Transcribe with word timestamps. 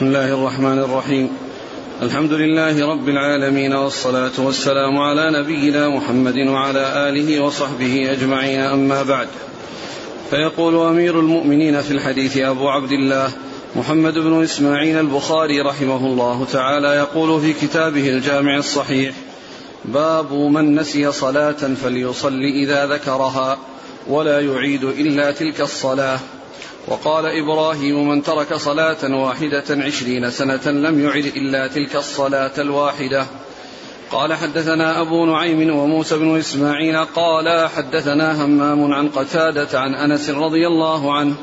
بسم 0.00 0.08
الله 0.08 0.34
الرحمن 0.34 0.78
الرحيم. 0.78 1.30
الحمد 2.02 2.32
لله 2.32 2.86
رب 2.92 3.08
العالمين 3.08 3.72
والصلاة 3.72 4.32
والسلام 4.38 4.98
على 4.98 5.30
نبينا 5.30 5.88
محمد 5.88 6.36
وعلى 6.36 7.08
آله 7.08 7.40
وصحبه 7.40 8.12
أجمعين. 8.12 8.60
أما 8.60 9.02
بعد 9.02 9.28
فيقول 10.30 10.86
أمير 10.86 11.20
المؤمنين 11.20 11.80
في 11.80 11.90
الحديث 11.90 12.36
أبو 12.36 12.68
عبد 12.68 12.92
الله 12.92 13.32
محمد 13.76 14.14
بن 14.18 14.42
إسماعيل 14.42 14.98
البخاري 14.98 15.60
رحمه 15.60 16.06
الله 16.06 16.44
تعالى 16.52 16.88
يقول 16.88 17.40
في 17.40 17.52
كتابه 17.52 18.08
الجامع 18.08 18.56
الصحيح 18.56 19.14
باب 19.84 20.32
من 20.32 20.80
نسي 20.80 21.12
صلاة 21.12 21.60
فليصل 21.82 22.40
إذا 22.64 22.86
ذكرها 22.86 23.58
ولا 24.08 24.40
يعيد 24.40 24.84
إلا 24.84 25.30
تلك 25.30 25.60
الصلاة. 25.60 26.18
وقال 26.88 27.26
إبراهيم 27.26 28.08
من 28.08 28.22
ترك 28.22 28.54
صلاة 28.54 29.14
واحدة 29.14 29.64
عشرين 29.70 30.30
سنة 30.30 30.66
لم 30.66 31.04
يعد 31.04 31.24
إلا 31.24 31.66
تلك 31.66 31.96
الصلاة 31.96 32.52
الواحدة. 32.58 33.26
قال 34.12 34.34
حدثنا 34.34 35.00
أبو 35.00 35.26
نعيم 35.26 35.76
وموسى 35.76 36.18
بن 36.18 36.38
إسماعيل 36.38 37.04
قال 37.04 37.68
حدثنا 37.68 38.44
همام 38.44 38.92
عن 38.92 39.08
قتادة 39.08 39.80
عن 39.80 39.94
أنس 39.94 40.30
رضي 40.30 40.66
الله 40.66 41.14
عنه 41.14 41.34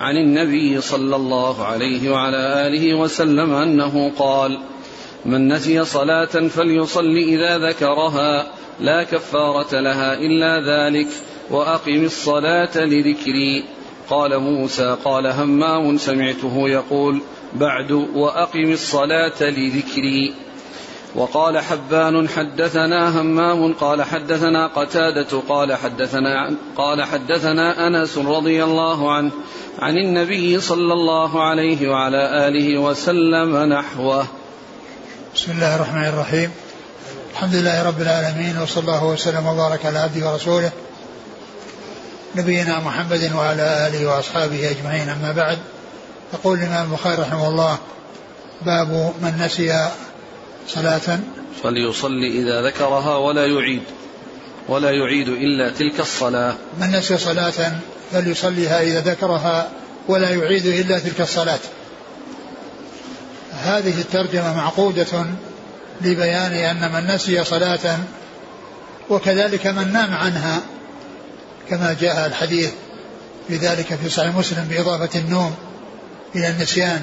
عن 0.00 0.16
النبي 0.16 0.80
صلى 0.80 1.16
الله 1.16 1.64
عليه 1.64 2.10
وعلى 2.10 2.66
آله 2.66 2.94
وسلم 2.94 3.54
أنه 3.54 4.12
قال 4.18 4.58
من 5.24 5.48
نسي 5.48 5.84
صلاة 5.84 6.48
فليصل 6.48 7.16
إذا 7.16 7.58
ذكرها 7.58 8.46
لا 8.80 9.02
كفارة 9.02 9.80
لها 9.80 10.14
إلا 10.14 10.60
ذلك 10.60 11.08
وأقم 11.50 12.04
الصلاة 12.04 12.76
لذكري. 12.76 13.64
قال 14.10 14.38
موسى 14.38 14.96
قال 15.04 15.26
همام 15.26 15.98
سمعته 15.98 16.68
يقول 16.68 17.20
بعد 17.54 17.90
وأقم 17.92 18.72
الصلاة 18.72 19.40
لذكري. 19.40 20.34
وقال 21.14 21.58
حبان 21.58 22.28
حدثنا 22.28 23.20
همام 23.20 23.72
قال 23.72 24.02
حدثنا 24.02 24.66
قتادة 24.66 25.40
قال 25.48 25.74
حدثنا 25.74 26.54
قال 26.76 27.02
حدثنا 27.02 27.86
أنس 27.86 28.18
رضي 28.18 28.64
الله 28.64 29.12
عنه 29.12 29.30
عن 29.78 29.96
النبي 29.96 30.60
صلى 30.60 30.92
الله 30.92 31.42
عليه 31.44 31.88
وعلى 31.88 32.48
آله 32.48 32.78
وسلم 32.78 33.56
نحوه. 33.56 34.26
بسم 35.34 35.52
الله 35.52 35.76
الرحمن 35.76 36.04
الرحيم. 36.04 36.50
الحمد 37.32 37.54
لله 37.54 37.82
رب 37.82 38.00
العالمين 38.00 38.58
وصلى 38.62 38.80
الله 38.80 39.04
وسلم 39.04 39.46
وبارك 39.46 39.86
على 39.86 39.98
عبده 39.98 40.32
ورسوله 40.32 40.72
نبينا 42.36 42.80
محمد 42.80 43.32
وعلى 43.34 43.86
آله 43.86 44.06
وأصحابه 44.06 44.70
أجمعين. 44.70 45.08
أما 45.08 45.32
بعد 45.32 45.58
يقول 46.34 46.58
الإمام 46.58 46.86
البخاري 46.92 47.22
رحمه 47.22 47.48
الله 47.48 47.78
باب 48.66 49.12
من 49.22 49.38
نسي 49.38 49.88
صلاة. 50.68 51.20
فليصلي 51.62 52.42
إذا 52.42 52.62
ذكرها 52.62 53.16
ولا 53.16 53.46
يعيد 53.46 53.82
ولا 54.68 54.90
يعيد 54.90 55.28
إلا 55.28 55.70
تلك 55.70 56.00
الصلاة. 56.00 56.54
من 56.80 56.90
نسي 56.90 57.18
صلاة 57.18 57.72
فليصليها 58.12 58.82
إذا 58.82 59.00
ذكرها 59.00 59.68
ولا 60.08 60.30
يعيد 60.30 60.66
إلا 60.66 60.98
تلك 60.98 61.20
الصلاة. 61.20 61.58
هذه 63.52 64.00
الترجمة 64.00 64.56
معقودة 64.56 65.26
لبيان 66.00 66.52
أن 66.52 66.92
من 66.92 67.14
نسي 67.14 67.44
صلاة 67.44 67.98
وكذلك 69.10 69.66
من 69.66 69.92
نام 69.92 70.14
عنها 70.14 70.62
كما 71.70 71.96
جاء 72.00 72.26
الحديث 72.26 72.70
في 73.48 73.56
ذلك 73.56 73.94
في 74.02 74.08
صحيح 74.08 74.34
مسلم 74.34 74.66
بإضافة 74.70 75.18
النوم 75.18 75.54
إلى 76.34 76.48
النسيان. 76.48 77.00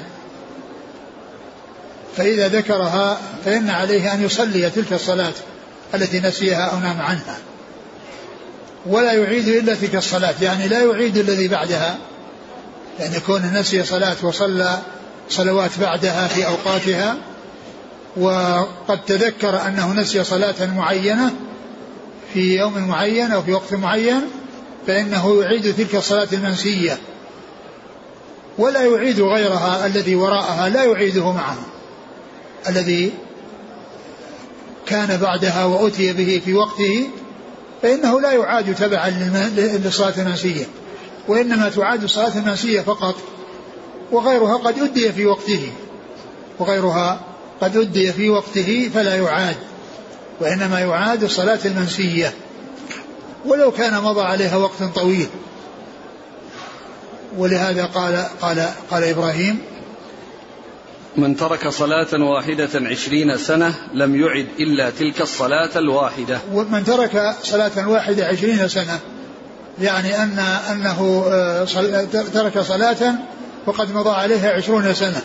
فإذا 2.16 2.48
ذكرها 2.48 3.20
فإن 3.44 3.70
عليه 3.70 4.14
أن 4.14 4.24
يصلي 4.24 4.70
تلك 4.70 4.92
الصلاة 4.92 5.32
التي 5.94 6.20
نسيها 6.20 6.64
أو 6.64 6.78
نام 6.78 7.00
عنها. 7.00 7.38
ولا 8.86 9.12
يعيد 9.12 9.48
إلا 9.48 9.74
تلك 9.74 9.94
الصلاة 9.94 10.34
يعني 10.42 10.68
لا 10.68 10.82
يعيد 10.82 11.16
الذي 11.16 11.48
بعدها 11.48 11.98
يعني 13.00 13.16
يكون 13.16 13.42
نسي 13.54 13.84
صلاة 13.84 14.16
وصلى 14.22 14.78
صلوات 15.28 15.78
بعدها 15.80 16.28
في 16.28 16.46
أوقاتها 16.46 17.16
وقد 18.16 19.04
تذكر 19.06 19.66
أنه 19.66 19.92
نسي 19.92 20.24
صلاة 20.24 20.66
معينة 20.76 21.30
في 22.34 22.56
يوم 22.56 22.88
معين 22.88 23.32
أو 23.32 23.42
في 23.42 23.52
وقت 23.52 23.74
معين 23.74 24.20
فإنه 24.86 25.42
يعيد 25.42 25.74
تلك 25.76 25.94
الصلاة 25.94 26.28
المنسية. 26.32 26.98
ولا 28.58 28.82
يعيد 28.82 29.20
غيرها 29.20 29.86
الذي 29.86 30.14
وراءها 30.14 30.68
لا 30.68 30.84
يعيده 30.84 31.32
معه. 31.32 31.56
الذي 32.68 33.12
كان 34.86 35.16
بعدها 35.16 35.64
وأتي 35.64 36.12
به 36.12 36.42
في 36.44 36.54
وقته 36.54 37.08
فإنه 37.82 38.20
لا 38.20 38.32
يعاد 38.32 38.74
تبعا 38.74 39.10
للصلاة 39.56 40.14
المنسية. 40.18 40.64
وإنما 41.28 41.68
تعاد 41.68 42.02
الصلاة 42.02 42.38
المنسية 42.38 42.80
فقط 42.80 43.16
وغيرها 44.12 44.56
قد 44.56 44.78
أدي 44.78 45.12
في 45.12 45.26
وقته. 45.26 45.72
وغيرها 46.58 47.20
قد 47.60 47.76
أدي 47.76 48.12
في 48.12 48.30
وقته 48.30 48.90
فلا 48.94 49.16
يعاد. 49.16 49.56
وإنما 50.40 50.80
يعاد 50.80 51.24
الصلاة 51.24 51.58
المنسية. 51.64 52.32
ولو 53.44 53.70
كان 53.70 54.02
مضى 54.02 54.20
عليها 54.20 54.56
وقت 54.56 54.82
طويل. 54.94 55.28
ولهذا 57.36 57.84
قال 57.84 58.26
قال 58.40 58.68
قال 58.90 59.04
إبراهيم 59.04 59.58
من 61.16 61.36
ترك 61.36 61.68
صلاة 61.68 62.22
واحدة 62.22 62.68
عشرين 62.74 63.36
سنة 63.36 63.74
لم 63.94 64.20
يعد 64.20 64.46
إلا 64.60 64.90
تلك 64.90 65.20
الصلاة 65.20 65.70
الواحدة. 65.76 66.38
ومن 66.52 66.84
ترك 66.84 67.34
صلاة 67.42 67.88
واحدة 67.88 68.26
عشرين 68.26 68.68
سنة 68.68 68.98
يعني 69.80 70.22
أن 70.22 70.38
أنه 70.72 71.24
آه، 71.28 71.64
ترك 72.34 72.58
صلاة 72.58 73.14
وقد 73.66 73.94
مضى 73.94 74.10
عليها 74.10 74.52
عشرون 74.52 74.94
سنة. 74.94 75.22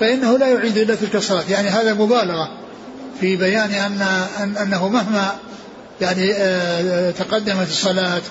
فإنه 0.00 0.38
لا 0.38 0.48
يعيد 0.48 0.78
إلا 0.78 0.94
تلك 0.94 1.16
الصلاة. 1.16 1.44
يعني 1.50 1.68
هذا 1.68 1.94
مبالغة 1.94 2.48
في 3.20 3.36
بيان 3.36 3.70
أن 3.70 4.56
أنه 4.56 4.88
مهما 4.88 5.36
يعني 6.00 6.32
آه، 6.34 7.10
تقدمت 7.10 7.68
الصلاة 7.68 8.22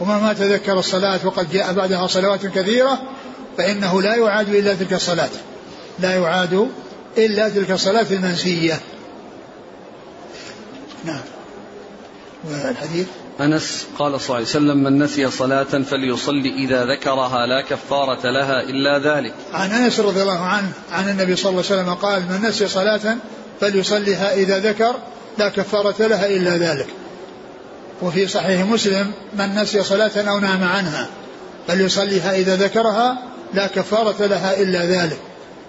ومهما 0.00 0.32
تذكر 0.32 0.78
الصلاة 0.78 1.20
وقد 1.24 1.50
جاء 1.52 1.72
بعدها 1.72 2.06
صلوات 2.06 2.46
كثيرة 2.46 3.02
فإنه 3.58 4.02
لا 4.02 4.14
يعاد 4.14 4.48
إلا 4.48 4.74
تلك 4.74 4.92
الصلاة. 4.92 5.30
لا 5.98 6.14
يعاد 6.14 6.68
إلا 7.18 7.48
تلك 7.48 7.70
الصلاة 7.70 8.06
المنسية. 8.10 8.80
نعم. 11.04 11.20
والحديث؟ 12.44 13.06
أنس 13.40 13.86
قال 13.98 14.20
صلى 14.20 14.24
الله 14.26 14.34
عليه 14.34 14.46
وسلم 14.46 14.84
من 14.84 15.02
نسي 15.02 15.30
صلاة 15.30 15.64
فليصلي 15.64 16.54
إذا 16.54 16.84
ذكرها 16.84 17.46
لا 17.46 17.60
كفارة 17.60 18.30
لها 18.30 18.60
إلا 18.60 18.98
ذلك. 18.98 19.34
عن 19.52 19.70
أنس 19.70 20.00
رضي 20.00 20.22
الله 20.22 20.38
عنه 20.38 20.72
عن 20.92 21.08
النبي 21.08 21.36
صلى 21.36 21.50
الله 21.50 21.64
عليه 21.70 21.82
وسلم 21.82 21.94
قال 21.94 22.22
من 22.22 22.48
نسي 22.48 22.68
صلاة 22.68 23.16
فليصليها 23.60 24.34
إذا 24.34 24.58
ذكر 24.58 24.94
لا 25.38 25.48
كفارة 25.48 26.06
لها 26.06 26.26
إلا 26.26 26.56
ذلك. 26.56 26.86
وفي 28.02 28.26
صحيح 28.26 28.66
مسلم 28.66 29.12
من 29.38 29.54
نسي 29.54 29.82
صلاة 29.82 30.10
أو 30.16 30.38
نام 30.38 30.64
عنها 30.64 31.08
فليصليها 31.68 32.34
إذا 32.34 32.56
ذكرها 32.56 33.22
لا 33.54 33.66
كفارة 33.66 34.26
لها 34.26 34.60
إلا 34.60 34.86
ذلك 34.86 35.18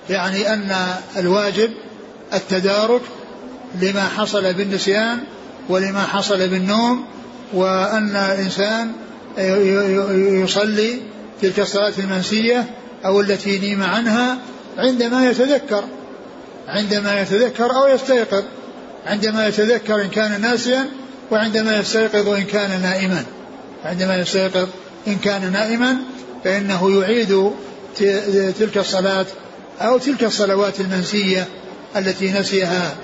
يعني 0.09 0.53
أن 0.53 0.75
الواجب 1.17 1.71
التدارك 2.33 3.01
لما 3.81 4.07
حصل 4.17 4.53
بالنسيان 4.53 5.19
ولما 5.69 6.03
حصل 6.03 6.49
بالنوم 6.49 7.05
وأن 7.53 8.15
الإنسان 8.15 8.91
يصلي 10.43 10.99
تلك 11.41 11.59
الصلاة 11.59 11.93
المنسية 11.97 12.65
أو 13.05 13.21
التي 13.21 13.59
نيم 13.59 13.83
عنها 13.83 14.37
عندما 14.77 15.29
يتذكر 15.29 15.83
عندما 16.67 17.21
يتذكر 17.21 17.75
أو 17.75 17.87
يستيقظ 17.87 18.43
عندما 19.05 19.47
يتذكر 19.47 20.01
إن 20.01 20.09
كان 20.09 20.41
ناسيا 20.41 20.89
وعندما 21.33 21.77
يستيقظ 21.77 22.27
إن 22.27 22.43
كان 22.43 22.81
نائما. 22.81 23.23
عندما 23.85 24.17
يستيقظ 24.17 24.67
إن 25.07 25.15
كان 25.15 25.51
نائما 25.51 25.97
فإنه 26.43 27.01
يعيد 27.01 27.51
تلك 28.59 28.77
الصلاة 28.77 29.25
أو 29.81 29.97
تلك 29.97 30.23
الصلوات 30.23 30.79
المنسية 30.79 31.47
التي 31.95 32.31
نسيها. 32.31 32.95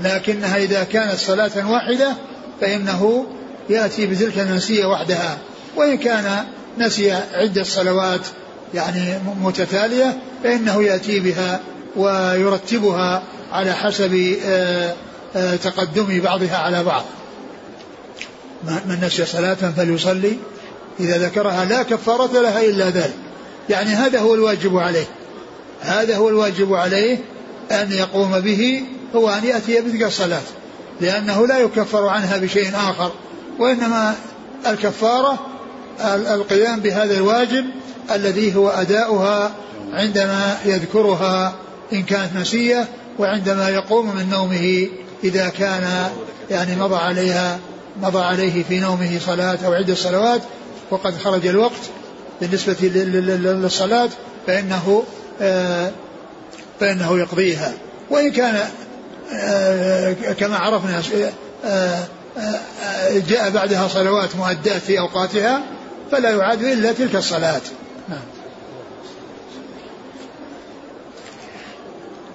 لكنها 0.00 0.56
إذا 0.56 0.84
كانت 0.84 1.18
صلاة 1.18 1.70
واحدة 1.70 2.12
فإنه 2.60 3.26
يأتي 3.70 4.06
بتلك 4.06 4.38
المنسية 4.38 4.86
وحدها. 4.86 5.38
وإن 5.76 5.98
كان 5.98 6.44
نسي 6.78 7.12
عدة 7.12 7.62
صلوات 7.62 8.26
يعني 8.74 9.18
متتالية 9.42 10.18
فإنه 10.44 10.82
يأتي 10.82 11.20
بها 11.20 11.60
ويرتبها 11.96 13.22
على 13.52 13.72
حسب 13.72 14.36
آه، 14.44 14.94
آه، 15.36 15.56
تقدم 15.56 16.20
بعضها 16.20 16.56
على 16.56 16.84
بعض. 16.84 17.04
من 18.64 19.00
نسي 19.02 19.24
صلاة 19.24 19.54
فليصلي 19.54 20.36
إذا 21.00 21.18
ذكرها. 21.18 21.64
لا 21.64 21.82
كفارة 21.82 22.40
لها 22.40 22.64
إلا 22.64 22.90
ذلك. 22.90 23.14
يعني 23.68 23.90
هذا 23.90 24.20
هو 24.20 24.34
الواجب 24.34 24.76
عليه. 24.76 25.06
هذا 25.80 26.16
هو 26.16 26.28
الواجب 26.28 26.74
عليه 26.74 27.18
أن 27.70 27.92
يقوم 27.92 28.40
به 28.40 28.82
هو 29.14 29.30
أن 29.30 29.44
يأتي 29.44 29.80
بتلك 29.80 30.02
الصلاة. 30.02 30.42
لأنه 31.00 31.46
لا 31.46 31.58
يكفر 31.58 32.06
عنها 32.06 32.36
بشيء 32.38 32.70
آخر 32.74 33.12
وإنما 33.58 34.14
الكفارة 34.66 35.38
القيام 36.34 36.80
بهذا 36.80 37.16
الواجب 37.16 37.64
الذي 38.10 38.56
هو 38.56 38.68
أداؤها 38.68 39.52
عندما 39.92 40.58
يذكرها 40.64 41.54
إن 41.92 42.02
كانت 42.02 42.36
نسية 42.36 42.88
وعندما 43.18 43.68
يقوم 43.68 44.16
من 44.16 44.30
نومه 44.30 44.88
إذا 45.24 45.48
كان 45.48 46.10
يعني 46.50 46.76
مضى 46.76 46.96
عليها 46.96 47.58
مضى 47.96 48.18
عليه 48.18 48.62
في 48.62 48.80
نومه 48.80 49.18
صلاة 49.26 49.58
أو 49.66 49.72
عدة 49.72 49.94
صلوات 49.94 50.40
وقد 50.90 51.18
خرج 51.18 51.46
الوقت 51.46 51.90
بالنسبة 52.40 52.76
للصلاة 52.82 54.08
فإنه 54.46 55.04
آه، 55.40 55.90
فإنه 56.80 57.18
يقضيها. 57.18 57.72
وإن 58.10 58.32
كان 58.32 58.68
آه، 59.32 60.12
كما 60.12 60.56
عرفنا 60.56 61.02
آه، 61.64 62.04
جاء 63.28 63.50
بعدها 63.50 63.88
صلوات 63.88 64.36
مؤدات 64.36 64.82
في 64.82 64.98
أوقاتها 64.98 65.62
فلا 66.12 66.30
يعاد 66.30 66.62
إلا 66.62 66.92
تلك 66.92 67.16
الصلاة. 67.16 67.60
نعم. 68.08 68.18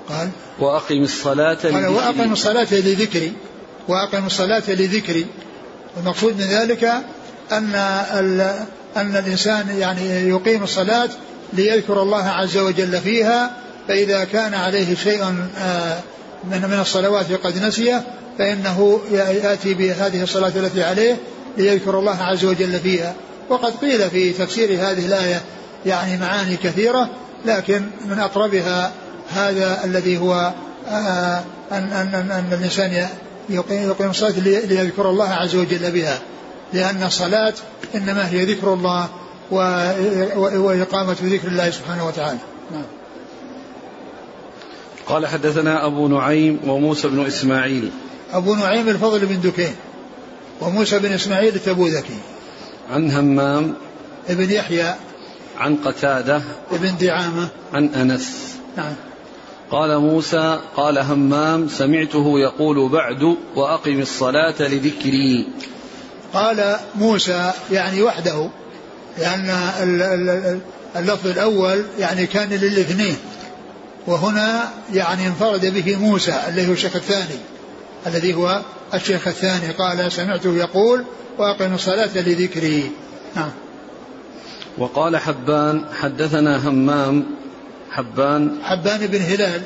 قال 0.10 0.30
وأقم 0.60 1.04
الصلاة 1.04 1.58
قال 1.64 1.88
وأقم 1.88 2.34
الصلاة 2.34 2.68
لذكري. 2.72 3.34
وأقم 3.88 4.26
الصلاة 4.26 4.64
لذكري. 4.68 5.26
والمقصود 5.98 6.34
من 6.34 6.46
ذلك 6.46 6.84
أن 7.52 7.76
أن 8.98 9.16
الإنسان 9.16 9.78
يعني 9.78 10.30
يقيم 10.30 10.64
الصلاة 10.64 11.10
ليذكر 11.54 12.02
الله 12.02 12.24
عز 12.24 12.58
وجل 12.58 13.02
فيها 13.02 13.52
فإذا 13.88 14.24
كان 14.24 14.54
عليه 14.54 14.96
شيء 14.96 15.24
آه، 15.60 16.00
من 16.44 16.62
من 16.62 16.80
الصلوات 16.80 17.32
قد 17.32 17.64
نسيه 17.64 18.04
فإنه 18.38 19.00
يأتي 19.12 19.74
بهذه 19.74 20.24
الصلاة 20.24 20.52
التي 20.56 20.84
عليه 20.84 21.18
ليذكر 21.58 22.00
الله 22.00 22.24
عز 22.24 22.46
وجل 22.46 22.80
فيها. 22.80 23.14
وقد 23.50 23.74
قيل 23.76 24.10
في 24.10 24.34
تفسير 24.34 24.72
هذه 24.72 25.06
الآية 25.06 25.42
يعني 25.86 26.18
معاني 26.18 26.58
كثيرة 26.58 27.10
لكن 27.46 27.82
من 28.06 28.20
أقربها 28.20 28.92
هذا 29.34 29.82
الذي 29.84 30.18
هو 30.18 30.54
آه، 30.90 31.44
أن, 31.72 31.84
أن, 31.84 32.32
أن 32.32 32.58
الإنسان 32.60 33.08
يقيم 33.50 34.10
الصلاة 34.10 34.40
ليذكر 34.40 35.10
الله 35.10 35.30
عز 35.30 35.56
وجل 35.56 35.92
بها. 35.92 36.20
لأن 36.74 37.04
الصلاة 37.04 37.54
إنما 37.96 38.30
هي 38.30 38.46
ذكر 38.46 38.74
الله 38.74 39.10
وإقامة 40.58 41.16
ذكر 41.24 41.48
الله 41.48 41.70
سبحانه 41.70 42.08
وتعالى. 42.08 42.40
نعم. 42.72 42.84
قال 45.08 45.28
حدثنا 45.28 45.86
أبو 45.86 46.08
نعيم 46.08 46.60
وموسى 46.68 47.08
بن 47.08 47.26
إسماعيل. 47.26 47.92
أبو 48.34 48.56
نعيم 48.56 48.90
الفضل 48.90 49.26
بن 49.26 49.42
دكين 49.42 49.76
وموسى 50.62 51.00
بن 51.00 51.12
إسماعيل 51.12 51.56
التبوذكي. 51.56 52.20
عن 52.92 53.12
همام 53.12 53.74
ابن 54.30 54.52
يحيى 54.52 54.96
عن 55.58 55.76
قتادة 55.76 56.42
ابن 56.72 56.98
دعامة 57.02 57.48
عن 57.74 57.88
أنس. 57.88 58.56
نعم. 58.78 58.94
قال 59.72 59.98
موسى 59.98 60.60
قال 60.76 60.98
همام 60.98 61.68
سمعته 61.68 62.40
يقول 62.40 62.90
بعد 62.90 63.36
وأقم 63.56 64.00
الصلاة 64.00 64.56
لذكري. 64.60 65.48
قال 66.34 66.78
موسى 66.96 67.52
يعني 67.72 68.02
وحده 68.02 68.50
لأن 69.18 69.50
اللفظ 70.96 71.28
الأول 71.28 71.84
يعني 72.00 72.26
كان 72.26 72.50
للاثنين 72.50 73.18
وهنا 74.08 74.70
يعني 74.94 75.28
انفرد 75.28 75.66
به 75.66 75.96
موسى 75.96 76.34
الذي 76.48 76.68
هو 76.68 76.74
الشيخ 76.74 76.96
الثاني 76.96 77.40
الذي 78.08 78.34
هو 78.34 78.62
الشيخ 78.94 79.28
الثاني. 79.28 79.72
قال 79.72 80.12
سمعته 80.12 80.56
يقول 80.56 81.04
وأقم 81.38 81.74
الصلاة 81.74 82.18
لذكري. 82.18 82.92
نعم. 83.36 83.52
وقال 84.78 85.18
حبان 85.18 85.86
حدثنا 86.02 86.70
همام 86.70 87.26
حبان. 87.96 88.60
حبان 88.64 89.08
بن 89.08 89.22
هلال. 89.22 89.62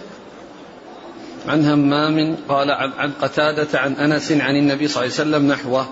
عن 1.47 1.65
همام 1.65 2.37
قال 2.49 2.71
عن 2.71 3.11
قتادة 3.21 3.79
عن 3.79 3.93
أنس 3.93 4.31
عن 4.31 4.55
النبي 4.55 4.87
صلى 4.87 5.03
الله 5.03 5.15
عليه 5.19 5.29
وسلم 5.29 5.51
نحوه. 5.51 5.89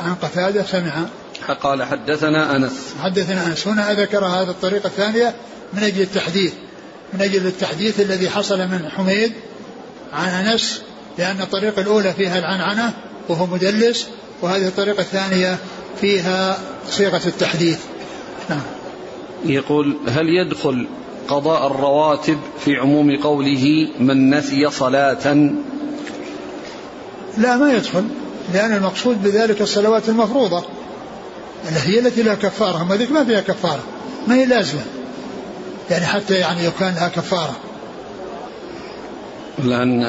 عن 0.00 0.14
قتادة 0.14 0.62
سمع. 0.62 0.92
قال 1.60 1.82
حدثنا 1.82 2.56
أنس. 2.56 2.94
حدثنا 3.02 3.46
أنس. 3.46 3.66
هنا 3.66 3.92
ذكر 3.92 4.24
هذا 4.24 4.50
الطريقة 4.50 4.86
الثانية 4.86 5.34
من 5.72 5.82
أجل 5.82 6.00
التحديث. 6.00 6.52
من 7.12 7.22
أجل 7.22 7.46
التحديث 7.46 8.00
الذي 8.00 8.30
حصل 8.30 8.58
من 8.58 8.88
حميد 8.96 9.32
عن 10.12 10.28
أنس 10.28 10.82
لأن 11.18 11.40
الطريقة 11.40 11.82
الأولى 11.82 12.12
فيها 12.12 12.38
العنعنة 12.38 12.92
وهو 13.28 13.46
مدلس 13.46 14.06
وهذه 14.42 14.66
الطريقة 14.66 15.00
الثانية 15.00 15.58
فيها 16.00 16.58
صيغة 16.88 17.22
التحديث. 17.26 17.78
نعم. 18.50 18.81
يقول 19.44 19.96
هل 20.08 20.28
يدخل 20.28 20.86
قضاء 21.28 21.66
الرواتب 21.66 22.38
في 22.64 22.76
عموم 22.76 23.16
قوله 23.16 23.88
من 24.00 24.34
نسي 24.34 24.70
صلاة؟ 24.70 25.50
لا 27.38 27.56
ما 27.56 27.72
يدخل 27.72 28.04
لأن 28.54 28.72
المقصود 28.72 29.22
بذلك 29.22 29.60
الصلوات 29.60 30.08
المفروضة 30.08 30.64
هي 31.64 31.98
التي 31.98 32.22
لا 32.22 32.34
كفارة 32.34 32.82
أما 32.82 32.96
ذيك 32.96 33.12
ما 33.12 33.24
فيها 33.24 33.40
كفارة 33.40 33.82
ما 34.26 34.34
هي 34.34 34.46
لازمة 34.46 34.80
يعني 35.90 36.06
حتى 36.06 36.34
يعني 36.34 36.64
يكون 36.64 36.86
لها 36.86 37.08
كفارة. 37.08 37.56
الآن 39.58 40.02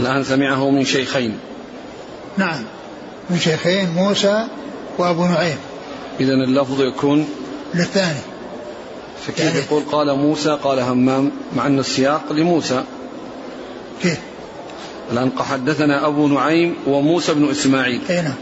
الآن 0.00 0.24
سمعه 0.24 0.70
من 0.70 0.84
شيخين. 0.84 1.38
نعم 2.36 2.62
من 3.30 3.38
شيخين 3.38 3.90
موسى 3.90 4.46
وأبو 4.98 5.24
نعيم. 5.24 5.56
إذا 6.20 6.32
اللفظ 6.32 6.82
يكون 6.82 7.28
للثاني. 7.74 8.20
فكيف 9.26 9.46
يعني 9.46 9.58
يقول 9.58 9.82
قال 9.92 10.18
موسى 10.18 10.58
قال 10.62 10.78
همام 10.78 11.30
مع 11.56 11.66
أن 11.66 11.78
السياق 11.78 12.32
لموسى. 12.32 12.84
كيف؟ 14.02 14.18
الآن 15.12 15.30
حدثنا 15.38 16.06
أبو 16.06 16.28
نعيم 16.28 16.74
وموسى 16.86 17.34
بن 17.34 17.50
إسماعيل. 17.50 18.00
أي 18.10 18.22
نعم. 18.22 18.34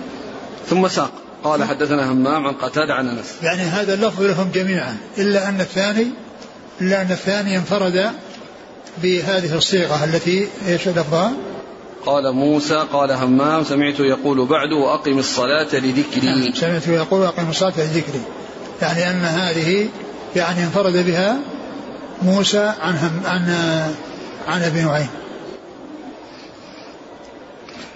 ثم 0.71 0.89
ساق. 0.89 1.11
قال 1.45 1.65
حدثنا 1.65 2.13
همام 2.13 2.47
عن 2.47 2.55
قتادة 2.55 2.95
عن 2.95 3.09
أنس. 3.09 3.35
يعني 3.43 3.63
هذا 3.63 3.95
اللفظ 3.95 4.23
لهم 4.23 4.51
جميعا. 4.55 4.97
إلا 5.19 5.49
أن 5.49 5.61
الثاني 5.61 6.07
إلا 6.81 7.03
أن 7.03 7.11
الثاني 7.11 7.57
انفرد 7.57 8.11
بهذه 9.03 9.57
الصيغة 9.57 10.05
التي 10.05 10.49
إيش 10.69 10.89
لفظها؟ 10.89 11.33
قال 12.07 12.33
موسى 12.33 12.85
قال 12.93 13.11
همام 13.13 13.65
سمعت 13.65 14.01
يقول 14.01 14.47
بعد 14.47 14.73
وأقم 14.73 15.19
الصلاة 15.19 15.69
لذكري. 15.73 16.27
نعم 16.27 16.55
سمعت 16.55 16.89
يقول 16.89 17.21
وأقم 17.21 17.51
الصلاة 17.51 17.73
لذكري. 17.77 18.21
يعني 18.83 19.11
أن 19.11 19.25
هذه 19.25 19.89
يعني 20.37 20.65
انفرد 20.65 21.07
بها 21.07 21.39
موسى 22.23 22.73
عن 22.81 22.95
عن 23.25 23.51
عن 24.49 24.63
أبي 24.63 24.83
نعيم. 24.83 25.09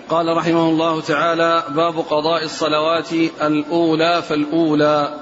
قال 0.09 0.37
رحمه 0.37 0.69
الله 0.69 1.01
تعالى 1.01 1.65
باب 1.69 1.99
قضاء 1.99 2.45
الصلوات 2.45 3.13
الأولى 3.43 4.23
فالأولى. 4.23 5.15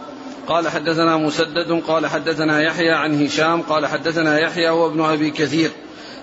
قال 0.49 0.69
حدثنا 0.69 1.17
مسدد 1.17 1.83
قال 1.89 2.07
حدثنا 2.07 2.63
يحيى 2.63 2.93
عن 2.93 3.25
هشام 3.25 3.63
قال 3.63 3.87
حدثنا 3.87 4.39
يحيى 4.39 4.69
هو 4.69 4.87
ابن 4.87 5.05
أبي 5.05 5.31
كثير. 5.31 5.71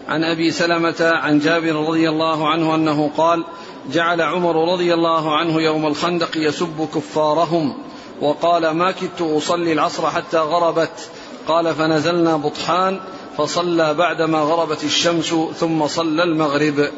عن 0.08 0.24
أبي 0.24 0.52
سلمة 0.52 0.96
عن 1.02 1.40
جابر 1.40 1.76
رضي 1.76 2.10
الله 2.10 2.50
عنه 2.50 2.76
أنه 2.76 3.12
قال 3.18 3.46
جعل 3.92 4.22
عمر 4.22 4.74
رضي 4.74 4.94
الله 4.94 5.38
عنه 5.38 5.62
يوم 5.62 5.88
الخندق 5.88 6.38
يسب 6.38 6.88
كفارهم. 6.96 7.78
وقال 8.22 8.70
ما 8.70 8.92
كدت 8.92 9.22
أصلي 9.22 9.74
العصر 9.74 10.10
حتى 10.10 10.38
غربت. 10.38 11.10
قال 11.48 11.76
فنزلنا 11.76 12.38
بطحان 12.38 13.00
فصلى 13.38 13.94
بعدما 13.94 14.40
غربت 14.40 14.84
الشمس 14.84 15.36
ثم 15.60 15.88
صلى 15.88 16.24
المغرب. 16.24 16.90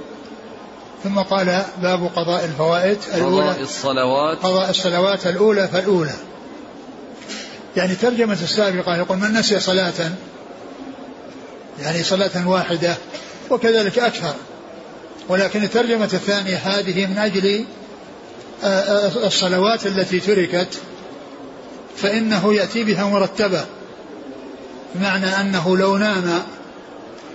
ثم 1.03 1.19
قال 1.19 1.63
باب 1.81 2.12
قضاء 2.15 2.45
الفوائد 2.45 2.97
الأولى. 3.15 3.50
قضاء 3.50 3.62
الصلوات. 3.62 4.38
قضاء 4.38 4.69
الصلوات 4.69 5.27
الأولى 5.27 5.67
فالأولى. 5.67 6.13
يعني 7.75 7.95
ترجمة 7.95 8.38
السابقة 8.43 8.97
يقول 8.97 9.17
من 9.17 9.33
نسي 9.33 9.59
صلاة 9.59 10.12
يعني 11.81 12.03
صلاة 12.03 12.47
واحدة 12.47 12.95
وكذلك 13.50 14.00
أكثر. 14.00 14.33
ولكن 15.29 15.63
الترجمة 15.63 16.09
الثانية 16.13 16.55
هذه 16.55 17.05
من 17.05 17.17
أجل 17.17 17.65
آه، 18.63 18.67
آه، 18.67 19.27
الصلوات 19.27 19.86
التي 19.88 20.19
تركت 20.19 20.81
فإنه 21.98 22.54
يأتي 22.54 22.84
بها 22.84 23.06
مرتبة 23.06 23.66
بمعنى 24.96 25.42
أنه 25.42 25.77
لو 25.77 25.98
نام 25.98 26.44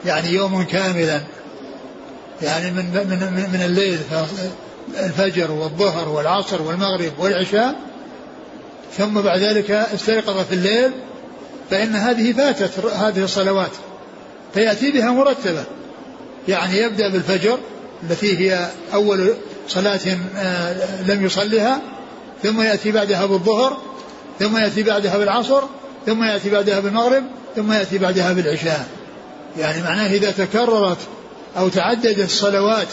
يعني 0.07 0.29
يوم 0.29 0.63
كاملا 0.63 1.21
يعني 2.43 2.71
من 2.71 2.85
من 2.85 3.49
من 3.53 3.63
الليل 3.63 3.99
الفجر 4.99 5.51
والظهر 5.51 6.09
والعصر 6.09 6.63
والمغرب 6.63 7.13
والعشاء 7.19 7.75
ثم 8.99 9.21
بعد 9.21 9.39
ذلك 9.39 9.71
استيقظ 9.71 10.45
في 10.47 10.55
الليل 10.55 10.91
فإن 11.71 11.97
هذه 11.97 12.33
فاتت 12.33 12.85
هذه 12.85 13.25
الصلوات 13.25 13.71
فيأتي 14.55 14.91
بها 14.91 15.11
مرتبة. 15.11 15.65
يعني 16.49 16.79
يبدأ 16.79 17.09
بالفجر 17.09 17.59
التي 18.03 18.39
هي 18.39 18.71
أول 18.95 19.35
صلاة 19.69 20.01
آه، 20.37 21.03
لم 21.03 21.25
يصلها 21.27 21.81
ثم 22.43 22.63
يأتي 22.63 22.93
بعدها 22.93 23.27
بالظهر 23.27 23.77
ثم 24.43 24.57
يأتي 24.57 24.83
بعدها 24.83 25.19
بالعصر 25.19 25.63
ثم 26.07 26.25
يأتي 26.25 26.51
بعدها 26.51 26.81
بالمغرب 26.81 27.25
ثم 27.57 27.73
يأتي 27.73 27.99
بعدها 27.99 28.33
بالعشاء. 28.33 28.87
يعني 29.59 29.83
معناه 29.83 30.07
إذا 30.07 30.31
تكررت 30.31 30.99
أو 31.59 31.69
تعددت 31.69 32.19
الصلوات 32.19 32.89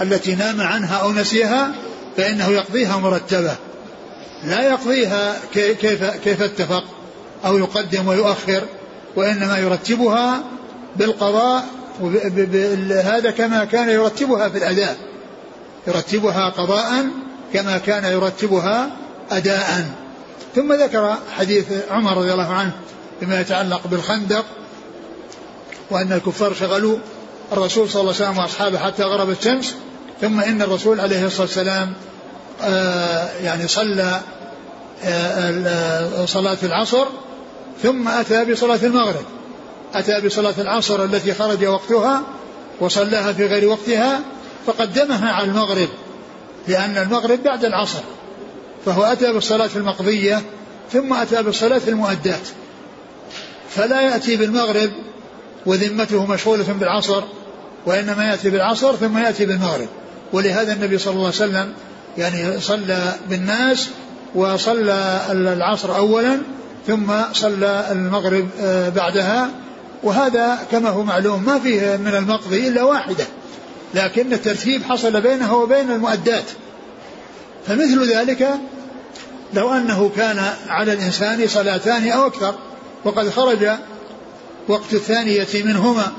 التي 0.00 0.34
نام 0.34 0.60
عنها 0.60 0.96
أو 0.96 1.12
نسيها 1.12 1.72
فإنه 2.16 2.48
يقضيها 2.48 2.96
مرتبة. 2.96 3.54
لا 4.44 4.62
يقضيها 4.62 5.36
كيف 5.54 6.04
كيف 6.04 6.42
اتفق 6.42 6.84
أو 7.44 7.58
يقدم 7.58 8.08
ويؤخر 8.08 8.62
وإنما 9.16 9.58
يرتبها 9.58 10.42
بالقضاء 10.96 11.64
هذا 12.90 13.30
كما 13.30 13.64
كان 13.64 13.88
يرتبها 13.88 14.48
في 14.48 14.58
الأداء. 14.58 14.96
يرتبها 15.86 16.48
قضاء 16.48 17.06
كما 17.52 17.78
كان 17.78 18.04
يرتبها 18.04 18.90
أداء. 19.30 20.03
ثم 20.54 20.72
ذكر 20.72 21.16
حديث 21.36 21.64
عمر 21.90 22.16
رضي 22.16 22.32
الله 22.32 22.52
عنه 22.52 22.72
فيما 23.20 23.40
يتعلق 23.40 23.86
بالخندق 23.86 24.44
وأن 25.90 26.12
الكفار 26.12 26.54
شغلوا 26.54 26.98
الرسول 27.52 27.90
صلى 27.90 28.00
الله 28.00 28.14
عليه 28.14 28.24
وسلم 28.24 28.38
وأصحابه 28.38 28.78
حتى 28.78 29.02
غربت 29.02 29.38
الشمس. 29.38 29.74
ثم 30.20 30.40
إن 30.40 30.62
الرسول 30.62 31.00
عليه 31.00 31.26
الصلاة 31.26 31.42
والسلام 31.46 31.92
آه 32.62 33.28
يعني 33.42 33.68
صلى 33.68 34.20
آه 35.04 36.26
صلاة 36.26 36.58
العصر 36.62 37.06
ثم 37.82 38.08
أتى 38.08 38.44
بصلاة 38.52 38.78
المغرب. 38.82 39.24
أتى 39.94 40.20
بصلاة 40.20 40.54
العصر 40.58 41.04
التي 41.04 41.34
خرج 41.34 41.64
وقتها 41.64 42.22
وصلاها 42.80 43.32
في 43.32 43.46
غير 43.46 43.68
وقتها 43.68 44.20
فقدمها 44.66 45.32
على 45.32 45.46
المغرب 45.46 45.88
لأن 46.68 46.96
المغرب 46.98 47.42
بعد 47.42 47.64
العصر. 47.64 48.00
فهو 48.84 49.02
أتى 49.02 49.32
بالصلاة 49.32 49.70
المقضية 49.76 50.42
ثم 50.92 51.12
أتى 51.12 51.42
بالصلاة 51.42 51.80
المؤدات. 51.88 52.48
فلا 53.70 54.00
يأتي 54.00 54.36
بالمغرب 54.36 54.90
وذمته 55.66 56.26
مشغولة 56.26 56.64
بالعصر 56.72 57.22
وإنما 57.86 58.30
يأتي 58.30 58.50
بالعصر 58.50 58.96
ثم 58.96 59.18
يأتي 59.18 59.46
بالمغرب. 59.46 59.88
ولهذا 60.32 60.72
النبي 60.72 60.98
صلى 60.98 61.12
الله 61.12 61.26
عليه 61.26 61.36
وسلم 61.36 61.72
يعني 62.18 62.60
صلى 62.60 63.14
بالناس 63.30 63.88
وصلى 64.34 65.20
العصر 65.30 65.96
أولا 65.96 66.38
ثم 66.86 67.12
صلى 67.32 67.88
المغرب 67.90 68.48
آه، 68.60 68.88
بعدها. 68.88 69.50
وهذا 70.02 70.58
كما 70.70 70.88
هو 70.88 71.02
معلوم 71.02 71.44
ما 71.44 71.58
فيه 71.58 71.96
من 71.96 72.14
المقضي 72.14 72.68
إلا 72.68 72.82
واحدة 72.82 73.24
لكن 73.94 74.32
الترتيب 74.32 74.82
حصل 74.82 75.20
بينه 75.20 75.54
وبين 75.54 75.90
المؤدات. 75.90 76.44
فمثل 77.66 78.14
ذلك 78.14 78.48
لو 79.54 79.72
أنه 79.72 80.10
كان 80.16 80.52
على 80.68 80.92
الإنسان 80.92 81.48
صلاتان 81.48 82.08
أو 82.08 82.26
أكثر 82.26 82.54
وقد 83.04 83.30
خرج 83.30 83.68
وقت 84.68 84.92
الثانية 84.92 85.46
منهما 85.54 86.12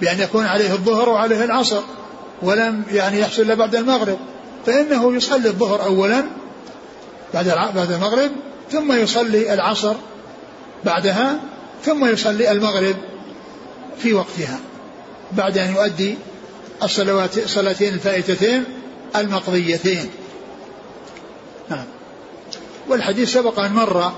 بأن 0.00 0.20
يكون 0.20 0.44
عليه 0.44 0.72
الظهر 0.72 1.08
وعليه 1.08 1.44
العصر 1.44 1.80
ولم 2.42 2.82
يعني 2.92 3.20
يحصل 3.20 3.42
إلا 3.42 3.54
بعد 3.54 3.74
المغرب 3.74 4.18
فإنه 4.66 5.16
يصلي 5.16 5.48
الظهر 5.48 5.82
أولا 5.84 6.24
بعد 7.34 7.48
بعد 7.74 7.92
المغرب 7.92 8.30
ثم 8.70 8.92
يصلي 8.92 9.54
العصر 9.54 9.94
بعدها 10.84 11.40
ثم 11.84 12.06
يصلي 12.06 12.52
المغرب 12.52 12.96
في 13.98 14.12
وقتها 14.12 14.58
بعد 15.32 15.58
أن 15.58 15.74
يؤدي 15.74 16.14
الصلوات 16.82 17.38
الصلاتين 17.38 17.94
الفائتتين 17.94 18.64
المقضيتين. 19.16 20.10
نعم. 21.70 21.84
والحديث 22.88 23.32
سبق 23.32 23.60
أن 23.60 23.72
مر 23.72 24.12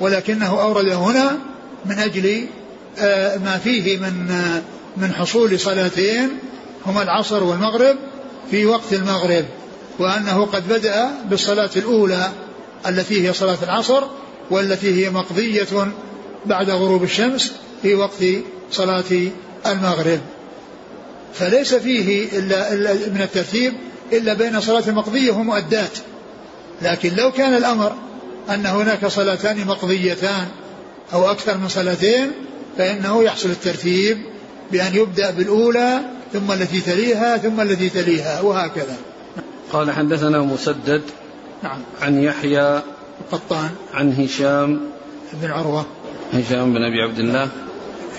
ولكنه 0.00 0.62
أورده 0.62 0.94
هنا 0.94 1.38
من 1.86 1.98
أجل 1.98 2.46
آه، 2.98 3.36
ما 3.36 3.58
فيه 3.58 3.98
من 3.98 4.30
آه، 4.30 4.62
من 4.96 5.12
حصول 5.14 5.60
صلاتين 5.60 6.38
هما 6.86 7.02
العصر 7.02 7.44
والمغرب 7.44 7.96
في 8.50 8.66
وقت 8.66 8.92
المغرب 8.92 9.44
وأنه 9.98 10.44
قد 10.44 10.68
بدأ 10.68 11.10
بالصلاة 11.30 11.70
الأولى 11.76 12.30
التي 12.88 13.28
هي 13.28 13.32
صلاة 13.32 13.58
العصر 13.62 14.02
والتي 14.50 15.06
هي 15.06 15.10
مقضية 15.10 15.92
بعد 16.46 16.70
غروب 16.70 17.02
الشمس 17.02 17.52
في 17.82 17.94
وقت 17.94 18.24
صلاة 18.72 19.30
المغرب. 19.66 20.20
فليس 21.34 21.74
فيه 21.74 22.38
إلا, 22.38 22.72
إلا 22.72 22.92
من 22.92 23.20
الترتيب 23.22 23.72
إلا 24.12 24.34
بين 24.34 24.60
صلاة 24.60 24.82
المقضية 24.88 25.32
ومؤدات 25.32 25.98
لكن 26.82 27.14
لو 27.14 27.32
كان 27.32 27.54
الأمر 27.54 27.92
أن 28.50 28.66
هناك 28.66 29.06
صلاتان 29.06 29.66
مقضيتان 29.66 30.46
أو 31.12 31.30
أكثر 31.30 31.56
من 31.58 31.68
صلاتين 31.68 32.32
فإنه 32.78 33.22
يحصل 33.22 33.50
الترتيب 33.50 34.18
بأن 34.72 34.94
يبدأ 34.94 35.30
بالأولى 35.30 36.00
ثم 36.32 36.52
التي 36.52 36.80
تليها 36.80 37.36
ثم 37.36 37.60
التي 37.60 37.88
تليها 37.88 38.40
وهكذا. 38.40 38.96
قال 39.72 39.90
حدثنا 39.90 40.38
مسدد 40.38 41.02
نعم. 41.62 41.78
عن 42.02 42.22
يحيى 42.22 42.82
القطان. 43.20 43.70
عن 43.94 44.12
هشام 44.12 44.80
بن 45.32 45.50
عروة. 45.50 45.86
هشام 46.32 46.74
بن 46.74 46.82
أبي 46.82 47.02
عبد 47.02 47.18
الله. 47.18 47.48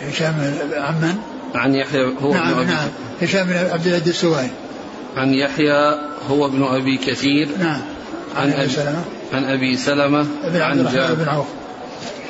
هشام 0.02 0.54
عمن 0.74 1.16
عن 1.56 1.76
يحيى 1.76 2.14
هو 2.22 2.34
نعم 2.34 2.48
ابن 2.48 2.60
أبي 2.60 2.66
نعم. 2.66 2.88
هشام 3.22 3.48
بن 3.48 3.56
عبد 3.56 3.88
الله 3.88 4.08
السوائي 4.08 4.50
عن 5.16 5.34
يحيى 5.34 6.00
هو 6.30 6.46
ابن 6.46 6.64
أبي 6.64 6.98
كثير. 6.98 7.50
نعم. 7.60 7.70
عن, 7.70 7.82
عن 8.36 8.54
أبي 8.54 8.70
سلمة. 8.70 9.04
عن 9.34 9.44
أبي 9.46 9.78
سلمة 9.78 10.28
بن 10.44 10.62
عبد 10.62 10.80
الرحمن 10.80 11.16
بن 11.16 11.30
عوف. 11.30 11.46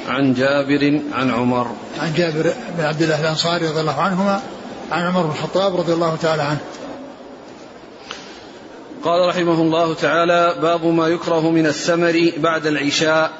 عن 0.07 0.33
جابر 0.33 0.99
عن 1.13 1.31
عمر. 1.31 1.67
عن 1.99 2.13
جابر 2.13 2.53
بن 2.77 2.83
عبد 2.83 3.01
الله 3.01 3.21
الأنصاري 3.21 3.67
رضي 3.67 3.79
الله 3.79 4.01
عنهما 4.01 4.41
عن 4.91 5.03
عمر 5.03 5.21
بن 5.21 5.29
الخطاب 5.29 5.75
رضي 5.75 5.93
الله 5.93 6.15
تعالى 6.15 6.41
عنه. 6.41 6.59
قال 9.03 9.29
رحمه 9.29 9.61
الله 9.61 9.93
تعالى 9.93 10.55
باب 10.61 10.85
ما 10.85 11.07
يكره 11.07 11.51
من 11.51 11.65
السمر 11.65 12.31
بعد 12.37 12.65
العشاء. 12.65 13.31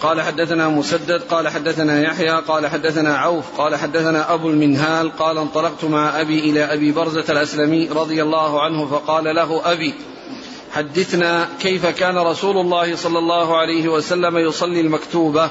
قال 0.00 0.22
حدثنا 0.22 0.68
مسدد 0.68 1.22
قال 1.22 1.48
حدثنا 1.48 2.00
يحيى 2.02 2.40
قال 2.48 2.66
حدثنا 2.66 3.16
عوف 3.16 3.44
قال 3.58 3.76
حدثنا 3.76 4.34
أبو 4.34 4.50
المنهال 4.50 5.16
قال 5.16 5.38
انطلقت 5.38 5.84
مع 5.84 6.20
أبي 6.20 6.38
إلى 6.38 6.64
أبي 6.64 6.92
برزة 6.92 7.24
الأسلمي 7.28 7.88
رضي 7.88 8.22
الله 8.22 8.62
عنه 8.62 8.86
فقال 8.86 9.24
له 9.24 9.72
أبي 9.72 9.94
حدثنا 10.74 11.48
كيف 11.60 11.86
كان 11.86 12.18
رسول 12.18 12.56
الله 12.56 12.96
صلى 12.96 13.18
الله 13.18 13.56
عليه 13.56 13.88
وسلم 13.88 14.38
يصلي 14.38 14.80
المكتوبة؟ 14.80 15.50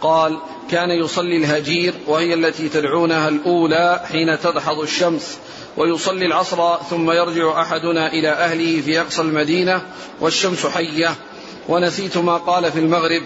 قال 0.00 0.38
كان 0.70 0.90
يصلي 0.90 1.36
الهجير 1.36 1.94
وهي 2.06 2.34
التي 2.34 2.68
تدعونها 2.68 3.28
الأولى 3.28 4.00
حين 4.12 4.38
تدحض 4.40 4.80
الشمس 4.80 5.38
ويصلي 5.76 6.26
العصر 6.26 6.76
ثم 6.76 7.10
يرجع 7.10 7.62
أحدنا 7.62 8.12
إلى 8.12 8.28
أهله 8.28 8.80
في 8.80 9.00
أقصى 9.00 9.22
المدينة 9.22 9.82
والشمس 10.20 10.66
حية. 10.66 11.14
ونسيت 11.68 12.16
ما 12.16 12.36
قال 12.36 12.72
في 12.72 12.78
المغرب. 12.78 13.22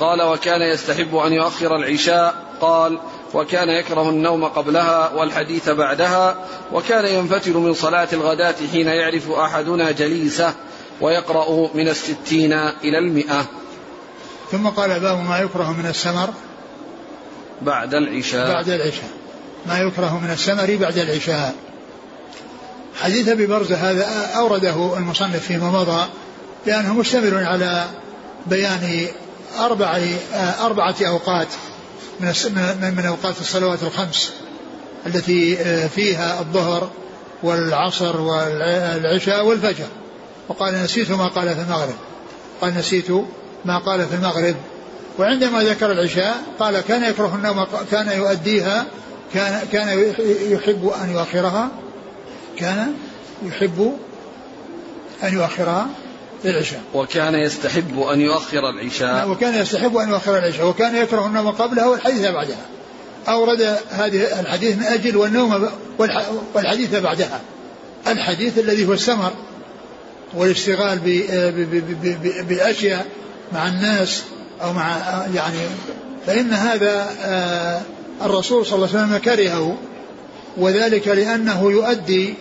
قال 0.00 0.22
وكان 0.22 0.62
يستحب 0.62 1.16
أن 1.16 1.32
يؤخر 1.32 1.76
العشاء. 1.76 2.34
قال 2.60 2.98
وكان 3.34 3.68
يكره 3.68 4.08
النوم 4.08 4.44
قبلها 4.44 5.12
والحديث 5.14 5.68
بعدها 5.68 6.46
وكان 6.72 7.06
ينفتل 7.06 7.52
من 7.52 7.74
صلاة 7.74 8.08
الغداة 8.12 8.54
حين 8.72 8.86
يعرف 8.86 9.30
أحدنا 9.30 9.90
جليسه. 9.90 10.54
ويقرأ 11.00 11.70
من 11.74 11.88
الستين 11.88 12.52
إلى 12.52 12.98
المئة. 12.98 13.46
ثم 14.50 14.68
قال 14.68 15.00
باب 15.00 15.18
ما 15.28 15.38
يكره 15.38 15.72
من 15.72 15.86
السمر 15.86 16.30
بعد 17.62 17.94
العشاء. 17.94 18.48
بعد 18.48 18.68
العشاء. 18.68 19.10
ما 19.66 19.78
يكره 19.78 20.18
من 20.18 20.30
السمر 20.30 20.76
بعد 20.80 20.98
العشاء. 20.98 21.54
حديث 23.02 23.28
أبي 23.28 23.46
برزة 23.46 23.76
هذا 23.76 24.06
أورده 24.36 24.96
المصنف 24.96 25.46
فيما 25.46 25.70
مضى 25.70 26.06
لأنه 26.66 26.94
مشتمل 26.94 27.34
على 27.34 27.84
بيان 28.46 29.06
أربع 29.58 30.00
أربعة 30.60 30.96
أوقات 31.06 31.48
من 32.20 32.32
من 32.96 33.06
أوقات 33.06 33.40
الصلوات 33.40 33.82
الخمس 33.82 34.32
التي 35.06 35.56
فيها 35.88 36.40
الظهر 36.40 36.90
والعصر 37.42 38.20
والعشاء 38.20 39.44
والفجر. 39.44 39.86
وقال 40.48 40.74
نسيت 40.84 41.10
ما 41.10 41.28
قال 41.28 41.54
في 41.54 41.62
المغرب. 41.62 41.94
قال 42.60 42.74
نسيت 42.74 43.10
ما 43.64 43.78
قال 43.78 44.06
في 44.06 44.14
المغرب. 44.14 44.56
وعندما 45.18 45.62
ذكر 45.62 45.92
العشاء 45.92 46.42
قال 46.58 46.80
كان 46.80 47.10
يكره 47.10 47.34
النوم 47.34 47.66
كان 47.90 48.18
يؤديها 48.18 48.86
كان 49.34 49.60
كان 49.72 50.14
يحب 50.50 50.92
أن 51.02 51.10
يؤخرها 51.10 51.68
كان 52.56 52.94
يحب 53.42 53.96
أن 55.22 55.34
يؤخرها 55.34 55.86
للعشاء. 56.44 56.82
وكان 56.94 57.34
يستحب 57.34 58.00
أن 58.00 58.20
يؤخر 58.20 58.70
العشاء. 58.70 59.28
وكان 59.28 59.54
يستحب 59.54 59.96
أن 59.96 60.08
يؤخر 60.08 60.38
العشاء 60.38 60.66
وكان 60.66 60.96
يكره 60.96 61.26
النوم 61.26 61.50
قبلها 61.50 61.86
والحديث 61.86 62.26
بعدها. 62.26 62.66
أورد 63.28 63.78
هذه 63.90 64.40
الحديث 64.40 64.76
من 64.76 64.84
أجل 64.84 65.16
والنوم 65.16 65.68
والحديث 66.54 66.94
بعدها. 66.94 67.40
الحديث 68.06 68.58
الذي 68.58 68.86
هو 68.86 68.92
السمر. 68.92 69.32
والاشتغال 70.34 70.98
بأشياء 72.48 73.06
مع 73.52 73.68
الناس 73.68 74.24
أو 74.62 74.72
مع 74.72 74.96
يعني 75.34 75.58
فإن 76.26 76.52
هذا 76.52 77.08
آه، 77.22 77.80
الرسول 78.22 78.66
صلى 78.66 78.74
الله 78.74 78.88
عليه 78.88 78.98
وسلم 78.98 79.18
كرهه 79.18 79.78
وذلك 80.56 81.08
لأنه 81.08 81.70
يؤدي 81.72 82.34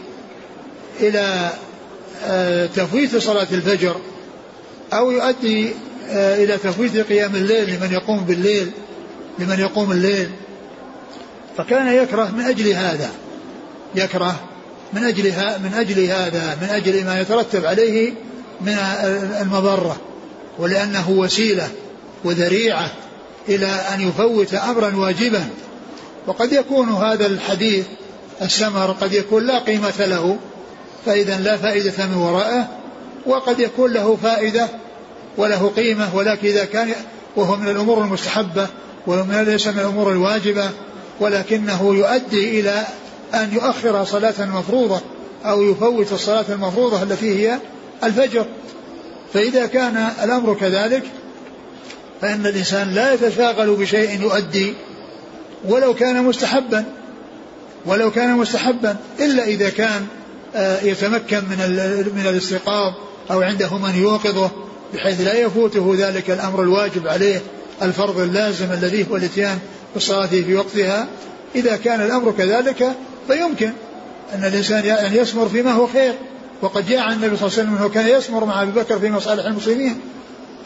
إلى 1.00 1.52
آه، 2.26 2.66
تفويت 2.66 3.16
صلاة 3.16 3.48
الفجر 3.52 3.96
أو 4.94 5.12
يؤدي 5.12 5.74
آه، 6.10 6.44
إلى 6.44 6.58
تفويت 6.58 6.98
قيام 6.98 7.36
الليل 7.36 7.76
لمن 7.76 7.92
يقوم 7.92 8.20
بالليل 8.20 8.72
لمن 9.40 9.60
يقوم 9.60 9.92
الليل. 9.92 10.30
فكان 11.58 11.88
يكره 11.94 12.32
من 12.38 12.44
أجل 12.44 12.68
هذا 12.68 13.12
يكره 13.96 14.40
من 14.94 15.04
أجل 15.04 15.24
من 15.64 15.74
أجل 15.74 16.00
هذا 16.06 16.58
من 16.62 16.70
أجل 16.70 17.06
ما 17.06 17.22
يترتب 17.22 17.66
عليه 17.66 18.14
من 18.62 18.78
المضرة 19.42 19.98
ولأنه 20.60 21.10
وسيلة 21.10 21.70
وذريعة 22.24 22.92
إلى 23.50 23.68
أن 23.68 24.02
يفوت 24.02 24.54
أمرا 24.54 24.96
واجبا. 24.96 25.50
وقد 26.28 26.52
يكون 26.52 26.90
هذا 26.90 27.26
الحديث 27.26 27.86
السمر 28.42 28.92
قد 28.92 29.14
يكون 29.14 29.46
لا 29.46 29.60
قيمة 29.60 30.06
له 30.06 30.38
فإذا 31.06 31.40
لا 31.40 31.58
فائدة 31.58 32.06
من 32.06 32.18
ورائه 32.18 32.68
وقد 33.26 33.60
يكون 33.60 33.94
له 33.94 34.18
فائدة 34.24 34.68
وله 35.38 35.72
قيمة 35.76 36.16
ولكن 36.16 36.48
إذا 36.48 36.66
كان 36.66 36.92
وهو 37.36 37.56
من 37.56 37.70
الأمور 37.70 38.02
المستحبة 38.02 38.68
ومن 39.08 39.42
ليس 39.42 39.68
من 39.68 39.80
الأمور 39.80 40.12
الواجبة 40.12 40.70
ولكنه 41.20 41.96
يؤدي 41.96 42.60
إلى 42.60 42.86
أن 43.34 43.54
يؤخر 43.54 44.04
صلاة 44.04 44.46
مفروضة 44.46 45.02
أو 45.46 45.62
يفوت 45.62 46.14
الصلاة 46.14 46.46
المفروضة 46.50 47.04
التي 47.04 47.48
هي 47.48 47.60
الفجر. 48.04 48.46
فإذا 49.34 49.66
كان 49.66 49.98
الأمر 50.24 50.54
كذلك 50.54 51.04
فإن 52.22 52.46
الإنسان 52.46 52.92
لا 52.92 53.14
يتشاغل 53.14 53.76
بشيء 53.76 54.22
يؤدي 54.22 54.74
ولو 55.66 55.94
كان 55.94 56.24
مستحبا 56.24 56.86
ولو 57.86 58.12
كان 58.12 58.38
مستحبا 58.38 58.98
إلا 59.20 59.44
إذا 59.44 59.70
كان 59.70 60.08
آه، 60.56 60.82
يتمكن 60.82 61.38
من 61.38 61.58
من 62.16 62.28
الاستيقاظ 62.30 62.94
أو 63.32 63.42
عنده 63.42 63.78
من 63.78 63.96
يوقظه 63.96 64.52
بحيث 64.94 65.22
لا 65.22 65.34
يفوته 65.34 65.96
ذلك 65.98 66.30
الأمر 66.30 66.64
الواجب 66.64 67.08
عليه 67.08 67.42
الفرض 67.82 68.20
اللازم 68.20 68.72
الذي 68.72 69.06
هو 69.12 69.16
الاتيان 69.16 69.60
بالصلاة 69.94 70.26
في 70.26 70.56
وقتها. 70.56 71.08
إذا 71.56 71.76
كان 71.76 72.02
الأمر 72.02 72.32
كذلك 72.32 72.92
فيمكن 73.28 73.72
أن 74.34 74.44
الإنسان 74.44 74.86
يعني 74.86 75.18
يسمر 75.18 75.50
فيما 75.50 75.72
هو 75.72 75.88
خير. 75.88 76.14
وقد 76.62 76.88
جاء 76.88 77.00
عن 77.00 77.14
النبي 77.14 77.38
صلى 77.38 77.48
الله 77.48 77.60
عليه 77.60 77.70
وسلم 77.70 77.78
أنه 77.78 77.90
كان 77.90 78.08
يسمر 78.08 78.46
مع 78.46 78.62
أبي 78.62 78.72
بكر 78.72 79.00
في 79.00 79.10
مصالح 79.10 79.46
المسلمين. 79.46 80.00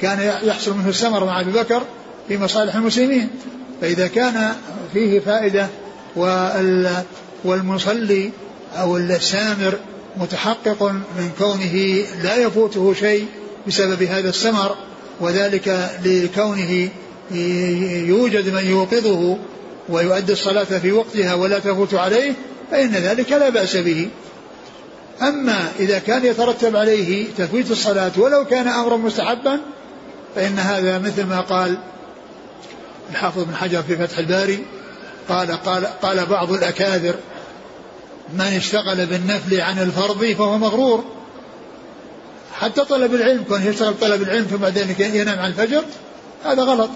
كان 0.02 0.40
يحصل 0.44 0.78
منه 0.78 0.90
السمر 0.90 1.26
مع 1.26 1.42
أبي 1.42 1.52
بكر 1.52 1.82
في 2.28 2.38
مصالح 2.38 2.76
المسلمين. 2.76 3.30
فإذا 3.82 4.08
كان 4.08 4.54
فيه 4.94 5.20
فائدة 5.20 5.68
والمصلي 7.46 8.32
أو 8.76 8.98
السامر 8.98 9.74
متحقق 10.18 10.84
من 11.18 11.32
كونه 11.40 12.06
لا 12.24 12.36
يفوته 12.36 12.94
شيء 12.94 13.26
بسبب 13.68 14.04
هذا 14.04 14.30
السمر 14.30 14.76
وذلك 15.20 15.90
لكونه 16.06 16.90
يوجد 18.08 18.54
من 18.54 18.66
يوقظه 18.66 19.38
ويؤدي 19.90 20.34
الصلاة 20.34 20.64
في 20.64 20.92
وقتها 20.92 21.34
ولا 21.34 21.60
تفوت 21.60 21.94
عليه 21.94 22.34
فإن 22.72 22.92
ذلك 22.92 23.32
لا 23.32 23.50
بأس 23.50 23.78
به. 23.78 24.10
أما 25.22 25.72
إذا 25.80 26.00
كان 26.00 26.26
يترتب 26.26 26.76
عليه 26.76 27.28
تفويت 27.38 27.72
الصلاة 27.72 28.12
ولو 28.18 28.46
كان 28.46 28.68
أمرا 28.68 28.98
مستحبا 28.98 29.60
فإن 30.36 30.60
هذا 30.60 31.00
مثل 31.00 31.26
ما 31.26 31.42
قال 31.42 31.78
الحافظ 33.10 33.44
بن 33.44 33.56
حجر 33.56 33.84
في 33.84 33.98
فتح 33.98 34.18
الباري 34.18 34.66
قال 35.30 35.52
قال 35.52 35.86
قال 35.86 36.26
بعض 36.26 36.52
الأكابر 36.52 37.16
من 38.34 38.42
اشتغل 38.42 39.06
بالنفل 39.06 39.62
عن 39.62 39.80
الفرض 39.80 40.26
فهو 40.26 40.58
مغرور. 40.58 41.04
حتى 42.54 42.86
طلب 42.86 43.14
العلم 43.14 43.44
كون 43.44 43.64
يشتغل 43.64 43.94
طلب 44.02 44.22
العلم 44.22 44.44
ثم 44.44 44.58
بعدين 44.58 44.96
ينام 45.00 45.40
عن 45.40 45.50
الفجر 45.50 45.84
هذا 46.46 46.64
غلط. 46.64 46.90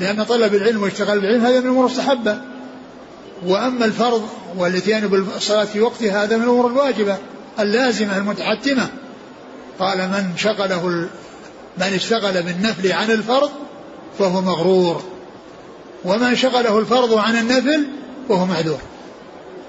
لأن 0.00 0.24
طلب 0.24 0.54
العلم 0.54 0.82
واشتغال 0.82 1.20
بالعلم 1.20 1.46
هذا 1.46 1.60
من 1.60 1.66
الأمور 1.66 1.86
المستحبة 1.86 2.38
وأما 3.46 3.84
الفرض 3.84 4.28
والاتيان 4.56 5.08
بالصلاة 5.08 5.64
في 5.64 5.80
وقتها 5.80 6.24
هذا 6.24 6.36
من 6.36 6.42
الأمور 6.42 6.66
الواجبة 6.66 7.16
اللازمة 7.60 8.16
المتحتمة 8.16 8.88
قال 9.78 9.98
من 9.98 10.36
شغله 10.36 11.08
من 11.78 11.94
اشتغل 11.94 12.42
بالنفل 12.42 12.92
عن 12.92 13.10
الفرض 13.10 13.50
فهو 14.18 14.40
مغرور. 14.40 15.02
ومن 16.04 16.36
شغله 16.36 16.78
الفرض 16.78 17.14
عن 17.14 17.36
النفل 17.36 17.86
فهو 18.28 18.46
معذور. 18.46 18.78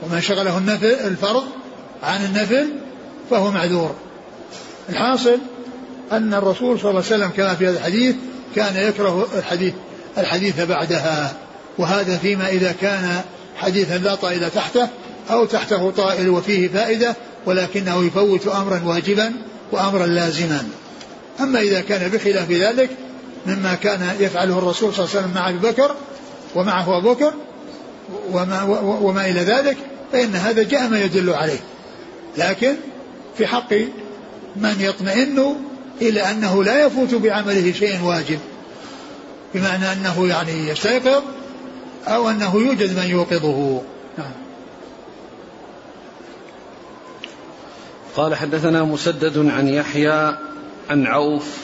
ومن 0.04 0.22
شغله 0.22 0.58
النفل 0.58 0.86
الفرض 0.86 1.44
عن 2.04 2.26
النفل 2.26 2.68
فهو 3.30 3.52
معذور. 3.52 3.96
الحاصل 4.90 5.38
أن 6.12 6.34
الرسول 6.34 6.80
صلى 6.80 6.90
الله 6.90 7.04
عليه 7.06 7.16
وسلم 7.16 7.30
كما 7.30 7.56
في 7.56 7.68
هذا 7.68 7.78
الحديث 7.78 8.16
كان 8.56 8.76
يكره 8.90 9.28
الحديث. 9.38 9.74
الحديث 10.18 10.62
بعدها 10.62 11.34
وهذا 11.78 12.18
فيما 12.18 12.50
إذا 12.50 12.76
كان 12.82 13.22
حديثا 13.58 13.98
لا 13.98 14.16
طائل 14.16 14.52
تحته 14.52 14.88
أو 15.32 15.46
تحته 15.46 15.92
طائل 15.92 16.30
وفيه 16.30 16.68
فائدة 16.68 17.16
ولكنه 17.46 18.06
يفوت 18.06 18.48
أمرا 18.48 18.82
واجبا 18.86 19.34
وأمرا 19.72 20.06
لازما. 20.06 20.68
أما 21.40 21.60
إذا 21.60 21.82
كان 21.82 22.12
بخلاف 22.12 22.52
ذلك 22.52 22.90
مما 23.46 23.76
كان 23.76 24.16
يفعله 24.20 24.58
الرسول 24.58 24.94
صلى 24.94 25.06
الله 25.06 25.16
عليه 25.16 25.20
وسلم 25.20 25.36
مع 25.36 25.50
أبي 25.50 25.58
بكر 25.58 25.96
ومعه 26.56 26.98
أبو 26.98 27.14
بكر 27.14 27.34
وما, 28.32 28.64
وما 29.02 29.30
إلى 29.30 29.40
ذلك 29.40 29.78
فإن 30.12 30.36
هذا 30.36 30.64
جاء 30.64 30.88
ما 30.88 31.02
يدل 31.02 31.30
عليه. 31.30 31.60
لكن 32.38 32.76
في 33.38 33.48
حق 33.48 33.74
من 34.56 34.76
يطمئن 34.80 35.56
إلى 36.02 36.32
أنه 36.32 36.64
لا 36.64 36.86
يفوت 36.86 37.16
بعمله 37.16 37.74
شيء 37.80 38.04
واجب. 38.04 38.40
بمعنى 39.54 39.94
أنه 39.94 40.28
يعني 40.28 40.68
يستيقظ 40.68 41.24
أو 42.08 42.30
أنه 42.30 42.56
يوجد 42.56 43.00
من 43.00 43.06
يوقظه. 43.06 43.82
نعم. 44.18 44.32
قال 48.16 48.36
حدثنا 48.36 48.84
مسدد 48.84 49.38
عن 49.38 49.68
يحيى 49.68 50.36
عن 50.90 51.08
عوف 51.08 51.58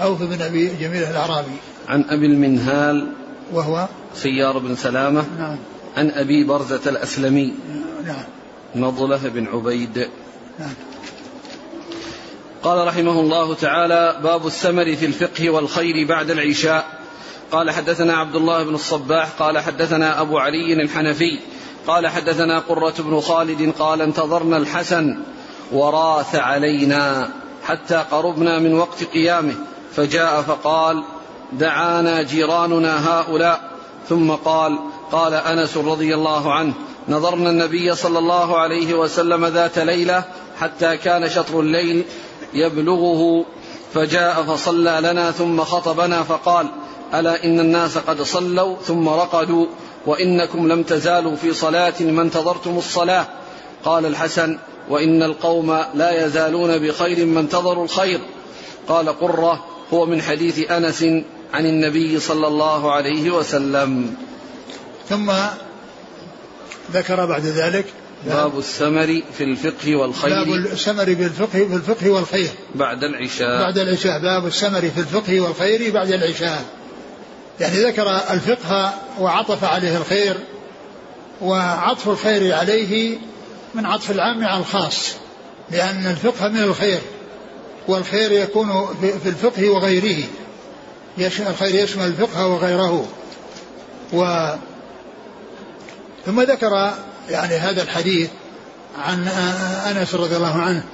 عوف 0.00 0.22
بن 0.22 0.42
أبي 0.42 0.68
جميل 0.80 1.02
الأعرابي. 1.02 1.56
عن 1.88 2.04
أبي 2.10 2.26
المنهال 2.26 3.12
وهو 3.52 3.88
سيار 4.14 4.58
بن 4.58 4.76
سلامة 4.76 5.24
نعم. 5.38 5.56
عن 5.96 6.10
أبي 6.10 6.44
برزة 6.44 6.80
الأسلمي 6.86 7.54
نعم. 8.06 8.24
نضلة 8.74 9.20
بن 9.28 9.46
عبيد. 9.46 10.08
نعم. 10.58 10.74
قال 12.62 12.86
رحمه 12.86 13.20
الله 13.20 13.54
تعالى 13.54 14.20
باب 14.22 14.46
الثمر 14.46 14.96
في 14.96 15.06
الفقه 15.06 15.50
والخير 15.50 16.06
بعد 16.08 16.30
العشاء. 16.30 16.99
قال 17.52 17.70
حدثنا 17.70 18.16
عبد 18.16 18.36
الله 18.36 18.64
بن 18.64 18.74
الصباح 18.74 19.28
قال 19.38 19.58
حدثنا 19.58 20.20
أبو 20.20 20.38
علي 20.38 20.72
الحنفي 20.72 21.38
قال 21.86 22.08
حدثنا 22.08 22.58
قرة 22.58 22.94
بن 22.98 23.20
خالد 23.20 23.72
قال 23.78 24.02
انتظرنا 24.02 24.56
الحسن 24.56 25.18
وراث 25.72 26.34
علينا 26.34 27.30
حتى 27.64 28.04
قربنا 28.10 28.58
من 28.58 28.74
وقت 28.74 29.04
قيامه 29.04 29.54
فجاء 29.92 30.42
فقال 30.42 31.04
دعانا 31.52 32.22
جيراننا 32.22 33.08
هؤلاء 33.08 33.70
ثم 34.08 34.30
قال 34.30 34.78
قال 35.12 35.34
أنس 35.34 35.76
رضي 35.76 36.14
الله 36.14 36.52
عنه 36.52 36.72
نظرنا 37.08 37.50
النبي 37.50 37.94
صلى 37.94 38.18
الله 38.18 38.58
عليه 38.58 38.94
وسلم 38.94 39.46
ذات 39.46 39.78
ليلة 39.78 40.24
حتى 40.60 40.96
كان 40.96 41.28
شطر 41.28 41.60
الليل 41.60 42.04
يبلغه 42.54 43.44
فجاء 43.94 44.42
فصلى 44.42 44.98
لنا 45.02 45.30
ثم 45.30 45.60
خطبنا 45.60 46.22
فقال 46.22 46.66
ألا 47.14 47.44
إن 47.44 47.60
الناس 47.60 47.98
قد 47.98 48.22
صلوا 48.22 48.76
ثم 48.86 49.08
رقدوا 49.08 49.66
وإنكم 50.06 50.68
لم 50.68 50.82
تزالوا 50.82 51.36
في 51.36 51.54
صلاة 51.54 51.94
ما 52.00 52.22
انتظرتم 52.22 52.78
الصلاة. 52.78 53.26
قال 53.84 54.06
الحسن 54.06 54.58
وإن 54.88 55.22
القوم 55.22 55.78
لا 55.94 56.26
يزالون 56.26 56.78
بخير 56.78 57.26
ما 57.26 57.40
انتظروا 57.40 57.84
الخير. 57.84 58.20
قال 58.88 59.08
قرة 59.08 59.64
هو 59.92 60.06
من 60.06 60.22
حديث 60.22 60.70
أنس 60.70 61.02
عن 61.54 61.66
النبي 61.66 62.20
صلى 62.20 62.46
الله 62.46 62.92
عليه 62.92 63.30
وسلم. 63.30 64.14
ثم 65.08 65.32
ذكر 66.92 67.26
بعد 67.26 67.44
ذلك 67.44 67.84
باب 68.26 68.58
السمر 68.58 69.22
في 69.38 69.44
الفقه 69.44 69.96
والخير. 69.96 70.44
باب 70.44 70.54
السمر 70.54 71.04
في 71.04 71.24
الفقه 71.24 71.46
في 71.48 71.74
الفقه 71.74 72.10
والخير. 72.10 72.48
بعد 72.74 73.04
العشاء. 73.04 73.62
بعد 73.62 73.78
العشاء. 73.78 74.18
باب 74.18 74.46
السمر 74.46 74.80
في 74.80 75.00
الفقه 75.00 75.40
والخير 75.40 75.92
بعد 75.92 76.12
العشاء. 76.12 76.64
يعني 77.60 77.84
ذكر 77.84 78.20
الفقه 78.30 78.94
وعطف 79.20 79.64
عليه 79.64 79.96
الخير 79.96 80.36
وعطف 81.42 82.08
الخير 82.08 82.54
عليه 82.54 83.18
من 83.74 83.86
عطف 83.86 84.10
العام 84.10 84.44
على 84.44 84.60
الخاص 84.60 85.12
لأن 85.70 86.06
الفقه 86.06 86.48
من 86.48 86.62
الخير 86.62 87.00
والخير 87.88 88.32
يكون 88.32 88.68
في 89.00 89.28
الفقه 89.28 89.70
وغيره 89.70 90.24
الخير 91.18 91.74
يشمل 91.74 92.06
الفقه 92.06 92.46
وغيره. 92.46 93.06
و 94.12 94.48
ثم 96.26 96.40
ذكر 96.40 96.94
يعني 97.30 97.54
هذا 97.54 97.82
الحديث 97.82 98.30
عن 98.98 99.28
أنس 99.86 100.14
رضي 100.14 100.36
الله 100.36 100.54
عنه 100.54 100.84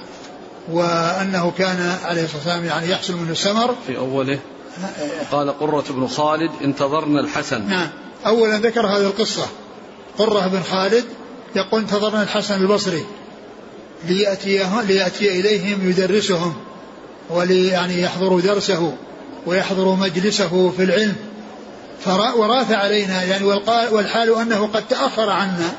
وأنه 0.71 1.51
كان 1.57 1.97
عليه 2.05 2.23
الصلاة 2.23 2.37
والسلام 2.37 2.65
يعني 2.65 2.89
يحصل 2.89 3.13
منه 3.13 3.31
السمر 3.31 3.75
في 3.87 3.97
أوله. 3.97 4.39
قال 5.31 5.59
قرة 5.59 5.83
بن 5.89 6.07
خالد 6.07 6.51
انتظرنا 6.61 7.19
الحسن. 7.19 7.69
نعم. 7.69 7.87
اولا 8.25 8.57
ذكر 8.57 8.87
هذه 8.87 9.01
القصة. 9.01 9.47
قرة 10.17 10.47
بن 10.47 10.63
خالد 10.63 11.05
يقول 11.55 11.81
انتظرنا 11.81 12.23
الحسن 12.23 12.61
البصري 12.61 13.05
ليأتيه 14.07 14.81
ليأتي 14.81 15.39
إليهم 15.39 15.89
يدرسهم 15.89 16.53
ولي 17.29 17.67
يعني 17.67 18.01
يحضروا 18.01 18.41
درسه 18.41 18.93
ويحضروا 19.45 19.95
مجلسه 19.95 20.73
في 20.77 20.83
العلم. 20.83 21.15
ورأث 22.35 22.71
علينا 22.71 23.23
يعني 23.23 23.45
والحال 23.91 24.35
أنه 24.41 24.69
قد 24.73 24.87
تأخر 24.87 25.29
عنا 25.29 25.71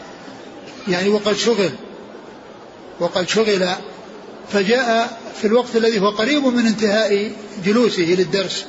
يعني 0.88 1.08
وقد 1.08 1.36
شغل 1.36 1.70
وقد 3.00 3.28
شغل. 3.28 3.68
فجاء 4.52 5.18
في 5.40 5.46
الوقت 5.46 5.76
الذي 5.76 6.00
هو 6.00 6.10
قريب 6.10 6.44
من 6.46 6.66
انتهاء 6.66 7.32
جلوسه 7.64 8.02
للدرس. 8.02 8.64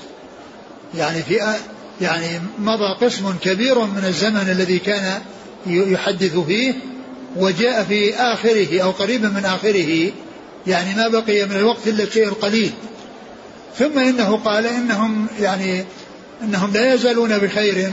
يعني 0.95 1.21
في 1.23 1.55
يعني 2.01 2.41
مضى 2.59 2.95
قسم 3.01 3.35
كبير 3.41 3.79
من 3.79 4.03
الزمن 4.07 4.49
الذي 4.51 4.79
كان 4.79 5.21
يحدث 5.67 6.37
فيه 6.37 6.73
وجاء 7.35 7.83
في 7.83 8.15
آخره 8.15 8.81
أو 8.81 8.91
قريبا 8.91 9.29
من 9.29 9.45
آخره 9.45 10.11
يعني 10.67 10.95
ما 10.95 11.07
بقي 11.07 11.45
من 11.45 11.55
الوقت 11.55 11.87
إلا 11.87 12.03
الشيء 12.03 12.27
القليل. 12.27 12.71
ثم 13.77 13.99
إنه 13.99 14.37
قال 14.37 14.65
إنهم 14.65 15.27
يعني 15.39 15.85
إنهم 16.43 16.73
لا 16.73 16.93
يزالون 16.93 17.37
بخير 17.37 17.91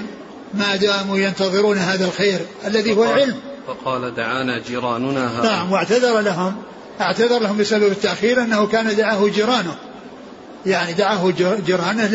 ما 0.55 0.77
داموا 0.77 1.19
ينتظرون 1.19 1.79
هذا 1.79 2.05
الخير 2.05 2.41
الذي 2.67 2.97
هو 2.97 3.05
العلم 3.05 3.37
فقال 3.67 4.15
دعانا 4.15 4.59
جيراننا 4.59 5.39
هذا. 5.39 5.49
نعم 5.49 5.73
واعتذر 5.73 6.21
لهم 6.21 6.57
اعتذر 7.01 7.39
لهم 7.39 7.57
بسبب 7.57 7.93
التأخير 7.93 8.43
أنه 8.43 8.67
كان 8.67 8.97
دعاه 8.97 9.29
جيرانه. 9.29 9.77
يعني 10.67 10.93
دعاه 10.93 11.33
جيرانه 11.67 12.11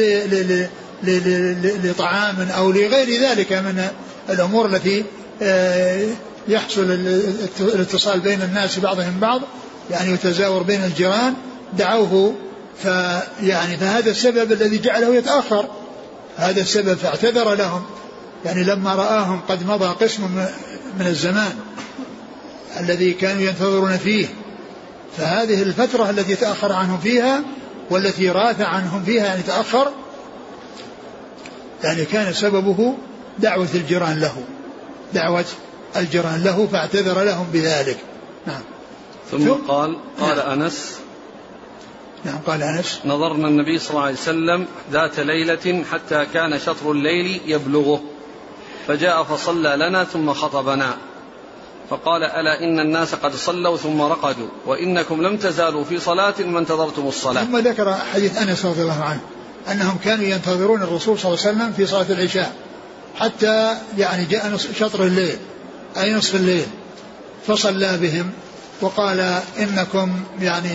لطعام 1.83 2.49
أو 2.57 2.71
لغير 2.71 3.21
ذلك 3.21 3.53
من 3.53 3.87
الأمور 4.29 4.65
التي 4.65 5.05
آه، 5.41 6.07
يحصل 6.47 6.81
الاتصال 7.59 8.19
بين 8.19 8.41
الناس 8.41 8.79
بعضهم 8.79 9.19
بعض 9.19 9.41
يعني 9.91 10.11
يتزاور 10.11 10.63
بين 10.63 10.83
الجيران 10.83 11.33
دعوه 11.77 12.35
فيعني 12.83 13.77
فهذا 13.77 14.11
السبب 14.11 14.51
الذي 14.51 14.77
جعله 14.77 15.15
يتأخر 15.15 15.65
هذا 16.37 16.61
السبب 16.61 16.93
فاعتذر 16.93 17.53
لهم 17.55 17.81
يعني 18.45 18.63
لما 18.63 18.95
رآهم 18.95 19.41
قد 19.49 19.67
مضى 19.67 19.85
قسم 19.85 20.23
من 20.99 21.07
الزمان 21.07 21.53
الذي 22.79 23.13
كانوا 23.13 23.41
ينتظرون 23.41 23.97
فيه 23.97 24.27
فهذه 25.17 25.61
الفترة 25.61 26.09
التي 26.09 26.35
تأخر 26.35 26.73
عنهم 26.73 26.99
فيها 26.99 27.43
والتي 27.91 28.29
راث 28.29 28.61
عنهم 28.61 29.03
فيها 29.03 29.25
يعني 29.25 29.41
تأخر 29.41 29.91
يعني 31.83 32.05
كان 32.05 32.33
سببه 32.33 32.97
دعوة 33.39 33.67
الجيران 33.75 34.19
له 34.19 34.43
دعوة 35.13 35.45
الجيران 35.95 36.43
له 36.43 36.67
فاعتذر 36.67 37.23
لهم 37.23 37.47
بذلك. 37.53 37.97
نعم. 38.47 38.61
ثم, 39.31 39.37
ثم 39.37 39.51
قال 39.51 39.97
قال 40.19 40.37
نعم 40.37 40.61
أنس 40.61 40.99
نعم 42.25 42.37
قال 42.47 42.63
أنس. 42.63 43.01
نظرنا 43.05 43.47
النبي 43.47 43.79
صلى 43.79 43.89
الله 43.89 44.01
عليه 44.01 44.13
وسلم 44.13 44.67
ذات 44.91 45.19
ليلة 45.19 45.83
حتى 45.91 46.25
كان 46.33 46.59
شطر 46.59 46.91
الليل 46.91 47.41
يبلغه 47.45 48.01
فجاء 48.87 49.23
فصلى 49.23 49.75
لنا 49.75 50.03
ثم 50.03 50.33
خطبنا. 50.33 50.97
فقال 51.91 52.23
ألا 52.23 52.63
إن 52.63 52.79
الناس 52.79 53.15
قد 53.15 53.35
صلوا 53.35 53.77
ثم 53.77 54.01
رقدوا 54.01 54.47
وإنكم 54.65 55.21
لم 55.21 55.37
تزالوا 55.37 55.83
في 55.83 55.99
صلاة 55.99 56.33
ما 56.39 56.59
انتظرتم 56.59 57.07
الصلاة. 57.07 57.43
ثم 57.43 57.57
ذكر 57.57 57.95
حديث 58.13 58.37
أنس 58.37 58.65
رضي 58.65 58.81
الله 58.81 59.03
عنه 59.03 59.19
أنهم 59.71 59.97
كانوا 60.03 60.25
ينتظرون 60.25 60.81
الرسول 60.81 61.19
صلى 61.19 61.33
الله 61.33 61.45
عليه 61.45 61.57
وسلم 61.57 61.73
في 61.77 61.85
صلاة 61.85 62.05
العشاء 62.09 62.53
حتى 63.15 63.77
يعني 63.97 64.25
جاء 64.25 64.57
شطر 64.79 65.03
الليل 65.03 65.37
أي 65.97 66.13
نصف 66.13 66.35
الليل. 66.35 66.65
فصلى 67.47 67.97
بهم 67.97 68.31
وقال 68.81 69.41
إنكم 69.59 70.11
يعني 70.41 70.69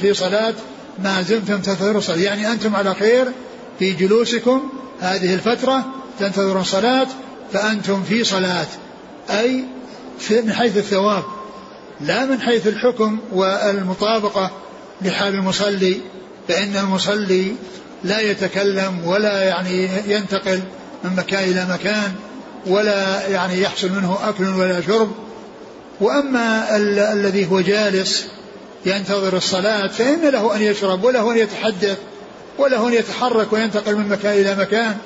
في 0.00 0.14
صلاة 0.14 0.54
ما 0.98 1.22
زلتم 1.22 1.60
تنتظرون 1.60 1.96
الصلاة 1.96 2.16
يعني 2.16 2.52
أنتم 2.52 2.76
على 2.76 2.94
خير 2.94 3.26
في 3.78 3.92
جلوسكم. 3.92 4.70
هذه 5.00 5.34
الفترة 5.34 5.84
تنتظرون 6.18 6.60
الصلاة 6.60 7.06
فأنتم 7.52 8.02
في 8.02 8.24
صلاة. 8.24 8.66
أي 9.30 9.64
من 10.30 10.52
حيث 10.52 10.76
الثواب 10.76 11.22
لا 12.00 12.24
من 12.24 12.40
حيث 12.40 12.66
الحكم 12.66 13.18
والمطابقة 13.32 14.50
لحال 15.02 15.34
المصلي 15.34 16.00
فإن 16.48 16.76
المصلي 16.76 17.52
لا 18.04 18.20
يتكلم 18.20 19.00
ولا 19.04 19.42
يعني 19.42 19.88
ينتقل 20.06 20.60
من 21.04 21.16
مكان 21.16 21.44
إلى 21.50 21.66
مكان 21.70 22.12
ولا 22.66 23.28
يعني 23.28 23.60
يحصل 23.62 23.88
منه 23.92 24.18
أكل 24.22 24.44
ولا 24.48 24.80
شرب. 24.80 25.12
وأما 26.00 26.76
ال- 26.76 26.98
الذي 26.98 27.50
هو 27.50 27.60
جالس 27.60 28.26
ينتظر 28.86 29.36
الصلاة 29.36 29.86
فإن 29.86 30.28
له 30.28 30.56
أن 30.56 30.62
يشرب 30.62 31.04
وله 31.04 31.32
أن 31.32 31.36
يتحدث 31.38 31.98
وله 32.58 32.88
أن 32.88 32.92
يتحرك 32.92 33.52
وينتقل 33.52 33.96
من 33.96 34.08
مكان 34.08 34.32
إلى 34.32 34.54
مكان. 34.54 34.96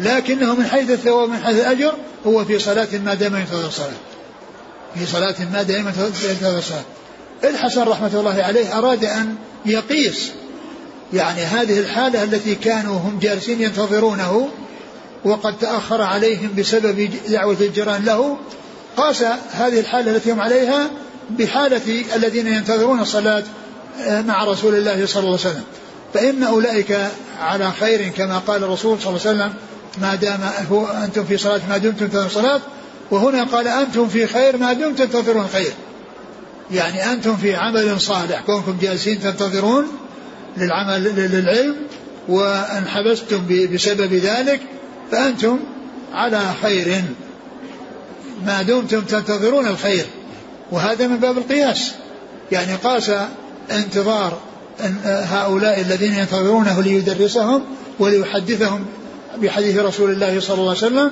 لكنه 0.00 0.54
من 0.54 0.66
حيث 0.66 0.90
الثواب 0.90 1.28
من 1.28 1.38
حيث 1.44 1.56
الأجر 1.60 1.92
هو 2.26 2.44
في 2.44 2.58
صلاة 2.58 2.88
ما 3.04 3.14
دام 3.14 3.36
ينتظر 3.36 3.66
الصلاة 3.66 3.90
في 4.94 5.06
صلاة 5.06 5.34
ما 5.52 5.64
ينتظر 5.68 6.58
الصلاة 6.58 6.82
الحسن 7.44 7.82
رحمة 7.82 8.10
الله 8.14 8.42
عليه 8.42 8.78
أراد 8.78 9.04
أن 9.04 9.34
يقيس 9.66 10.30
يعني 11.12 11.40
هذه 11.42 11.78
الحالة 11.78 12.22
التي 12.22 12.54
كانوا 12.54 12.98
هم 12.98 13.18
جالسين 13.22 13.62
ينتظرونه 13.62 14.48
وقد 15.24 15.58
تأخر 15.58 16.02
عليهم 16.02 16.50
بسبب 16.58 17.10
دعوة 17.28 17.56
الجيران 17.60 18.04
له 18.04 18.36
قاس 18.96 19.22
هذه 19.52 19.80
الحالة 19.80 20.10
التي 20.10 20.32
هم 20.32 20.40
عليها 20.40 20.90
بحالة 21.30 22.04
الذين 22.14 22.46
ينتظرون 22.46 23.00
الصلاة 23.00 23.42
آه، 24.00 24.22
مع 24.22 24.44
رسول 24.44 24.74
الله 24.74 25.06
صلى 25.06 25.20
الله 25.20 25.38
عليه 25.38 25.50
وسلم. 25.50 25.64
فإن 26.14 26.42
أولئك 26.42 26.98
على 27.40 27.72
خير 27.72 28.08
كما 28.08 28.38
قال 28.38 28.64
الرسول 28.64 28.98
صلى 29.00 29.08
الله 29.08 29.20
عليه 29.26 29.30
وسلم 29.30 29.54
ما 29.98 30.14
دام 30.14 30.40
هو 30.70 30.86
أنتم 30.86 31.24
في 31.24 31.36
صلاة 31.36 31.60
ما 31.68 31.78
دمتم 31.78 32.06
تنتظرون 32.06 32.26
الصلاة 32.26 32.60
وهنا 33.10 33.44
قال 33.44 33.68
أنتم 33.68 34.08
في 34.08 34.26
خير 34.26 34.56
ما 34.56 34.72
دمتم 34.72 35.04
تنتظرون 35.04 35.44
الخير 35.44 35.72
يعني 36.70 37.12
أنتم 37.12 37.36
في 37.36 37.54
عمل 37.54 38.00
صالح 38.00 38.40
كونكم 38.40 38.78
جالسين 38.80 39.20
تنتظرون 39.20 39.86
للعمل 40.56 41.02
للعلم 41.04 41.76
وأن 42.28 42.86
حبستم 42.86 43.68
بسبب 43.72 44.12
ذلك 44.12 44.60
فأنتم 45.12 45.58
على 46.12 46.42
خير. 46.62 47.02
ما 48.46 48.62
دمتم 48.62 49.00
تنتظرون 49.00 49.66
الخير. 49.66 50.06
وهذا 50.72 51.06
من 51.06 51.16
باب 51.16 51.38
القياس. 51.38 51.92
يعني 52.52 52.74
قاس 52.74 53.12
انتظار 53.70 54.38
هؤلاء 55.04 55.80
الذين 55.80 56.12
ينتظرونه 56.14 56.82
ليدرسهم 56.82 57.62
وليحدثهم 57.98 58.86
بحديث 59.42 59.78
رسول 59.78 60.10
الله 60.10 60.40
صلى 60.40 60.54
الله 60.54 60.68
عليه 60.68 60.78
وسلم 60.78 61.10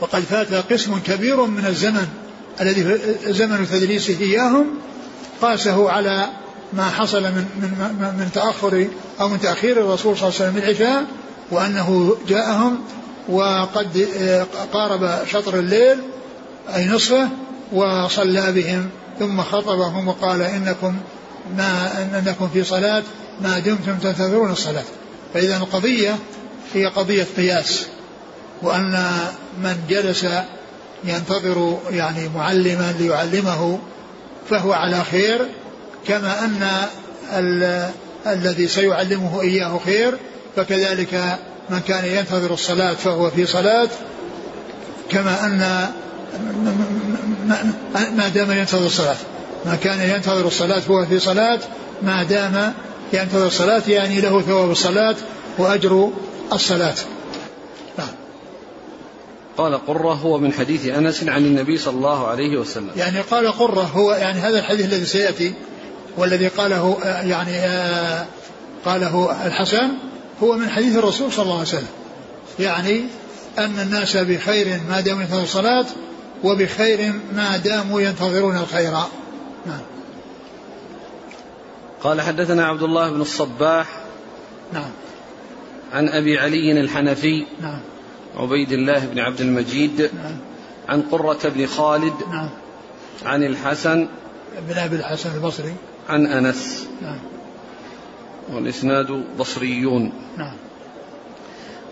وقد 0.00 0.22
فات 0.22 0.54
قسم 0.54 0.98
كبير 0.98 1.44
من 1.44 1.66
الزمن 1.66 2.08
الذي 2.60 2.98
زمن 3.26 3.66
تدريسه 3.70 4.20
إياهم 4.20 4.66
قاسه 5.42 5.90
على 5.90 6.26
ما 6.72 6.90
حصل 6.90 7.22
من 7.22 7.46
من 8.00 8.14
من 8.18 8.30
تأخر 8.34 8.88
أو 9.20 9.28
من 9.28 9.40
تأخير 9.40 9.80
الرسول 9.80 10.16
صلى 10.16 10.28
الله 10.28 10.40
عليه 10.40 10.50
وسلم 10.50 10.56
العشاء 10.56 11.06
وأنه 11.50 12.16
جاءهم 12.28 12.78
وقد 13.28 14.08
قارب 14.72 15.26
شطر 15.26 15.58
الليل 15.58 15.98
أي 16.74 16.86
نصفه 16.86 17.28
وصلى 17.72 18.52
بهم 18.52 18.90
ثم 19.18 19.42
خطبهم 19.42 20.08
وقال 20.08 20.42
إنكم 20.42 20.96
ما 21.56 22.08
أنكم 22.18 22.48
في 22.48 22.64
صلاة 22.64 23.02
ما 23.40 23.58
دمتم 23.58 23.94
تنتظرون 24.02 24.50
الصلاة. 24.50 24.84
فإذا 25.34 25.56
القضية 25.56 26.16
هي 26.74 26.86
قضية 26.86 27.26
قياس. 27.36 27.86
وأن 28.62 29.08
من 29.62 29.76
جلس 29.88 30.26
ينتظر 31.04 31.78
يعني 31.90 32.28
معلما 32.28 32.94
ليعلمه 32.98 33.78
فهو 34.50 34.72
على 34.72 35.04
خير 35.04 35.46
كما 36.06 36.44
أن 36.44 36.68
ال... 37.32 37.88
الذي 38.26 38.68
سيعلمه 38.68 39.40
إياه 39.40 39.80
خير 39.84 40.18
فكذلك 40.56 41.38
من 41.70 41.80
كان 41.80 42.04
ينتظر 42.04 42.54
الصلاة 42.54 42.94
فهو 42.94 43.30
في 43.30 43.46
صلاة 43.46 43.88
كما 45.10 45.44
أن 45.44 45.88
ما 48.16 48.28
دام 48.28 48.50
ينتظر 48.52 48.86
الصلاة 48.86 49.16
ما 49.66 49.74
كان 49.74 50.10
ينتظر 50.10 50.46
الصلاة 50.46 50.82
هو 50.90 51.06
في 51.06 51.18
صلاة 51.18 51.60
ما 52.02 52.22
دام 52.22 52.72
ينتظر 53.12 53.46
الصلاة 53.46 53.82
يعني 53.88 54.20
له 54.20 54.40
ثواب 54.42 54.70
الصلاة 54.70 55.16
وأجر 55.58 56.10
الصلاة. 56.52 56.94
قال 59.58 59.86
قرة 59.86 60.12
هو 60.12 60.38
من 60.38 60.52
حديث 60.52 60.86
أنس 60.86 61.24
عن 61.28 61.44
النبي 61.44 61.78
صلى 61.78 61.94
الله 61.94 62.26
عليه 62.26 62.58
وسلم. 62.58 62.90
يعني 62.96 63.20
قال 63.20 63.52
قرة 63.52 63.82
هو 63.82 64.12
يعني 64.12 64.38
هذا 64.40 64.58
الحديث 64.58 64.86
الذي 64.86 65.04
سيأتي 65.04 65.52
والذي 66.16 66.48
قاله 66.48 66.98
يعني 67.04 67.58
آه، 67.58 68.26
قاله 68.84 69.46
الحسن 69.46 69.88
هو 70.42 70.56
من 70.56 70.68
حديث 70.68 70.96
الرسول 70.96 71.32
صلى 71.32 71.42
الله 71.42 71.54
عليه 71.54 71.68
وسلم. 71.68 71.88
يعني 72.58 73.04
أن 73.58 73.78
الناس 73.78 74.16
بخير 74.16 74.80
ما 74.88 75.00
داموا 75.00 75.22
ينتظرون 75.22 75.44
الصلاة 75.44 75.86
وبخير 76.44 77.12
ما 77.36 77.56
داموا 77.56 78.00
ينتظرون 78.00 78.56
الخير. 78.56 78.90
نعم. 79.66 79.80
قال 82.02 82.20
حدثنا 82.20 82.66
عبد 82.66 82.82
الله 82.82 83.10
بن 83.10 83.20
الصباح 83.20 83.86
نعم. 84.72 84.90
عن 85.92 86.08
أبي 86.08 86.38
علي 86.38 86.80
الحنفي 86.80 87.46
نعم. 87.60 87.80
عبيد 88.36 88.72
الله 88.72 88.98
بن 88.98 89.18
عبد 89.18 89.40
المجيد 89.40 90.00
نعم. 90.00 90.36
عن 90.88 91.02
قرة 91.02 91.38
بن 91.44 91.66
خالد 91.66 92.14
نعم. 92.30 92.50
عن 93.24 93.42
الحسن 93.42 94.08
بن 94.68 94.78
أبي 94.78 94.96
الحسن 94.96 95.34
البصري. 95.34 95.74
عن 96.08 96.26
أنس. 96.26 96.88
نعم. 97.02 97.18
والإسناد 98.52 99.24
بصريون. 99.38 100.12
نعم. 100.36 100.54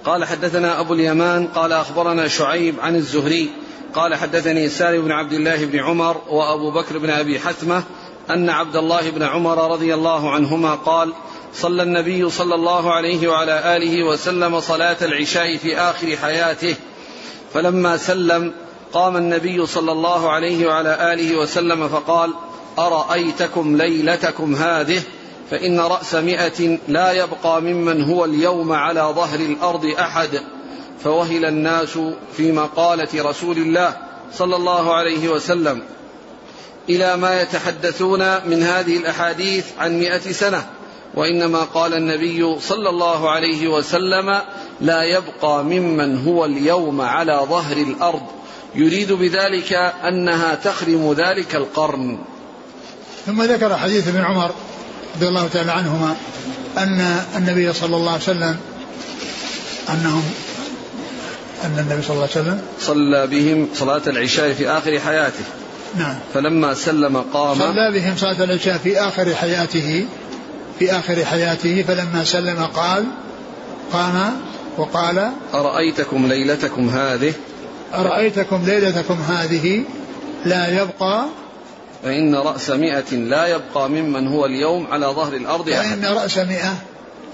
قال 0.05 0.25
حدثنا 0.25 0.81
أبو 0.81 0.95
اليمان 0.95 1.47
قال 1.47 1.73
أخبرنا 1.73 2.29
شعيب 2.29 2.81
عن 2.81 2.97
الزهري 2.97 3.51
قال 3.95 4.15
حدثني 4.15 4.69
سالم 4.69 5.05
بن 5.05 5.13
عبد 5.13 5.33
الله 5.33 5.65
بن 5.65 5.79
عمر 5.79 6.21
وأبو 6.29 6.71
بكر 6.71 6.99
بن 6.99 7.11
أبي 7.11 7.39
حثمة 7.39 7.83
أن 8.31 8.51
عبد 8.51 8.77
الله 8.77 9.11
بن 9.11 9.23
عمر 9.23 9.73
رضي 9.73 9.95
الله 9.95 10.31
عنهما 10.31 10.75
قال 10.75 11.13
صلى 11.61 11.83
النبي 11.83 12.31
صلى 12.31 12.55
الله 12.55 12.93
عليه 12.93 13.29
وعلى 13.29 13.77
آله 13.77 14.05
وسلم 14.05 14.61
صلاة 14.61 14.97
العشاء 15.03 15.57
في 15.57 15.77
آخر 15.77 16.17
حياته. 16.17 16.75
فلما 17.55 17.97
سلم 17.97 18.53
قام 18.93 19.17
النبي 19.17 19.67
صلى 19.67 19.93
الله 19.93 20.31
عليه 20.31 20.67
وعلى 20.67 21.13
آله 21.13 21.37
وسلم 21.37 21.89
فقال 21.89 22.35
أرأيتكم 22.79 23.77
ليلتكم 23.77 24.55
هذه؟ 24.55 25.03
فإن 25.51 25.81
رأس 25.81 26.15
مئة 26.15 26.79
لا 26.89 27.13
يبقى 27.13 27.63
ممن 27.63 28.03
هو 28.03 28.25
اليوم 28.25 28.73
على 28.73 29.01
ظهر 29.01 29.41
الأرض 29.41 29.87
أحد. 30.01 30.41
فوهل 31.05 31.45
الناس 31.45 31.99
في 32.37 32.53
مقالة 32.53 33.09
رسول 33.15 33.57
الله 33.57 33.97
صلى 34.33 34.57
الله 34.57 34.95
عليه 34.95 35.29
وسلم. 35.29 35.83
إلى 36.89 37.17
ما 37.17 37.43
يتحدثون 37.43 38.21
من 38.47 38.63
هذه 38.63 38.97
الأحاديث 38.97 39.67
عن 39.79 39.99
مئة 39.99 40.33
سنة. 40.33 40.67
وإنما 41.17 41.63
قال 41.63 41.95
النبي 41.95 42.61
صلى 42.61 42.89
الله 42.89 43.31
عليه 43.31 43.69
وسلم 43.69 44.41
لا 44.81 45.03
يبقى 45.03 45.65
ممن 45.65 46.27
هو 46.27 46.45
اليوم 46.45 47.01
على 47.01 47.47
ظهر 47.51 47.77
الأرض. 47.77 48.23
يريد 48.75 49.13
بذلك 49.13 49.73
أنها 50.09 50.55
تخرم 50.55 51.13
ذلك 51.13 51.57
القرن. 51.57 52.19
ثم 53.27 53.43
ذكر 53.43 53.77
حديث 53.77 54.09
ابن 54.09 54.21
عمر 54.21 54.51
رضي 55.17 55.29
الله 55.29 55.49
تعالى 55.49 55.73
عنهما 55.73 56.17
أن 56.79 57.21
النبي 57.37 57.73
صلى 57.73 57.97
الله 57.97 58.13
عليه 58.13 58.23
وسلم 58.23 58.57
أنهم 59.91 60.25
أن 61.65 61.79
النبي 61.79 62.03
صلى 62.03 62.15
الله 62.15 62.29
عليه 62.37 62.41
وسلم 62.41 62.61
صلى 62.81 63.27
بهم 63.27 63.69
صلاة 63.75 64.03
العشاء 64.07 64.53
في 64.53 64.69
آخر 64.69 65.01
حياته. 65.01 65.45
نعم. 65.99 66.15
فلما 66.35 66.75
سلم 66.75 67.25
قام 67.33 67.59
صلى 67.59 67.93
بهم 67.93 68.17
صلاة 68.17 68.45
العشاء 68.45 68.79
في 68.79 69.01
آخر 69.01 69.35
حياته 69.35 70.07
في 70.79 70.93
آخر 70.93 71.25
حياته 71.25 71.83
فلما 71.89 72.25
سلم 72.25 72.63
قال 72.63 73.05
قام 73.93 74.41
وقال 74.79 75.33
أرأيتكم 75.55 76.27
ليلتكم 76.27 76.89
هذه؟ 76.89 77.33
أرأيتكم 77.95 78.65
ليلتكم 78.65 79.15
هذه؟ 79.15 79.83
لا 80.45 80.83
يبقى. 80.83 81.25
فإن 82.03 82.35
رأس 82.35 82.71
مئة 82.71 83.15
لا 83.17 83.47
يبقى 83.47 83.89
ممن 83.89 84.27
هو 84.29 84.47
اليوم 84.47 84.87
على 84.91 85.07
ظهر 85.07 85.33
الأرض 85.33 85.69
أحد. 85.69 85.87
فإن 85.87 86.05
رأس 86.05 86.39
مئة 86.39 86.75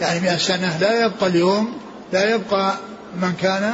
يعني 0.01 0.21
مئة 0.21 0.37
سنة 0.37 0.79
لا 0.81 1.05
يبقى 1.05 1.27
اليوم 1.27 1.73
لا 2.13 2.35
يبقى 2.35 2.75
من 3.23 3.33
كان 3.43 3.73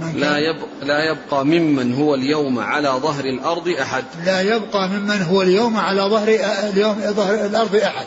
من 0.00 0.12
كان. 0.12 0.20
لا, 0.20 0.38
يبقى 0.38 0.66
لا 0.82 1.10
يبقى 1.10 1.44
ممن 1.44 1.94
هو 1.94 2.14
اليوم 2.14 2.58
على 2.58 2.88
ظهر 2.88 3.24
الأرض 3.24 3.68
أحد. 3.68 4.04
لا 4.24 4.40
يبقى 4.40 4.88
ممن 4.88 5.22
هو 5.22 5.42
اليوم 5.42 5.76
على 5.76 6.02
ظهر 6.02 6.28
اليوم 6.72 7.00
ظهر 7.06 7.34
الأرض 7.34 7.76
أحد. 7.76 8.06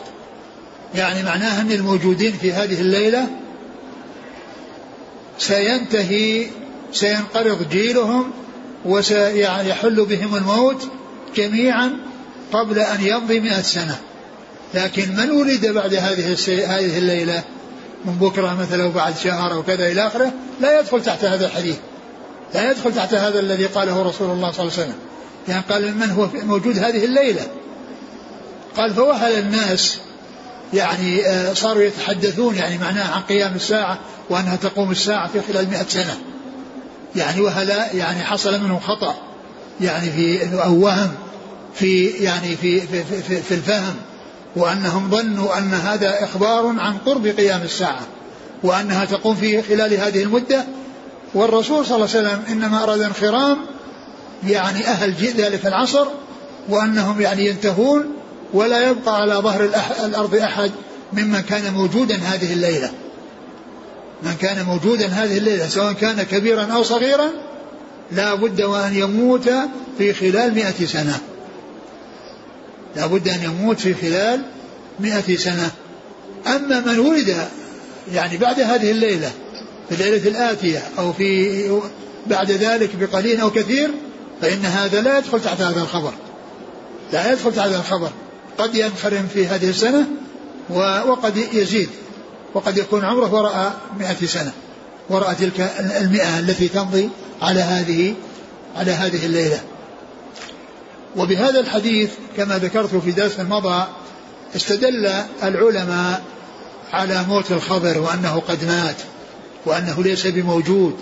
يعني 0.94 1.22
معناها 1.22 1.60
أن 1.60 1.72
الموجودين 1.72 2.32
في 2.32 2.52
هذه 2.52 2.80
الليلة 2.80 3.26
سينتهي 5.38 6.46
سينقرض 6.92 7.68
جيلهم 7.68 8.30
وسيحل 8.84 10.04
بهم 10.04 10.36
الموت 10.36 10.88
جميعا 11.36 11.96
قبل 12.52 12.78
أن 12.78 13.06
يمضي 13.06 13.40
مئة 13.40 13.62
سنة. 13.62 13.98
لكن 14.74 15.16
من 15.16 15.30
ولد 15.30 15.66
بعد 15.66 15.94
هذه 15.94 16.36
هذه 16.48 16.98
الليلة؟ 16.98 17.42
من 18.04 18.12
بكرة 18.12 18.54
مثلا 18.54 18.82
أو 18.84 18.90
بعد 18.90 19.16
شهر 19.16 19.52
أو 19.52 19.62
كذا 19.62 19.86
إلى 19.92 20.06
آخره 20.06 20.32
لا 20.60 20.80
يدخل 20.80 21.02
تحت 21.02 21.24
هذا 21.24 21.46
الحديث. 21.46 21.76
لا 22.54 22.70
يدخل 22.70 22.94
تحت 22.94 23.14
هذا 23.14 23.40
الذي 23.40 23.66
قاله 23.66 24.02
رسول 24.02 24.30
الله 24.30 24.50
صلى 24.50 24.62
الله 24.62 24.72
عليه 24.72 24.82
وسلم. 24.82 24.98
يعني 25.48 25.62
قال 25.70 25.94
من 25.96 26.10
هو 26.10 26.28
موجود 26.46 26.78
هذه 26.78 27.04
الليلة؟ 27.04 27.46
قال 28.76 28.94
فوهل 28.94 29.32
الناس 29.38 29.98
يعني 30.72 31.26
آه، 31.26 31.54
صاروا 31.54 31.82
يتحدثون 31.82 32.54
يعني 32.54 32.78
معناه 32.78 33.14
عن 33.14 33.20
قيام 33.20 33.54
الساعة 33.54 33.98
وأنها 34.30 34.56
تقوم 34.56 34.90
الساعة 34.90 35.28
في 35.28 35.40
خلال 35.52 35.70
مئة 35.70 35.86
سنة. 35.88 36.18
يعني 37.16 37.40
وهلا 37.40 37.92
يعني 37.92 38.24
حصل 38.24 38.60
منهم 38.60 38.80
خطأ. 38.80 39.14
يعني 39.80 40.10
في 40.10 40.54
أو 40.64 40.84
وهم 40.84 41.10
في 41.74 42.06
يعني 42.06 42.56
في 42.56 42.80
في, 42.80 43.04
في, 43.04 43.42
في 43.42 43.54
الفهم 43.54 43.94
وأنهم 44.56 45.10
ظنوا 45.10 45.58
أن 45.58 45.74
هذا 45.74 46.24
إخبار 46.24 46.66
عن 46.78 46.98
قرب 47.06 47.26
قيام 47.26 47.62
الساعة 47.62 48.06
وأنها 48.62 49.04
تقوم 49.04 49.34
في 49.34 49.62
خلال 49.62 49.94
هذه 49.94 50.22
المدة. 50.22 50.64
والرسول 51.34 51.86
صلى 51.86 51.96
الله 51.96 52.08
عليه 52.16 52.28
وسلم 52.28 52.42
إنما 52.48 52.82
أراد 52.82 53.00
انخرام 53.00 53.58
يعني 54.48 54.86
أهل 54.86 55.12
ذلك 55.12 55.66
العصر 55.66 56.06
وأنهم 56.68 57.20
يعني 57.20 57.46
ينتهون 57.46 58.19
ولا 58.54 58.90
يبقى 58.90 59.20
على 59.20 59.34
ظهر 59.34 59.70
الأرض 60.04 60.34
أحد 60.34 60.70
ممن 61.12 61.40
كان 61.40 61.72
موجودا 61.72 62.16
هذه 62.16 62.52
الليلة. 62.52 62.90
من 64.22 64.34
كان 64.40 64.64
موجودا 64.64 65.06
هذه 65.06 65.38
الليلة 65.38 65.68
سواء 65.68 65.92
كان 65.92 66.22
كبيرا 66.22 66.64
أو 66.64 66.82
صغيرا 66.82 67.30
لا 68.12 68.34
بد 68.34 68.62
وأن 68.62 68.94
يموت 68.94 69.50
في 69.98 70.12
خلال 70.14 70.54
مئة 70.54 70.86
سنة. 70.86 71.18
لا 72.96 73.06
بد 73.06 73.28
أن 73.28 73.42
يموت 73.44 73.80
في 73.80 73.94
خلال 73.94 74.42
مئة 75.00 75.36
سنة. 75.36 75.70
أما 76.46 76.80
من 76.80 76.98
ولد 76.98 77.48
يعني 78.12 78.36
بعد 78.36 78.60
هذه 78.60 78.90
الليلة 78.90 79.30
في 79.88 79.94
الليلة 79.94 80.28
الآتية 80.28 80.82
أو 80.98 81.12
في 81.12 81.80
بعد 82.26 82.50
ذلك 82.50 82.90
بقليل 82.96 83.40
أو 83.40 83.50
كثير 83.50 83.90
فإن 84.42 84.64
هذا 84.64 85.00
لا 85.00 85.18
يدخل 85.18 85.40
تحت 85.40 85.60
هذا 85.60 85.80
الخبر. 85.82 86.12
لا 87.12 87.32
يدخل 87.32 87.54
تحت 87.54 87.66
هذا 87.66 87.76
الخبر. 87.76 88.10
قد 88.58 88.74
ينخرم 88.74 89.28
في 89.34 89.46
هذه 89.46 89.70
السنة 89.70 90.06
وقد 91.06 91.36
يزيد 91.36 91.88
وقد 92.54 92.78
يكون 92.78 93.04
عمره 93.04 93.34
وراء 93.34 93.80
مئة 93.98 94.26
سنة 94.26 94.52
وراء 95.10 95.32
تلك 95.32 95.60
المئة 96.00 96.38
التي 96.38 96.68
تمضي 96.68 97.08
على 97.42 97.60
هذه 97.60 98.14
على 98.76 98.92
هذه 98.92 99.26
الليلة. 99.26 99.60
وبهذا 101.16 101.60
الحديث 101.60 102.10
كما 102.36 102.58
ذكرت 102.58 102.96
في 102.96 103.10
درس 103.10 103.40
مضى 103.40 103.84
استدل 104.56 105.12
العلماء 105.42 106.22
على 106.92 107.24
موت 107.28 107.52
الخبر 107.52 107.98
وأنه 107.98 108.42
قد 108.48 108.64
مات 108.64 108.96
وأنه 109.66 110.02
ليس 110.02 110.26
بموجود. 110.26 110.96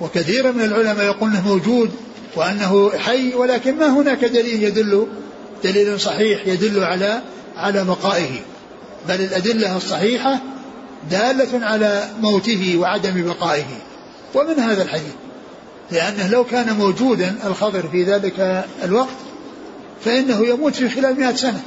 وكثير 0.00 0.52
من 0.52 0.64
العلماء 0.64 1.04
يقول 1.04 1.30
أنه 1.30 1.48
موجود 1.48 1.90
وأنه 2.36 2.90
حي 2.98 3.34
ولكن 3.34 3.78
ما 3.78 3.86
هناك 3.86 4.24
دليل 4.24 4.62
يدل 4.62 5.06
دليل 5.64 6.00
صحيح 6.00 6.46
يدل 6.46 6.84
على 6.84 7.22
على 7.56 7.84
بقائه 7.84 8.40
بل 9.08 9.20
الأدلة 9.20 9.76
الصحيحة 9.76 10.40
دالة 11.10 11.66
على 11.66 12.08
موته 12.20 12.76
وعدم 12.78 13.24
بقائه. 13.24 13.66
ومن 14.34 14.58
هذا 14.58 14.82
الحديث؟ 14.82 15.12
لأنه 15.90 16.28
لو 16.28 16.44
كان 16.44 16.76
موجودا 16.76 17.34
الخضر 17.44 17.88
في 17.88 18.04
ذلك 18.04 18.64
الوقت 18.84 19.16
فإنه 20.04 20.46
يموت 20.46 20.74
في 20.74 20.88
خلال 20.88 21.20
مئة 21.20 21.34
سنة. 21.34 21.62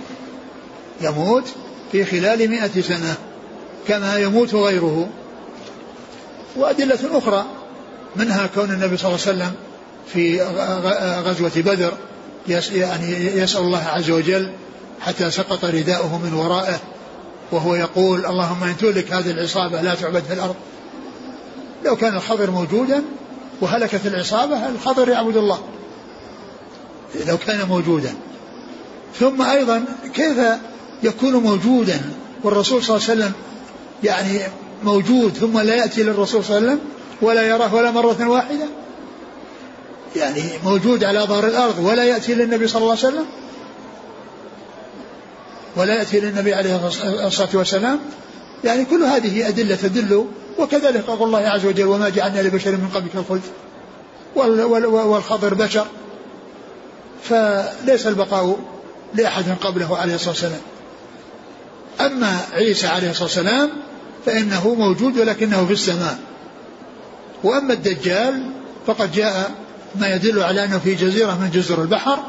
يموت 1.01 1.45
في 1.91 2.06
خلال 2.06 2.49
مئة 2.49 2.82
سنة 2.82 3.15
كما 3.88 4.17
يموت 4.17 4.56
غيره. 4.56 5.10
وأدلة 6.56 7.17
أخرى 7.17 7.45
منها 8.15 8.49
كون 8.56 8.71
النبي 8.71 8.97
صلى 8.97 9.10
الله 9.10 9.27
عليه 9.27 9.38
وسلم 9.38 9.51
في 10.13 10.41
غزوة 11.25 11.51
بدر 11.56 11.93
يعني 12.47 13.25
يسأل 13.25 13.62
الله 13.62 13.84
عز 13.84 14.10
وجل 14.10 14.51
حتى 15.01 15.32
سقط 15.32 15.65
رداؤه 15.65 16.17
من 16.17 16.34
ورائه 16.34 16.80
وهو 17.51 17.75
يقول 17.75 18.25
اللهم 18.25 18.63
إن 18.63 18.77
تهلك 18.77 19.13
هذه 19.13 19.32
العصابة 19.32 19.82
لا 19.82 19.95
تعبد 19.95 20.23
في 20.23 20.34
الأرض. 20.34 20.56
لو 21.86 21.95
كان 21.95 22.15
الخضر 22.15 22.51
موجودا 22.51 23.04
وهلكت 23.62 24.06
العصابة 24.06 24.69
الخضر 24.69 25.10
يعبد 25.10 25.38
الله 25.38 25.60
لو 27.27 27.38
كان 27.38 27.67
موجودا. 27.67 28.13
ثم 29.19 29.41
أيضا 29.41 29.86
كيف 30.13 30.38
يكون 31.04 31.34
موجودا 31.34 32.01
والرسول 32.43 32.84
صلى 32.84 32.97
الله 32.97 33.10
عليه 33.10 33.19
وسلم 33.19 33.34
يعني 34.04 34.39
موجود 34.84 35.34
ثم 35.34 35.60
لا 35.60 35.75
يأتي 35.75 36.04
للرسول 36.04 36.43
صلى 36.43 36.58
الله 36.58 36.69
عليه 36.69 36.80
وسلم 36.80 36.91
ولا 37.21 37.41
يراه 37.41 37.75
ولا 37.75 37.91
مرة 37.91 38.27
واحدة؟ 38.27 38.65
يعني 40.15 40.43
موجود 40.63 41.04
على 41.04 41.19
ظهر 41.19 41.47
الأرض 41.47 41.80
ولا 41.80 42.04
يأتي 42.04 42.34
للنبي 42.34 42.67
صلى 42.67 42.82
الله 42.82 42.89
عليه 42.89 43.08
وسلم؟ 43.08 43.26
ولا 45.76 45.95
يأتي 45.95 46.19
للنبي 46.19 46.54
عليه 46.54 46.88
الصلاة 47.28 47.50
والسلام؟ 47.54 48.00
يعني 48.63 48.86
كل 48.86 49.04
هذه 49.04 49.47
أدلة 49.47 49.76
تدل 49.76 50.26
وكذلك 50.60 51.06
قول 51.06 51.24
الله 51.24 51.39
عز 51.39 51.65
وجل 51.65 51.86
وما 51.86 52.10
جعلنا 52.10 52.41
لبشر 52.41 52.71
من 52.71 52.89
قبلك 52.93 53.15
الخلد 53.15 53.41
والخضر 54.86 55.54
بشر. 55.54 55.86
فليس 57.24 58.08
البقاء 58.08 58.60
لأحد 59.13 59.45
قبله 59.62 59.97
عليه 59.97 60.15
الصلاة 60.15 60.30
والسلام. 60.30 60.62
أما 62.00 62.39
عيسى 62.54 62.88
عليه 62.88 63.10
الصلاة 63.10 63.24
والسلام 63.24 63.69
فإنه 64.26 64.74
موجود 64.74 65.17
ولكنه 65.17 65.65
في 65.65 65.74
السماء. 65.74 66.19
وأما 67.43 67.74
الدجال 67.74 68.43
فقد 68.88 69.12
جاء 69.12 69.52
ما 69.95 70.15
يدل 70.15 70.43
على 70.43 70.63
أنه 70.63 70.80
في 70.80 70.95
جزيرة 70.95 71.32
من 71.41 71.49
جزر 71.49 71.82
البحر 71.82 72.19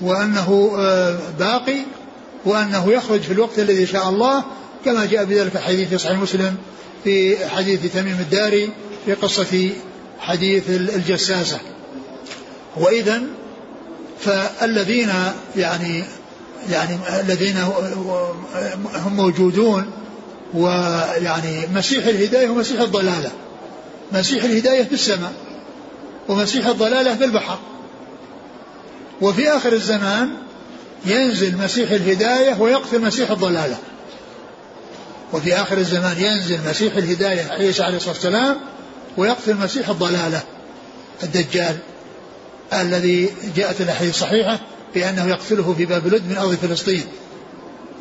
وأنه 0.00 0.72
آه، 0.78 1.18
باقي 1.38 1.78
وأنه 2.44 2.92
يخرج 2.92 3.20
في 3.20 3.32
الوقت 3.32 3.58
الذي 3.58 3.86
شاء 3.86 4.08
الله 4.08 4.44
كما 4.84 5.06
جاء 5.06 5.24
بذلك 5.24 5.56
الحديث 5.56 5.88
في 5.88 5.98
صحيح 5.98 6.18
مسلم 6.18 6.56
في 7.04 7.48
حديث 7.48 7.92
تميم 7.94 8.16
الداري 8.20 8.70
في 9.06 9.14
قصة 9.14 9.70
حديث 10.20 10.70
الجساسة. 10.70 11.58
وإذا 12.76 13.22
فالذين 14.20 15.10
يعني 15.56 16.04
يعني 16.70 16.98
الذين 17.20 17.56
هم 18.94 19.16
موجودون 19.16 19.90
ويعني 20.54 21.66
مسيح 21.74 22.06
الهداية 22.06 22.48
ومسيح 22.48 22.80
الضلالة. 22.80 23.30
مسيح 24.12 24.44
الهداية 24.44 24.84
في 24.84 24.92
السماء. 24.92 25.32
ومسيح 26.28 26.66
الضلالة 26.66 27.14
في 27.16 27.24
البحر. 27.24 27.58
وفي 29.20 29.48
آخر 29.48 29.72
الزمان 29.72 30.30
ينزل 31.06 31.56
مسيح 31.56 31.90
الهداية 31.90 32.60
ويقتل 32.60 33.00
مسيح 33.00 33.30
الضلالة. 33.30 33.76
وفي 35.32 35.54
آخر 35.54 35.78
الزمان 35.78 36.16
ينزل 36.18 36.58
مسيح 36.70 36.96
الهداية 36.96 37.52
عيسى 37.52 37.82
عليه 37.82 37.96
الصلاة 37.96 38.14
والسلام 38.14 38.56
ويقتل 39.16 39.56
مسيح 39.56 39.88
الضلالة. 39.88 40.42
الدجال 41.22 41.76
الذي 42.72 43.30
جاءت 43.56 43.80
الأحاديث 43.80 44.14
الصحيحة 44.14 44.58
بأنه 44.94 45.26
يقتله 45.26 45.74
في 45.78 45.84
باب 45.84 46.06
لد 46.06 46.22
من 46.30 46.36
أرض 46.36 46.54
فلسطين 46.54 47.04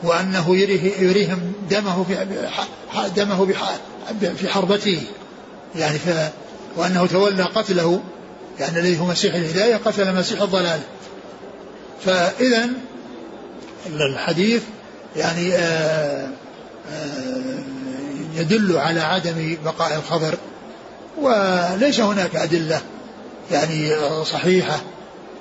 وأنه 0.03 0.57
يريه 0.57 0.93
يريهم 0.99 1.53
دمه 1.69 2.03
في 2.03 2.25
دمه 3.15 3.45
في 4.35 4.49
حربته. 4.49 5.01
يعني 5.75 5.99
وأنه 6.79 7.05
تولى 7.05 7.43
قتله 7.43 8.01
يعني 8.59 8.79
الذي 8.79 8.99
هو 8.99 9.05
مسيح 9.05 9.35
الهداية 9.35 9.75
قتل 9.75 10.15
مسيح 10.15 10.41
الضلال. 10.41 10.79
فإذا 12.05 12.69
الحديث 13.87 14.61
يعني 15.15 15.53
آه، 15.53 16.27
آه، 16.91 17.59
يدل 18.35 18.77
على 18.77 18.99
عدم 18.99 19.57
بقاء 19.65 19.95
الخبر 19.95 20.37
وليس 21.21 21.99
هناك 21.99 22.35
أدلة 22.35 22.81
يعني 23.51 23.91
صحيحة 24.23 24.79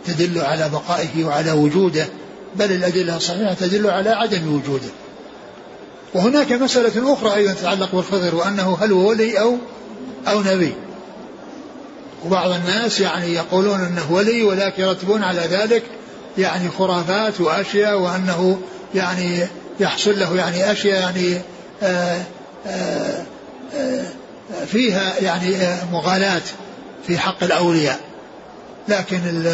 تدل 0.07 0.41
على 0.41 0.69
بقائه 0.69 1.25
وعلى 1.25 1.53
وجوده 1.53 2.07
بل 2.57 2.73
الأدلة 2.73 3.17
الصحيحة 3.17 3.55
تدل 3.55 3.91
على 3.91 4.11
عدم 4.11 4.55
وجوده. 4.55 4.89
وهناك 6.15 6.53
مسألة 6.53 7.13
أخرى 7.13 7.35
أيضا 7.35 7.53
تتعلق 7.53 7.95
بالخضر 7.95 8.35
وأنه 8.35 8.79
هل 8.81 8.93
هو 8.93 9.09
ولي 9.09 9.41
أو 9.41 9.57
أو 10.29 10.41
نبي. 10.41 10.73
وبعض 12.25 12.51
الناس 12.51 13.01
يعني 13.01 13.35
يقولون 13.35 13.81
أنه 13.81 14.13
ولي 14.13 14.43
ولكن 14.43 14.83
يرتبون 14.83 15.23
على 15.23 15.41
ذلك 15.41 15.83
يعني 16.39 16.71
خرافات 16.71 17.41
وأشياء 17.41 17.99
وأنه 17.99 18.61
يعني 18.95 19.47
يحصل 19.81 20.19
له 20.19 20.37
يعني 20.37 20.73
أشياء 20.73 21.01
يعني 21.01 21.41
آه، 21.83 22.23
آه، 22.67 23.23
آه، 23.77 24.05
فيها 24.67 25.19
يعني 25.21 25.57
مغالاة 25.93 26.43
في 27.07 27.19
حق 27.19 27.45
الأولياء. 27.45 28.01
لكن 28.89 29.21
ال 29.27 29.47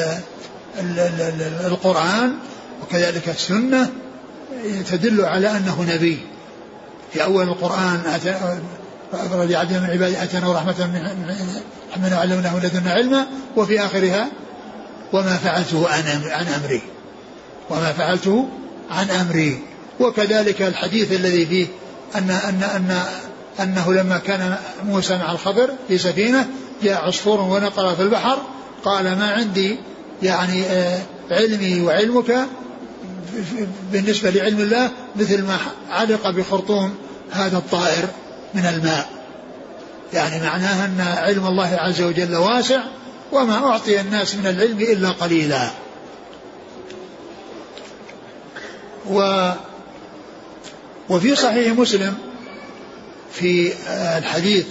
ال 0.81 1.67
القرآن 1.67 2.33
وكذلك 2.83 3.29
السنة 3.29 3.91
تدل 4.91 5.25
على 5.25 5.51
أنه 5.51 5.87
نبي. 5.95 6.19
في 7.13 7.25
أول 7.25 7.49
القرآن 7.49 8.01
أفرد 9.15 9.53
عبد 9.53 9.73
من 9.73 9.91
عبادي 9.91 10.23
أتانا 10.23 10.49
ورحمة 10.49 10.87
من 11.97 12.13
علمناه 12.13 12.59
لدنا 12.59 12.93
علما 12.93 13.27
وفي 13.57 13.81
آخرها 13.81 14.29
وما 15.13 15.37
فعلته 15.37 15.89
عن 15.89 16.47
أمري. 16.47 16.83
وما 17.71 17.93
فعلته 17.93 18.49
عن 18.91 19.11
أمري. 19.11 19.63
وكذلك 20.01 20.63
الحديث 20.63 21.13
الذي 21.13 21.47
فيه 21.47 21.67
أن 22.17 22.31
أن 22.31 22.63
أن 22.63 23.03
أنه 23.61 23.93
لما 23.93 24.19
كان 24.19 24.57
موسى 24.85 25.17
مع 25.17 25.33
الخبر 25.33 25.71
في 25.89 25.99
سفينة 25.99 26.47
جاء 26.83 27.05
عصفور 27.05 27.41
ونقر 27.41 27.95
في 27.95 28.03
البحر 28.03 28.39
قال 28.85 29.05
ما 29.05 29.31
عندي 29.31 29.79
يعني 30.23 30.63
آه، 30.63 30.99
علمي 31.31 31.81
وعلمك 31.81 32.47
بالنسبة 33.93 34.31
لعلم 34.31 34.59
الله 34.59 34.91
مثل 35.17 35.43
ما 35.43 35.59
علق 35.91 36.31
بخرطوم 36.31 36.95
هذا 37.31 37.57
الطائر. 37.57 38.05
من 38.55 38.67
الماء. 38.67 39.09
يعني 40.13 40.43
معناها 40.43 40.85
أن 40.85 41.01
علم 41.01 41.47
الله 41.47 41.77
عز 41.77 42.03
وجل 42.03 42.37
واسع 42.37 42.81
وما 43.33 43.55
أعطي 43.55 44.01
الناس 44.01 44.35
من 44.35 44.47
العلم 44.47 44.79
إلا 44.79 45.11
قليلا. 45.11 45.71
و 49.11 49.51
وفي 51.09 51.37
صحيح 51.37 51.73
مسلم 51.73 52.15
في 53.33 53.73
الحديث 54.19 54.67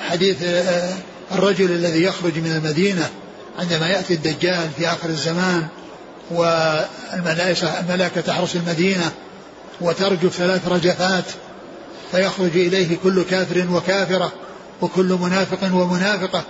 حديث 0.00 0.36
الرجل 1.32 1.70
الذي 1.70 2.02
يخرج 2.02 2.38
من 2.38 2.52
المدينة 2.52 3.10
عندما 3.58 3.88
يأتي 3.88 4.14
الدجال 4.14 4.68
في 4.76 4.88
آخر 4.88 5.08
الزمان 5.08 5.66
والملائكة 6.30 7.80
الملائكة 7.80 8.20
تحرس 8.20 8.56
المدينة 8.56 9.12
وترجف 9.80 10.36
ثلاث 10.36 10.68
رجفات 10.68 11.24
فيخرج 12.12 12.56
إليه 12.56 12.96
كل 13.02 13.22
كافر 13.22 13.66
وكافرة 13.72 14.32
وكل 14.82 15.18
منافق 15.20 15.74
ومنافقة. 15.74 16.44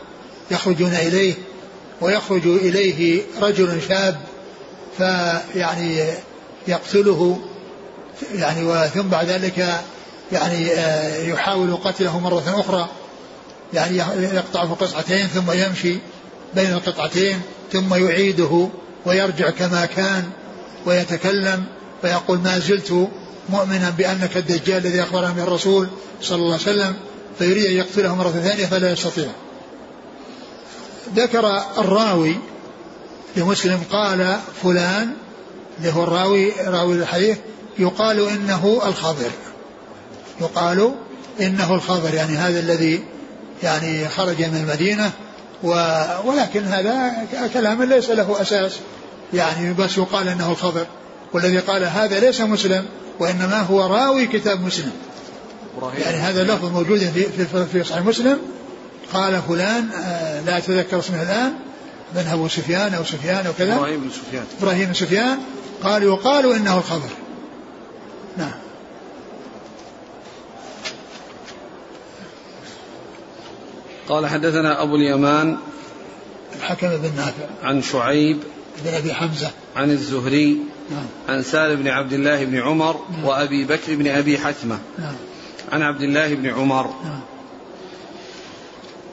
يخرجون 0.50 0.94
إليه 0.94 1.34
ويخرج 2.00 2.46
إليه 2.46 3.22
رجل 3.40 3.82
شاب 3.88 4.20
فيعني 4.98 6.04
يقتله 6.68 7.40
يعني 8.34 8.64
وثم 8.64 9.08
بعد 9.08 9.26
ذلك 9.26 9.80
يعني 10.32 10.72
آه، 10.72 11.22
يحاول 11.22 11.76
قتله 11.76 12.20
مرة 12.20 12.60
أخرى. 12.60 12.88
يعني 13.74 13.96
يقطع 14.34 14.66
في 14.66 14.84
قطعتين 14.84 15.26
ثم 15.26 15.52
يمشي 15.52 15.98
بين 16.54 16.72
القطعتين 16.72 17.40
ثم 17.72 17.94
يعيده 17.94 18.68
ويرجع 19.06 19.50
كما 19.50 19.86
كان 19.86 20.24
ويتكلم 20.86 21.64
فيقول 22.02 22.38
ما 22.38 22.58
زلت 22.58 23.08
مؤمنا 23.48 23.90
بأنك 23.90 24.36
الدجال 24.36 24.86
الذي 24.86 25.02
أخبرنا 25.02 25.30
به 25.30 25.42
الرسول 25.42 25.88
صلى 26.22 26.36
الله 26.36 26.52
عليه 26.52 26.62
وسلم 26.62 26.94
فيريد 27.38 27.64
أن 27.64 27.72
يقتله 27.72 28.14
مرة 28.14 28.30
ثانية 28.30 28.66
فلا 28.66 28.92
يستطيع. 28.92 29.28
ذكر 31.16 31.62
الراوي 31.78 32.36
لمسلم 33.36 33.80
قال 33.92 34.38
فلان 34.62 35.10
اللي 35.78 35.92
هو 35.92 36.02
الراوي 36.02 36.52
راوي 36.66 36.96
الحديث 36.96 37.38
يقال 37.78 38.28
إنه 38.28 38.82
الخضر. 38.86 39.30
يقال 40.40 40.94
إنه 41.40 41.74
الخضر 41.74 42.14
يعني 42.14 42.36
هذا 42.36 42.60
الذي 42.60 43.04
يعني 43.62 44.08
خرج 44.08 44.42
من 44.42 44.56
المدينة 44.56 45.10
ولكن 46.24 46.64
هذا 46.64 47.12
كلام 47.54 47.82
ليس 47.82 48.10
له 48.10 48.40
أساس 48.40 48.72
يعني 49.34 49.72
بس 49.72 49.98
يقال 49.98 50.28
أنه 50.28 50.50
الخضر. 50.50 50.86
والذي 51.32 51.58
قال 51.58 51.84
هذا 51.84 52.20
ليس 52.20 52.40
مسلم 52.40 52.84
وإنما 53.18 53.60
هو 53.60 53.86
راوي 53.86 54.26
كتاب 54.26 54.60
مسلم. 54.60 54.92
يعني 55.82 56.16
هذا 56.16 56.42
اللفظ 56.42 56.72
موجود 56.72 56.98
في, 56.98 57.24
في, 57.24 57.66
في 57.72 57.84
صحيح 57.84 58.04
مسلم. 58.04 58.38
قال 59.12 59.42
فلان 59.48 59.88
آه، 59.92 60.40
لا 60.40 60.58
أتذكر 60.58 60.98
اسمه 60.98 61.22
الآن 61.22 61.52
من 62.14 62.26
أبو 62.32 62.48
سفيان 62.48 62.94
أو 62.94 63.04
سفيان 63.04 63.46
أو 63.46 63.52
كذا. 63.58 63.76
إبراهيم 63.76 64.00
بن 64.00 64.10
سفيان. 64.10 64.44
إبراهيم 64.60 64.86
بن 64.86 64.94
سفيان. 64.94 65.38
قال 65.82 66.02
يقال 66.02 66.52
إنه 66.52 66.78
الخضر. 66.78 67.10
نعم. 68.36 68.52
قال 74.08 74.26
حدثنا 74.26 74.82
أبو 74.82 74.96
اليمان 74.96 75.56
الحكم 76.56 76.88
بن 76.88 77.10
نافع. 77.16 77.44
عن 77.62 77.82
شعيب 77.82 78.38
بن 78.84 78.94
أبي 78.94 79.14
حمزة. 79.14 79.50
عن 79.76 79.90
الزهري 79.90 80.58
عن 81.28 81.42
سالم 81.42 81.82
بن 81.82 81.88
عبد 81.88 82.12
الله 82.12 82.44
بن 82.44 82.58
عمر 82.58 83.00
نعم. 83.10 83.24
وأبي 83.24 83.64
بكر 83.64 83.94
بن 83.94 84.08
أبي 84.08 84.38
حتمة. 84.38 84.78
نعم. 84.98 85.14
عن 85.72 85.82
عبد 85.82 86.02
الله 86.02 86.34
بن 86.34 86.46
عمر. 86.46 86.86
نعم. 87.04 87.20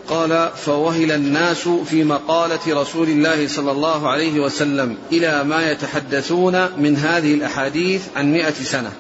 قال 0.07 0.49
فوهل 0.55 1.11
الناس 1.11 1.67
في 1.67 2.03
مقالة 2.03 2.81
رسول 2.81 3.09
الله 3.09 3.47
صلى 3.47 3.71
الله 3.71 4.09
عليه 4.09 4.39
وسلم 4.39 4.97
إلى 5.11 5.43
ما 5.43 5.71
يتحدثون 5.71 6.67
من 6.77 6.97
هذه 6.97 7.33
الأحاديث 7.33 8.01
عن 8.15 8.33
مئة 8.33 8.53
سنة. 8.53 8.91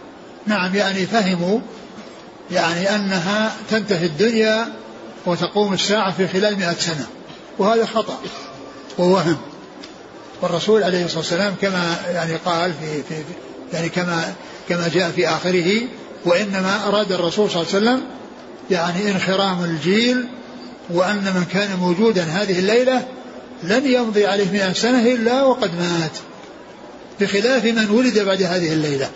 نعم 0.47 0.75
يعني 0.75 1.05
فهموا 1.05 1.59
يعني 2.51 2.95
أنها 2.95 3.55
تنتهي 3.69 4.05
الدنيا 4.05 4.67
وتقوم 5.25 5.73
الساعة 5.73 6.11
في 6.11 6.27
خلال 6.27 6.57
مئة 6.57 6.73
سنة 6.73 7.05
وهذا 7.59 7.85
خطأ 7.85 8.17
ووهم. 8.97 9.37
والرسول 10.43 10.83
عليه 10.83 11.05
الصلاة 11.05 11.19
والسلام 11.19 11.55
كما 11.61 11.95
يعني 12.13 12.35
قال 12.35 12.73
في, 12.73 13.03
في 13.03 13.23
يعني 13.73 13.89
كما 13.89 14.33
كما 14.69 14.87
جاء 14.87 15.11
في 15.11 15.29
آخره 15.29 15.81
وإنما 16.25 16.87
أراد 16.87 17.11
الرسول 17.11 17.49
صلى 17.49 17.61
الله 17.61 17.75
عليه 17.75 17.83
وسلم 17.83 18.01
يعني 18.71 19.11
انخرام 19.11 19.63
الجيل 19.63 20.25
وأن 20.89 21.23
من 21.35 21.45
كان 21.53 21.77
موجودا 21.79 22.23
هذه 22.23 22.59
الليلة 22.59 23.07
لن 23.63 23.85
يمضي 23.85 24.25
عليه 24.25 24.51
مئة 24.51 24.73
سنة 24.73 25.07
إلا 25.13 25.43
وقد 25.43 25.71
مات 25.75 26.17
بخلاف 27.21 27.65
من 27.65 27.89
ولد 27.89 28.19
بعد 28.19 28.41
هذه 28.41 28.73
الليلة. 28.73 29.09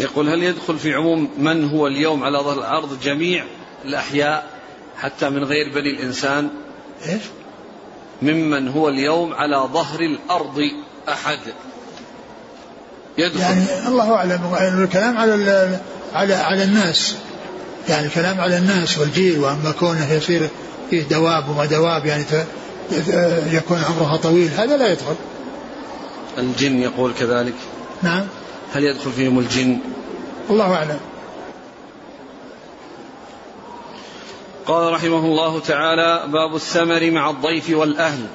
يقول 0.00 0.28
هل 0.28 0.42
يدخل 0.42 0.78
في 0.78 0.94
عموم 0.94 1.30
من 1.38 1.68
هو 1.68 1.86
اليوم 1.86 2.24
على 2.24 2.38
ظهر 2.38 2.58
الأرض 2.58 3.00
جميع 3.02 3.44
الأحياء 3.84 4.46
حتى 4.96 5.30
من 5.30 5.44
غير 5.44 5.74
بني 5.74 5.90
الإنسان؟ 5.90 6.50
إيش؟ 7.06 7.22
ممن 8.22 8.68
هو 8.68 8.88
اليوم 8.88 9.34
على 9.34 9.56
ظهر 9.56 10.00
الأرض 10.00 10.62
أحد. 11.08 11.38
يدخل. 13.18 13.40
يعني 13.40 13.64
الله 13.88 14.14
أعلم 14.14 14.40
الكلام 14.82 15.18
على 15.18 15.78
على 16.12 16.34
على 16.34 16.64
الناس. 16.64 17.16
يعني 17.88 18.06
الكلام 18.06 18.40
على 18.40 18.58
الناس 18.58 18.98
والجيل 18.98 19.38
وأما 19.38 19.74
كونه 19.80 20.12
يصير 20.12 20.48
فيه 20.90 21.02
دواب 21.02 21.48
وما 21.48 21.64
دواب 21.64 22.06
يعني 22.06 22.24
يكون 23.52 23.78
عمرها 23.78 24.16
طويل 24.16 24.50
هذا 24.56 24.76
لا 24.76 24.92
يدخل. 24.92 25.14
الجن 26.38 26.82
يقول 26.82 27.12
كذلك. 27.18 27.54
نعم. 28.02 28.26
هل 28.74 28.84
يدخل 28.84 29.12
فيهم 29.12 29.38
الجن؟ 29.38 29.78
الله 30.50 30.74
أعلم. 30.74 30.98
قال 34.68 34.92
رحمه 34.92 35.18
الله 35.18 35.60
تعالى 35.60 36.22
باب 36.26 36.54
الثمر 36.54 37.10
مع 37.10 37.30
الضيف 37.30 37.70
والأهل. 37.70 38.26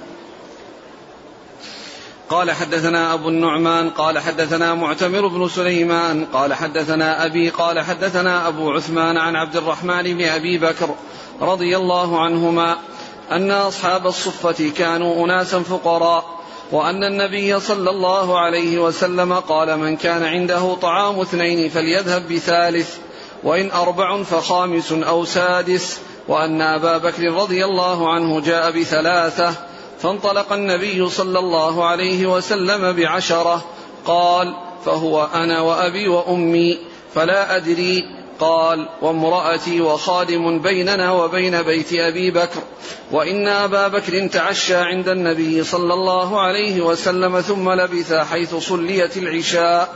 قال 2.30 2.52
حدثنا 2.52 3.14
أبو 3.14 3.30
النعمان 3.30 3.90
قال 3.90 4.20
حدثنا 4.20 4.74
معتمر 4.74 5.28
بن 5.28 5.48
سليمان 5.48 6.26
قال 6.26 6.54
حدثنا 6.54 7.26
أبي 7.26 7.50
قال 7.50 7.80
حدثنا 7.80 8.48
أبو 8.48 8.72
عثمان 8.72 9.18
عن 9.18 9.36
عبد 9.36 9.56
الرحمن 9.56 10.04
بن 10.04 10.26
أبي 10.26 10.58
بكر 10.58 10.90
رضي 11.42 11.78
الله 11.78 12.24
عنهما 12.24 12.78
أن 13.32 13.52
أصحاب 13.52 14.08
الصفة 14.08 14.72
كانوا 14.78 15.26
أناسا 15.26 15.60
فقراء 15.60 16.26
وأن 16.72 17.04
النبي 17.04 17.60
صلى 17.60 17.90
الله 17.90 18.40
عليه 18.40 18.80
وسلم 18.80 19.34
قال 19.34 19.80
من 19.80 19.98
كان 19.98 20.24
عنده 20.24 20.76
طعام 20.82 21.20
اثنين 21.20 21.70
فليذهب 21.70 22.28
بثالث 22.34 22.98
وإن 23.44 23.72
أربع 23.72 24.24
فخامس 24.24 24.92
أو 24.92 25.26
سادس 25.26 26.00
وأن 26.28 26.62
أبا 26.62 26.98
بكر 26.98 27.34
رضي 27.34 27.66
الله 27.66 28.14
عنه 28.14 28.42
جاء 28.42 28.72
بثلاثة 28.72 29.54
فانطلق 30.00 30.54
النبي 30.54 31.10
صلى 31.10 31.40
الله 31.40 31.86
عليه 31.86 32.26
وسلم 32.28 32.92
بعشرة 32.92 33.66
قال 34.06 34.56
فهو 34.86 35.28
أنا 35.34 35.62
وأبي 35.62 36.08
وأمي 36.08 36.78
فلا 37.16 37.56
أدري 37.56 38.04
قال 38.40 38.90
وامرأتي 39.02 39.82
وخادم 39.82 40.60
بيننا 40.60 41.12
وبين 41.12 41.62
بيت 41.62 41.94
أبي 41.94 42.32
بكر 42.32 42.62
وإن 43.12 43.48
أبا 43.48 43.88
بكر 43.88 44.28
تعشى 44.28 44.76
عند 44.76 45.10
النبي 45.10 45.64
صلى 45.64 45.94
الله 45.94 46.42
عليه 46.42 46.82
وسلم 46.82 47.42
ثم 47.42 47.72
لبث 47.72 48.14
حيث 48.14 48.56
صليت 48.56 49.18
العشاء 49.18 49.90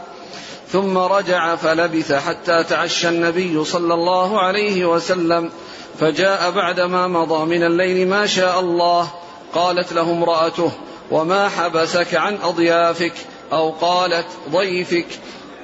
ثم 0.71 0.97
رجع 0.97 1.55
فلبث 1.55 2.13
حتى 2.13 2.63
تعشى 2.63 3.09
النبي 3.09 3.63
صلى 3.63 3.93
الله 3.93 4.39
عليه 4.41 4.85
وسلم 4.85 5.51
فجاء 5.99 6.51
بعدما 6.51 7.07
مضى 7.07 7.45
من 7.45 7.63
الليل 7.63 8.07
ما 8.07 8.25
شاء 8.25 8.59
الله 8.59 9.07
قالت 9.53 9.93
له 9.93 10.01
امرأته 10.01 10.71
وما 11.11 11.49
حبسك 11.49 12.15
عن 12.15 12.37
أضيافك؟ 12.43 13.13
أو 13.53 13.69
قالت 13.81 14.25
ضيفك؟ 14.49 15.07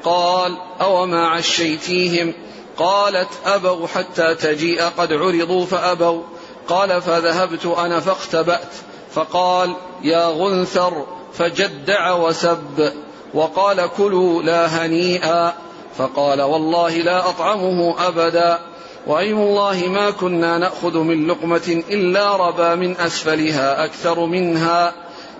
قال 0.04 0.58
أو 0.82 1.06
ما 1.06 1.28
عشيتيهم؟ 1.28 2.34
قالت 2.78 3.30
أبوا 3.46 3.88
حتى 3.88 4.36
تجيء 4.36 4.84
قد 4.98 5.14
عرضوا 5.14 5.66
فأبوا. 5.66 6.22
قال 6.68 7.02
فذهبت 7.02 7.66
أنا 7.66 8.00
فاختبأت. 8.00 8.74
فقال 9.14 9.76
يا 10.04 10.28
غنثر 10.28 11.06
فجدع 11.34 12.16
وسب. 12.16 12.94
وقال 13.34 13.90
كلوا 13.98 14.44
لا 14.44 14.66
هنيئا. 14.66 15.54
فقال 15.98 16.42
والله 16.42 16.98
لا 16.98 17.30
أطعمه 17.30 18.08
أبدا. 18.08 18.60
وأيم 19.08 19.38
الله 19.38 19.88
ما 19.88 20.12
كنا 20.12 20.58
نأخذ 20.58 20.98
من 20.98 21.28
لقمة 21.28 21.84
إلا 21.90 22.36
ربا 22.36 22.76
من 22.76 22.98
أسفلها 22.98 23.86
أكثر 23.86 24.26
منها. 24.26 24.94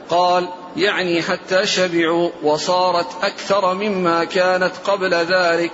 قال 0.10 0.48
يعني 0.78 1.22
حتى 1.22 1.66
شبعوا 1.66 2.30
وصارت 2.44 3.08
أكثر 3.24 3.74
مما 3.74 4.24
كانت 4.24 4.72
قبل 4.86 5.14
ذلك. 5.14 5.72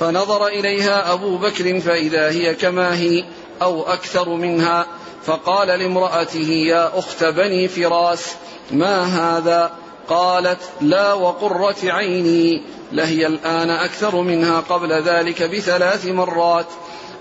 فنظر 0.00 0.46
إليها 0.46 1.12
أبو 1.12 1.36
بكر 1.36 1.80
فإذا 1.80 2.30
هي 2.30 2.54
كما 2.54 2.98
هي 2.98 3.24
أو 3.62 3.82
أكثر 3.82 4.28
منها. 4.28 4.86
فقال 5.24 5.68
لامرأته 5.68 6.48
يا 6.48 6.98
أخت 6.98 7.24
بني 7.24 7.68
فراس 7.68 8.36
ما 8.70 9.04
هذا؟ 9.04 9.72
قالت 10.08 10.60
لا 10.80 11.12
وقرة 11.12 11.76
عيني 11.84 12.62
لهي 12.92 13.26
الآن 13.26 13.70
أكثر 13.70 14.20
منها 14.20 14.60
قبل 14.60 14.92
ذلك 14.92 15.42
بثلاث 15.42 16.06
مرات. 16.06 16.66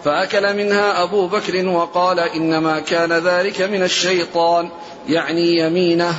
فأكل 0.05 0.53
منها 0.57 1.03
أبو 1.03 1.27
بكر 1.27 1.67
وقال 1.67 2.19
إنما 2.19 2.79
كان 2.79 3.13
ذلك 3.13 3.61
من 3.61 3.83
الشيطان 3.83 4.69
يعني 5.09 5.57
يمينه 5.57 6.13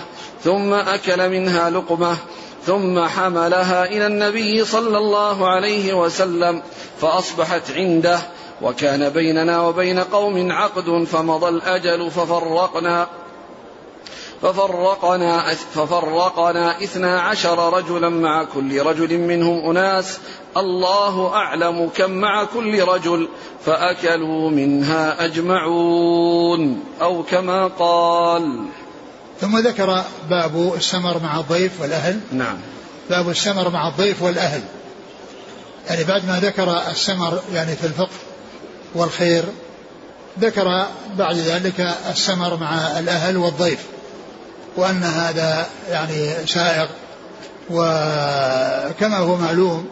ثم 0.45 0.73
أكل 0.73 1.29
منها 1.29 1.71
لقمة 1.71 2.17
ثم 2.67 3.05
حملها 3.05 3.85
إلى 3.85 4.07
النبي 4.07 4.65
صلى 4.65 4.99
الله 4.99 5.49
عليه 5.49 5.95
وسلم 5.95 6.63
فأصبحت 7.01 7.71
عنده 7.71 8.19
وكان 8.63 9.09
بيننا 9.09 9.63
وبين 9.63 9.99
قوم 9.99 10.53
عقد 10.53 11.05
فمضى 11.05 11.49
الأجل 11.49 12.11
ففرقنا. 12.11 13.07
ففرقنا 14.43 15.55
ففرقنا 15.55 16.83
إثنا 16.83 17.21
عشر 17.21 17.73
رجلا 17.73 18.09
مع 18.09 18.45
كل 18.45 18.83
رجل 18.83 19.19
منهم 19.19 19.71
أناس. 19.71 20.19
الله 20.57 21.35
أعلم 21.35 21.91
كم 21.97 22.11
مع 22.11 22.45
كل 22.45 22.83
رجل 22.83 23.29
فأكلوا 23.67 24.51
منها 24.51 25.25
أجمعون. 25.25 26.85
أو 27.03 27.23
كما 27.23 27.67
قال. 27.67 28.67
ثم 29.41 29.59
ذكر 29.59 30.05
باب 30.31 30.73
السمر 30.77 31.19
مع 31.23 31.41
الضيف 31.41 31.81
والأهل. 31.81 32.21
نعم. 32.33 32.57
باب 33.11 33.31
السمر 33.31 33.71
مع 33.71 33.89
الضيف 33.89 34.23
والأهل. 34.23 34.63
يعني 35.89 36.05
بعد 36.05 36.27
ما 36.27 36.41
ذكر 36.41 36.83
السمر 36.91 37.41
يعني 37.55 37.77
في 37.77 37.87
الفقه 37.87 38.17
والخير 38.95 39.45
ذكر 40.41 40.87
بعد 41.19 41.37
ذلك 41.37 41.95
السمر 42.11 42.57
مع 42.57 42.99
الأهل 42.99 43.37
والضيف. 43.37 43.96
وأن 44.77 45.03
هذا 45.03 45.67
يعني 45.91 46.47
سائغ 46.47 46.87
وكما 47.71 49.17
هو 49.17 49.37
معلوم 49.37 49.87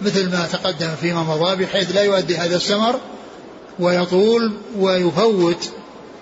مثل 0.00 0.30
ما 0.30 0.46
تقدم 0.52 0.90
فيما 1.00 1.22
مضى 1.22 1.64
بحيث 1.64 1.94
لا 1.94 2.02
يؤدي 2.02 2.36
هذا 2.36 2.56
السمر 2.56 2.94
ويطول 3.78 4.52
ويفوت 4.78 5.70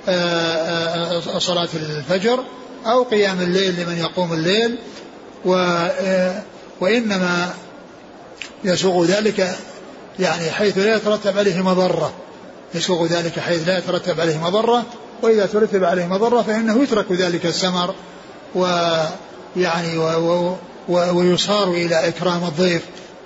آه، 0.09 1.39
صلاة 1.39 1.69
الفجر 1.75 2.45
أو 2.87 3.03
قيام 3.03 3.41
الليل 3.41 3.81
لمن 3.81 3.99
يقوم 3.99 4.33
الليل. 4.33 4.79
و 5.45 5.53
وإنما 6.81 7.55
يسوغ 8.65 9.05
ذلك 9.05 9.57
يعني 10.19 10.51
حيث 10.51 10.79
لا 10.79 10.97
يترتب 10.97 11.39
عليه 11.39 11.63
مضرة. 11.63 12.13
يسوغ 12.75 13.07
ذلك 13.07 13.39
حيث 13.39 13.69
لا 13.69 13.79
يترتب 13.79 14.21
عليه 14.21 14.39
مضرة. 14.39 14.85
وإذا 15.23 15.47
ترتب 15.47 15.85
عليه 15.85 16.07
مضرة 16.07 16.43
فإنه 16.43 16.83
يترك 16.83 17.13
ذلك 17.13 17.47
السمر 17.47 17.95
ويعني 18.55 19.99
و 19.99 20.57
و 20.89 21.19
ويصار 21.19 21.71
إلى 21.71 22.09
إكرام 22.09 22.45
الضيف 22.45 22.83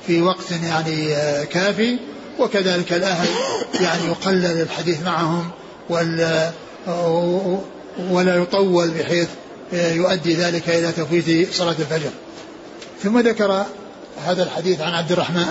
في 0.06 0.22
وقت 0.22 0.50
يعني 0.62 1.14
كافي. 1.44 1.98
وكذلك 2.38 2.92
الأهل 2.92 3.28
يعني 3.80 4.06
يقلل 4.06 4.62
الحديث 4.62 5.02
معهم 5.02 5.50
ولا 8.10 8.36
يطول 8.36 8.90
بحيث 8.90 9.28
يؤدي 9.72 10.34
ذلك 10.34 10.68
إلى 10.68 10.92
تفويت 10.92 11.54
صلاة 11.54 11.76
الفجر. 11.78 12.10
ثم 13.02 13.18
ذكر 13.18 13.64
هذا 14.26 14.42
الحديث 14.42 14.80
عن 14.80 14.92
عبد 14.92 15.12
الرحمن 15.12 15.46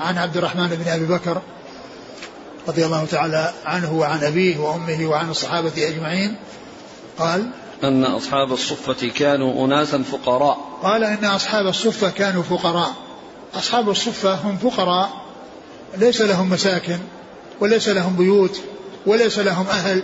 عن 0.00 0.18
عبد 0.18 0.36
الرحمن 0.36 0.68
بن 0.68 0.90
أبي 0.90 1.04
بكر 1.04 1.42
رضي 2.68 2.86
الله 2.86 3.04
تعالى 3.04 3.52
عنه 3.64 3.92
وعن 3.92 4.24
أبيه 4.24 4.58
وأمه 4.58 5.06
وعن 5.06 5.30
الصحابة 5.30 5.72
أجمعين 5.88 6.36
قال 7.18 7.50
أن 7.84 8.04
أصحاب 8.04 8.52
الصفة 8.52 9.08
كانوا 9.08 9.66
أناسا 9.66 10.02
فقراء. 10.12 10.78
قال 10.82 11.04
إن 11.04 11.24
أصحاب 11.24 11.66
الصفة 11.66 12.10
كانوا 12.10 12.42
فقراء. 12.42 12.92
أصحاب 13.54 13.90
الصفة 13.90 14.34
هم 14.34 14.56
فقراء 14.56 15.10
ليس 15.96 16.20
لهم 16.20 16.50
مساكن 16.50 16.98
وليس 17.60 17.88
لهم 17.88 18.16
بيوت 18.16 18.60
وليس 19.06 19.38
لهم 19.38 19.66
أهل 19.66 20.02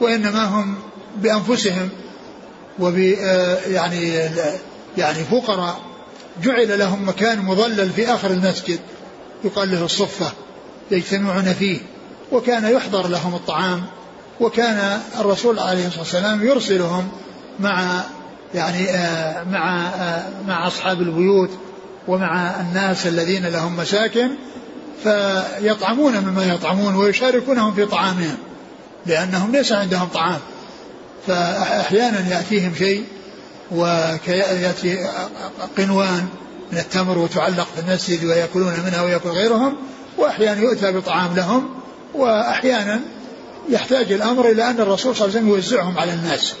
وإنما 0.00 0.44
هم 0.44 0.74
بأنفسهم 1.16 1.88
وب 2.78 2.98
آه، 2.98 3.58
يعني 3.66 4.12
يعني 4.98 5.24
فقراء. 5.24 5.80
جعل 6.42 6.78
لهم 6.78 7.08
مكان 7.08 7.38
مظلل 7.38 7.90
في 7.90 8.14
آخر 8.14 8.30
المسجد 8.30 8.80
يقال 9.44 9.70
له 9.70 9.84
الصفة. 9.84 10.32
يجتمعون 10.90 11.52
فيه 11.52 11.78
وكان 12.32 12.64
يحضر 12.64 13.08
لهم 13.08 13.34
الطعام 13.34 13.82
وكان 14.40 15.00
الرسول 15.20 15.58
عليه 15.58 15.86
الصلاة 15.86 16.00
والسلام 16.00 16.46
يرسلهم 16.46 17.08
مع 17.60 18.00
يعني 18.54 18.90
آه، 18.90 19.44
مع 19.44 19.86
آه، 19.86 20.24
مع 20.46 20.66
أصحاب 20.66 21.00
البيوت 21.00 21.50
ومع 22.08 22.60
الناس 22.60 23.06
الذين 23.06 23.46
لهم 23.46 23.76
مساكن 23.76 24.30
فيطعمون 25.02 26.20
مما 26.20 26.44
يطعمون 26.44 26.94
ويشاركونهم 26.94 27.74
في 27.74 27.86
طعامهم 27.86 28.36
لأنهم 29.06 29.52
ليس 29.52 29.72
عندهم 29.72 30.08
طعام. 30.08 30.38
فأحيانا 31.26 32.28
يأتيهم 32.28 32.74
شيء 32.74 33.04
ويأتي 33.70 35.08
قنوان 35.78 36.28
من 36.72 36.78
التمر 36.78 37.18
وتعلق 37.18 37.68
في 37.74 37.80
المسجد 37.80 38.24
ويأكلون 38.24 38.72
منها 38.86 39.02
ويأكل 39.02 39.28
غيرهم 39.28 39.76
وأحيانا 40.18 40.60
يؤتى 40.60 40.92
بطعام 40.92 41.34
لهم 41.36 41.70
وأحيانا 42.14 43.00
يحتاج 43.68 44.12
الأمر 44.12 44.50
إلى 44.50 44.70
أن 44.70 44.80
الرسول 44.80 45.16
صلى 45.16 45.26
الله 45.26 45.38
عليه 45.38 45.46
وسلم 45.46 45.48
يوزعهم 45.48 45.98
على 45.98 46.12
الناس. 46.12 46.54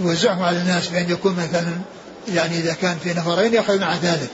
يوزعهم 0.00 0.42
على 0.42 0.56
الناس 0.56 0.88
بأن 0.88 1.10
يكون 1.10 1.32
مثلا 1.32 1.72
يعني 2.34 2.58
إذا 2.58 2.74
كان 2.74 2.96
في 2.96 3.14
نفرين 3.14 3.54
يأخذ 3.54 3.80
مع 3.80 3.96
ثالث. 3.96 4.30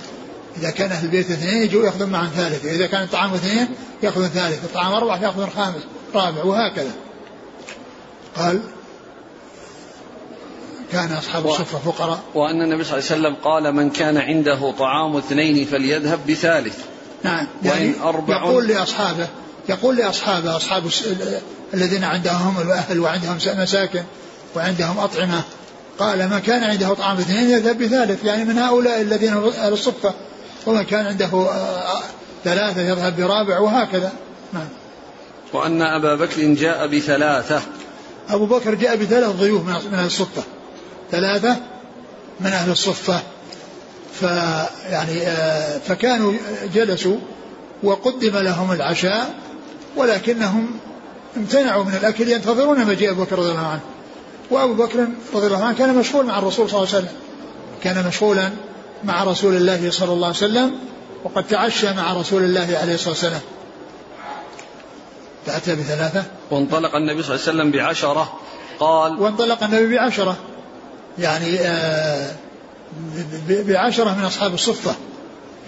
إذا 0.57 0.71
كان 0.71 0.93
أهل 0.93 1.05
البيت 1.05 1.31
اثنين 1.31 1.63
يجوا 1.63 1.85
يأخذون 1.85 2.11
مع 2.11 2.27
ثالث. 2.27 2.65
إذا 2.65 2.87
كان 2.87 3.03
الطعام 3.03 3.35
اثنين 3.35 3.69
يأخذون 4.03 4.29
ثالث. 4.29 4.65
الطعام 4.65 4.93
أربعة 4.93 5.23
يأخذون 5.23 5.51
خامس 5.51 5.83
رابع 6.15 6.45
وهكذا. 6.45 6.93
قال 8.37 8.61
كان 10.93 11.13
أصحاب 11.13 11.47
الصفة 11.47 11.79
فقراء. 11.79 12.21
وأن 12.35 12.63
النبي 12.63 12.85
صلى 12.85 12.99
الله 12.99 13.11
عليه 13.11 13.21
وسلم 13.21 13.35
قال 13.45 13.75
من 13.75 13.91
كان 13.91 14.17
عنده 14.17 14.73
طعام 14.79 15.17
اثنين 15.17 15.67
فليذهب 15.67 16.21
بثالث. 16.29 16.79
نعم. 17.25 17.47
يعني 17.63 17.93
يقول 18.29 18.67
لأصحابه 18.67 19.29
يقول 19.69 19.97
لأصحابه 19.97 20.57
أصحاب 20.57 20.91
الذين 21.75 22.05
عندهم 22.05 22.61
الأهل 22.61 23.01
وعندهم 23.01 23.39
مساكن 23.47 24.03
وعندهم 24.57 24.99
أطعمة. 24.99 25.43
قال 25.99 26.29
ما 26.29 26.39
كان 26.39 26.65
عنده 26.65 26.95
طعام 26.95 27.19
اثنين 27.19 27.51
يذهب 27.51 27.79
بثالث. 27.79 28.25
يعني 28.25 28.45
من 28.45 28.59
هؤلاء 28.59 29.01
الذين 29.01 29.33
أهل 29.33 29.73
الصفة 29.73 30.15
ومن 30.67 30.83
كان 30.83 31.07
عنده 31.07 31.27
آه، 31.27 32.01
ثلاثة 32.45 32.81
يذهب 32.81 33.17
برابع 33.17 33.59
وهكذا. 33.59 34.13
نعم. 34.53 34.69
وأن 35.53 35.83
أبا 35.83 36.15
بكر 36.15 36.43
جاء 36.43 36.87
بثلاثة. 36.87 37.63
أبو 38.31 38.47
بكر 38.47 38.75
جاء 38.75 38.97
بثلاث 38.97 39.31
ضيوف 39.31 39.63
من 39.67 39.95
أهل 39.95 40.07
الصفة 40.07 40.43
ثلاثة 41.11 41.57
من 42.41 42.47
أهل 42.47 42.71
الصفة 42.71 43.21
فيعني 44.13 45.27
آه، 45.27 45.79
فكانوا 45.79 46.33
جلسوا 46.75 47.17
وقدم 47.83 48.37
لهم 48.37 48.73
العشاء 48.73 49.35
ولكنهم 49.97 50.71
امتنعوا 51.37 51.85
من 51.85 51.95
الأكل 51.95 52.29
ينتظرون 52.29 52.87
مجيء 52.87 53.11
أبو 53.11 53.25
بكر 53.25 53.39
رضي 53.39 53.51
الله 53.51 53.67
عنه. 53.67 53.81
وأبو 54.51 54.75
بكر 54.75 55.07
رضي 55.35 55.47
الله 55.47 55.65
عنه 55.65 55.79
كان 55.79 55.95
مشغول 55.95 56.27
مع 56.27 56.39
الرسول 56.39 56.71
صلى 56.71 56.79
الله 56.79 56.95
عليه 56.95 56.99
وسلم. 56.99 57.17
كان 57.83 58.07
مشغولا 58.07 58.51
مع 59.05 59.25
رسول 59.25 59.57
الله 59.57 59.91
صلى 59.91 60.13
الله 60.13 60.27
عليه 60.27 60.37
وسلم 60.37 60.75
وقد 61.25 61.47
تعشى 61.47 61.93
مع 61.93 62.13
رسول 62.13 62.45
الله 62.45 62.79
عليه 62.83 62.95
الصلاة 62.95 63.11
والسلام. 63.11 63.41
فأتى 65.47 65.75
بثلاثة؟ 65.75 66.25
وانطلق 66.51 66.97
النبي 66.97 67.23
صلى 67.23 67.35
الله 67.35 67.49
عليه 67.49 67.59
وسلم 67.59 67.71
بعشرة. 67.71 68.41
قال 68.81 69.21
وانطلق 69.21 69.65
النبي 69.65 69.97
بعشرة. 69.97 70.37
يعني 71.19 71.61
آه 71.61 72.33
بعشرة 73.49 74.15
من 74.15 74.25
أصحاب 74.25 74.55
الصفة 74.55 74.95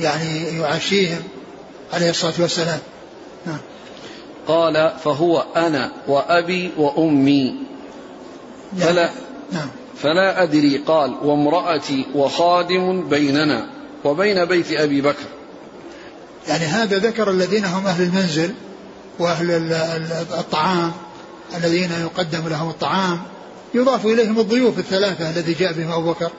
يعني 0.00 0.58
يعشيهم 0.58 1.22
عليه 1.92 2.10
الصلاة 2.10 2.32
والسلام. 2.38 2.78
نعم. 3.46 3.58
قال 4.48 4.92
فهو 5.04 5.44
أنا 5.56 5.92
وأبي 6.08 6.70
وأمي. 6.76 7.54
يعني 8.78 8.92
فلا 8.92 9.10
نعم. 9.52 9.68
فلا 10.02 10.42
أدري 10.42 10.78
قال 10.78 11.14
وامرأتي 11.22 12.06
وخادم 12.14 13.08
بيننا 13.08 13.66
وبين 14.04 14.44
بيت 14.44 14.72
أبي 14.72 15.00
بكر. 15.00 15.26
يعني 16.48 16.64
هذا 16.64 16.98
ذكر 16.98 17.30
الذين 17.30 17.64
هم 17.64 17.86
أهل 17.86 18.02
المنزل 18.02 18.54
وأهل 19.18 19.50
الطعام 20.38 20.92
الذين 21.56 21.90
يقدم 22.00 22.48
لهم 22.48 22.70
الطعام. 22.70 23.22
يضاف 23.74 24.06
إليهم 24.06 24.38
الضيوف 24.38 24.78
الثلاثة 24.78 25.30
الذي 25.30 25.52
جاء 25.54 25.72
بهم 25.72 25.92
أبو 25.92 26.12
بكر. 26.12 26.30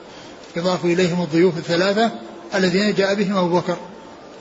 يضاف 0.56 0.84
إليهم 0.84 1.22
الضيوف 1.22 1.58
الثلاثة 1.58 2.10
الذين 2.54 2.94
جاء 2.94 3.14
بهم 3.14 3.36
أبو 3.36 3.56
بكر. 3.56 3.76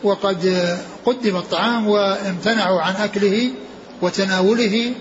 وقد 0.03 0.78
قدم 1.05 1.36
الطعام 1.36 1.88
وامتنعوا 1.88 2.82
عن 2.82 2.95
أكله 2.95 3.49
وتناوله 4.01 4.91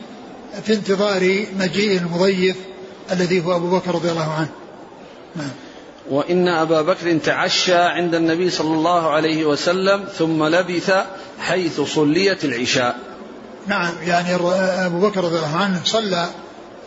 في 0.64 0.74
انتظار 0.74 1.46
مجيء 1.58 1.98
المضيف 1.98 2.56
الذي 3.12 3.44
هو 3.44 3.56
أبو 3.56 3.70
بكر 3.70 3.94
رضي 3.94 4.10
الله 4.10 4.32
عنه. 4.32 4.48
نعم. 5.36 5.50
وإن 6.10 6.48
أبا 6.48 6.82
بكر 6.82 7.18
تعشى 7.18 7.74
عند 7.74 8.14
النبي 8.14 8.50
صلى 8.50 8.74
الله 8.74 9.10
عليه 9.10 9.44
وسلم 9.44 10.04
ثم 10.18 10.44
لبث 10.44 10.92
حيث 11.40 11.80
صليت 11.80 12.44
العشاء. 12.44 12.96
نعم 13.66 13.92
يعني 14.06 14.34
أبو 14.86 15.00
بكر 15.00 15.24
رضي 15.24 15.36
الله 15.36 15.56
عنه 15.56 15.80
صلى 15.84 16.26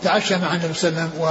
تعشى 0.03 0.37
مع 0.37 0.55
النبي 0.55 0.73
صلى 0.73 0.89
الله 0.89 1.01
عليه 1.01 1.09
وسلم 1.09 1.21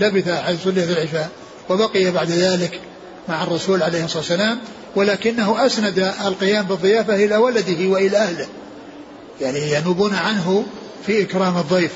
ولبث 0.00 0.28
حيث 0.28 0.64
صليت 0.64 0.90
العشاء. 0.90 1.30
وبقي 1.68 2.10
بعد 2.10 2.30
ذلك 2.30 2.80
مع 3.28 3.42
الرسول 3.42 3.82
عليه 3.82 4.04
الصلاة 4.04 4.18
والسلام 4.18 4.58
ولكنه 4.96 5.66
أسند 5.66 6.12
القيام 6.26 6.64
بالضيافة 6.64 7.14
إلى 7.14 7.36
ولده 7.36 7.88
وإلى 7.88 8.16
أهله. 8.16 8.46
يعني 9.40 9.72
ينوبون 9.72 10.14
عنه 10.14 10.64
في 11.06 11.22
إكرام 11.22 11.56
الضيف. 11.56 11.92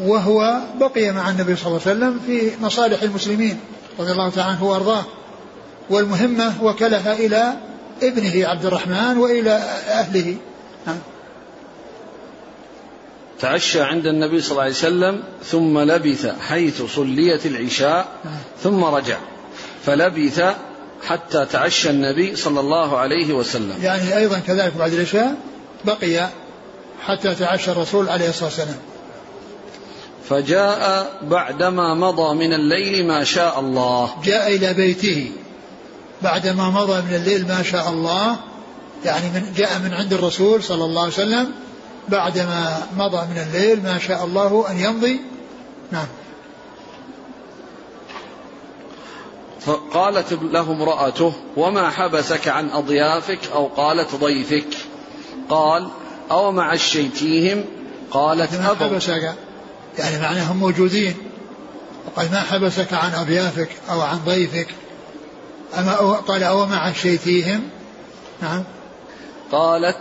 وهو 0.00 0.60
بقي 0.80 1.10
مع 1.10 1.30
النبي 1.30 1.56
صلى 1.56 1.66
الله 1.66 1.80
عليه 1.86 1.96
وسلم 1.96 2.20
في 2.26 2.50
مصالح 2.60 3.02
المسلمين 3.02 3.60
رضي 3.98 4.12
الله 4.12 4.30
تعالى 4.30 4.50
عنه 4.50 4.64
وأرضاه. 4.64 5.04
والمهمة 5.90 6.54
وكلها 6.62 7.12
إلى 7.12 7.52
ابنه 8.02 8.48
عبد 8.48 8.66
الرحمن 8.66 9.18
وإلى 9.18 9.50
أهله. 9.88 10.36
نعم. 10.86 10.98
تعشى 13.40 13.80
عند 13.80 14.06
النبي 14.06 14.40
صلى 14.40 14.50
الله 14.50 14.62
عليه 14.62 14.72
وسلم 14.72 15.22
ثم 15.44 15.78
لبث 15.78 16.26
حيث 16.48 16.82
صليت 16.82 17.46
العشاء 17.46 18.08
ثم 18.62 18.84
رجع 18.84 19.18
فلبث 19.86 20.42
حتى 21.06 21.44
تعشى 21.44 21.90
النبي 21.90 22.36
صلى 22.36 22.60
الله 22.60 22.98
عليه 22.98 23.32
وسلم. 23.32 23.74
يعني 23.82 24.16
أيضا 24.16 24.38
كذلك 24.38 24.76
بعد 24.76 24.92
العشاء 24.92 25.34
بقي 25.84 26.28
حتى 27.06 27.34
تعشى 27.34 27.70
الرسول 27.70 28.08
عليه 28.08 28.28
الصلاة 28.28 28.48
والسلام. 28.48 28.76
فجاء 30.28 31.10
بعدما 31.22 31.94
مضى 31.94 32.34
من 32.34 32.52
الليل 32.52 33.06
ما 33.06 33.24
شاء 33.24 33.60
الله. 33.60 34.10
جاء 34.24 34.54
إلى 34.56 34.74
بيته. 34.74 35.32
بعدما 36.22 36.70
مضى 36.70 37.02
من 37.02 37.14
الليل 37.14 37.48
ما 37.48 37.62
شاء 37.62 37.88
الله 37.88 38.36
يعني 39.04 39.30
من 39.30 39.52
جاء 39.56 39.78
من 39.78 39.94
عند 39.94 40.12
الرسول 40.12 40.62
صلى 40.62 40.84
الله 40.84 41.02
عليه 41.02 41.12
وسلم 41.12 41.52
بعدما 42.08 42.86
مضى 42.96 43.26
من 43.26 43.38
الليل 43.38 43.82
ما 43.82 43.98
شاء 43.98 44.24
الله 44.24 44.70
أن 44.70 44.78
يمضي. 44.78 45.20
نعم. 45.92 46.06
فقالت 49.60 50.32
له 50.32 50.72
امرأته 50.72 51.32
وما 51.56 51.90
حبسك 51.90 52.48
عن 52.48 52.70
أضيافك 52.70 53.38
أو 53.52 53.66
قالت 53.66 54.14
ضيفك؟ 54.14 54.76
قال 55.48 55.88
أو 56.30 56.52
مع 56.52 56.72
الشيتيهم 56.72 57.64
قالت 58.10 58.54
ما 58.54 58.74
حبسك. 58.80 59.34
يعني 59.98 60.20
معناهم 60.20 60.56
موجودين. 60.56 61.16
وقال 62.06 62.30
ما 62.30 62.40
حبسك 62.40 62.92
عن 62.92 63.14
أضيافك 63.14 63.68
أو 63.90 64.00
عن 64.00 64.18
ضيفك؟ 64.26 64.68
أما 65.78 65.94
قال 66.12 66.42
أو 66.42 66.66
مع 66.66 66.92
شيتيهم 66.92 67.68
نعم. 68.42 68.64
قالت 69.52 69.98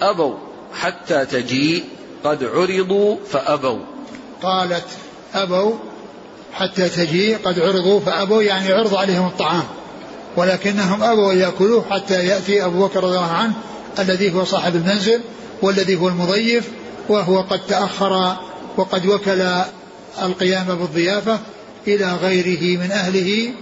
أبوا 0.00 0.45
حتى 0.80 1.26
تجيء 1.26 1.84
قد 2.24 2.44
عرضوا 2.44 3.16
فأبوا. 3.30 3.78
قالت 4.42 4.86
أبوا 5.34 5.74
حتى 6.52 6.88
تجيء 6.88 7.38
قد 7.44 7.60
عرضوا 7.60 8.00
فأبوا 8.00 8.42
يعني 8.42 8.72
عرض 8.72 8.94
عليهم 8.94 9.26
الطعام. 9.26 9.64
ولكنهم 10.36 11.02
أبوا 11.02 11.32
يأكلوه 11.32 11.84
حتى 11.90 12.26
يأتي 12.26 12.64
أبو 12.64 12.86
بكر 12.86 13.04
رضي 13.04 13.16
الله 13.16 13.32
عنه 13.32 13.54
الذي 13.98 14.34
هو 14.34 14.44
صاحب 14.44 14.76
المنزل 14.76 15.20
والذي 15.62 15.96
هو 15.96 16.08
المضيف 16.08 16.70
وهو 17.08 17.40
قد 17.40 17.60
تأخر 17.66 18.36
وقد 18.76 19.06
وكل 19.06 19.48
القيام 20.22 20.66
بالضيافة 20.66 21.38
إلى 21.86 22.12
غيره 22.22 22.78
من 22.78 22.92
أهله 22.92 23.52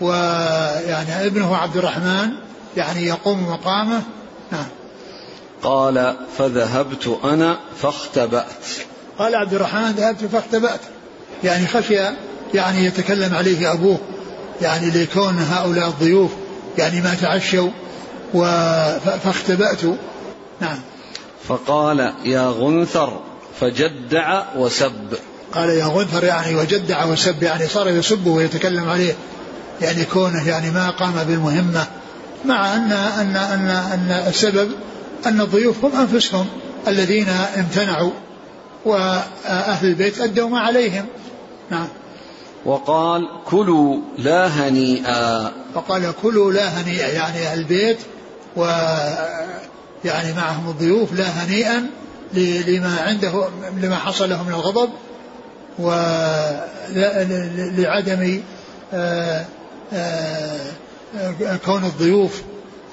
ويعني 0.00 1.26
ابنه 1.26 1.56
عبد 1.56 1.76
الرحمن 1.76 2.30
يعني 2.76 3.06
يقوم 3.06 3.50
مقامه. 3.50 4.02
نعم. 4.52 4.66
قال 5.62 6.16
فذهبت 6.38 7.18
أنا 7.24 7.58
فاختبأت. 7.82 8.64
قال 9.18 9.34
عبد 9.34 9.54
الرحمن 9.54 9.90
ذهبت 9.90 10.24
فاختبأت. 10.24 10.80
يعني 11.44 11.66
خشي 11.66 11.98
يعني 12.54 12.84
يتكلم 12.84 13.34
عليه 13.34 13.72
أبوه 13.72 13.98
يعني 14.62 14.90
لكون 14.90 15.38
هؤلاء 15.38 15.88
الضيوف 15.88 16.30
يعني 16.78 17.00
ما 17.00 17.14
تعشوا 17.14 17.70
فاختبأت. 19.24 19.84
نعم. 20.60 20.78
فقال 21.48 22.12
يا 22.24 22.50
غنثر 22.50 23.20
فجدع 23.60 24.42
وسب. 24.56 25.14
قال 25.54 25.68
يا 25.68 25.84
غنثر 25.84 26.24
يعني 26.24 26.54
وجدع 26.54 27.04
وسب 27.04 27.42
يعني 27.42 27.66
صار 27.66 27.88
يسبه 27.88 28.30
ويتكلم 28.30 28.88
عليه. 28.88 29.14
يعني 29.80 30.04
كونه 30.04 30.48
يعني 30.48 30.70
ما 30.70 30.90
قام 30.90 31.24
بالمهمة 31.26 31.86
مع 32.44 32.74
أن 32.74 32.92
أن 32.92 33.36
أن 33.36 33.70
أن 33.70 34.24
السبب 34.28 34.70
أن 35.26 35.40
الضيوف 35.40 35.84
هم 35.84 36.00
أنفسهم 36.00 36.46
الذين 36.88 37.28
امتنعوا 37.56 38.10
وأهل 38.84 39.88
البيت 39.88 40.20
أدوا 40.20 40.48
ما 40.48 40.60
عليهم. 40.60 41.06
نعم. 41.70 41.88
وقال 42.64 43.28
كلوا 43.46 43.96
لا 44.18 44.46
هنيئا. 44.46 45.52
وقال 45.74 46.12
كلوا 46.22 46.52
لا 46.52 46.68
هنيئا 46.68 47.08
يعني 47.08 47.38
أهل 47.38 47.58
البيت 47.58 47.98
و 48.56 48.64
يعني 50.04 50.32
معهم 50.32 50.70
الضيوف 50.70 51.12
لا 51.12 51.24
هنيئا 51.24 51.86
لما 52.68 53.00
عنده 53.00 53.48
لما 53.82 53.96
حصل 53.96 54.30
له 54.30 54.42
من 54.42 54.52
الغضب 54.52 54.90
ولعدم 56.98 58.42
آه، 58.92 59.44
آه، 59.92 60.60
كون 61.64 61.84
الضيوف 61.84 62.42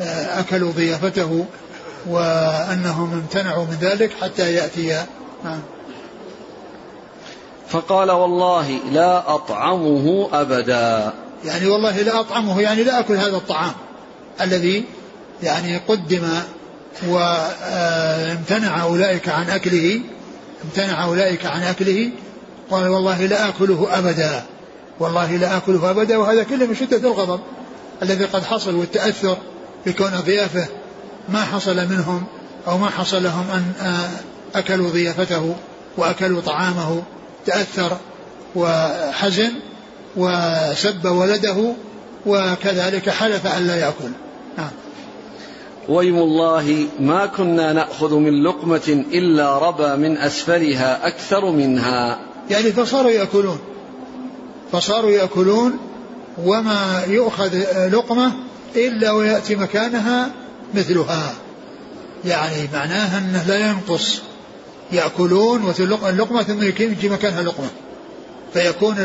آه، 0.01 0.39
أكلوا 0.39 0.71
ضيافته 0.71 1.45
وأنهم 2.07 3.13
امتنعوا 3.13 3.65
من 3.65 3.77
ذلك 3.81 4.11
حتى 4.21 4.53
يأتي 4.53 5.05
نعم 5.43 5.59
فقال 7.67 8.11
والله 8.11 8.71
لا 8.91 9.35
أطعمه 9.35 10.29
أبدا. 10.33 11.13
يعني 11.45 11.67
والله 11.67 12.01
لا 12.01 12.19
أطعمه 12.19 12.61
يعني 12.61 12.83
لا 12.83 12.99
أكل 12.99 13.13
هذا 13.13 13.37
الطعام 13.37 13.73
الذي 14.41 14.83
يعني 15.43 15.77
قدم 15.77 16.27
وامتنع 17.07 18.83
أولئك 18.83 19.29
عن 19.29 19.49
أكله 19.49 20.01
امتنع 20.65 21.03
أولئك 21.05 21.45
عن 21.45 21.61
أكله. 21.61 22.09
قال 22.71 22.87
والله 22.87 23.25
لا 23.25 23.49
آكله 23.49 23.87
أبدا 23.97 24.43
والله 24.99 25.35
لا 25.35 25.57
آكله 25.57 25.91
أبدا 25.91 26.17
وهذا 26.17 26.43
كله 26.43 26.65
من 26.65 26.75
شدة 26.75 26.97
الغضب 26.97 27.39
الذي 28.01 28.25
قد 28.25 28.43
حصل 28.43 28.75
والتأثر 28.75 29.37
بكون 29.85 30.11
ضيافه 30.25 30.67
ما 31.29 31.43
حصل 31.43 31.75
منهم 31.75 32.23
أو 32.67 32.77
ما 32.77 32.89
حصل 32.89 33.23
لهم 33.23 33.45
أن 33.51 33.63
أكلوا 34.55 34.89
ضيافته 34.89 35.55
وأكلوا 35.97 36.41
طعامه 36.41 37.03
تأثر 37.45 37.97
وحزن 38.55 39.51
وسب 40.17 41.05
ولده 41.05 41.73
وكذلك 42.25 43.09
حلف 43.09 43.47
أن 43.47 43.67
لا 43.67 43.75
يأكل. 43.75 44.09
نعم. 44.57 44.71
ويم 45.89 46.17
الله 46.17 46.87
ما 46.99 47.25
كنا 47.25 47.73
نأخذ 47.73 48.15
من 48.15 48.43
لقمة 48.43 49.03
إلا 49.13 49.57
ربى 49.57 49.95
من 49.95 50.17
أسفلها 50.17 51.07
أكثر 51.07 51.51
منها. 51.51 52.19
يعني 52.49 52.71
فصاروا 52.71 53.11
يأكلون. 53.11 53.59
فصاروا 54.71 55.11
يأكلون 55.11 55.77
وما 56.45 57.03
يؤخذ 57.07 57.55
لقمة 57.87 58.31
إلا 58.75 59.11
ويأتي 59.11 59.55
مكانها 59.55 60.31
مثلها. 60.75 61.33
يعني 62.25 62.69
معناها 62.73 63.17
أنه 63.17 63.43
لا 63.47 63.69
ينقص. 63.69 64.21
يأكلون 64.91 65.73
اللقمة 65.79 66.43
ثم 66.43 66.63
يجي 66.63 67.09
مكانها 67.09 67.43
لقمة 67.43 67.67
فيكون 68.53 68.95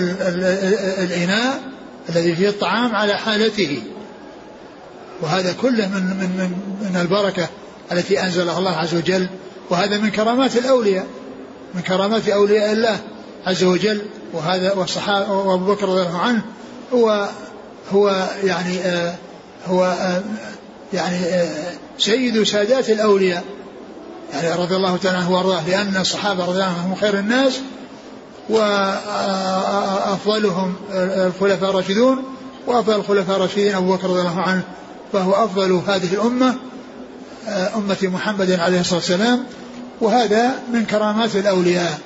الإناء 0.98 1.62
الذي 2.08 2.36
فيه 2.36 2.48
الطعام 2.48 2.96
على 2.96 3.16
حالته. 3.16 3.82
وهذا 5.20 5.52
كله 5.52 5.88
من 5.88 6.02
من 6.02 6.30
من, 6.38 6.50
من 6.90 7.00
البركة 7.00 7.48
التي 7.92 8.22
أنزلها 8.22 8.58
الله 8.58 8.70
عز 8.70 8.94
وجل. 8.94 9.26
وهذا 9.70 9.98
من 9.98 10.10
كرامات 10.10 10.56
الأولياء. 10.56 11.06
من 11.74 11.80
كرامات 11.80 12.28
أولياء 12.28 12.72
الله 12.72 12.98
عز 13.46 13.64
وجل. 13.64 14.02
وهذا 14.32 14.72
والصحابة 14.72 15.32
وأبو 15.32 15.74
بكر 15.74 15.88
رضي 15.88 16.02
الله 16.02 16.18
عنه 16.18 16.42
هو 16.92 17.28
هو 17.92 18.28
يعني 18.44 18.78
آه 18.78 19.14
هو 19.66 19.84
آه 19.84 20.22
يعني 20.92 21.16
آه 21.16 21.72
سيد 21.98 22.42
سادات 22.42 22.90
الأولياء. 22.90 23.44
يعني 24.32 24.62
رضي 24.62 24.76
الله 24.76 24.96
تعالى 24.96 25.18
عنه 25.18 25.32
وأرضاه 25.32 25.68
لأن 25.68 25.96
الصحابة 25.96 26.44
رضي 26.44 26.52
الله 26.52 26.64
عنهم 26.64 26.90
هم 26.90 26.94
خير 26.94 27.18
الناس 27.18 27.60
وأفضلهم 30.10 30.74
الخلفاء 30.92 31.70
الراشدون 31.70 32.24
وأفضل 32.66 32.94
الخلفاء 32.94 33.36
الراشدين 33.36 33.74
أبو 33.74 33.94
بكر 33.94 34.10
رضي 34.10 34.20
الله 34.20 34.40
عنه 34.40 34.62
فهو 35.12 35.32
أفضل 35.32 35.72
هذه 35.72 36.14
الأمة 36.14 36.54
أمة 37.76 37.96
محمد 38.02 38.50
عليه 38.50 38.80
الصلاة 38.80 38.98
والسلام. 38.98 39.44
وهذا 40.00 40.50
من 40.72 40.84
كرامات 40.84 41.36
الأولياء. 41.36 41.98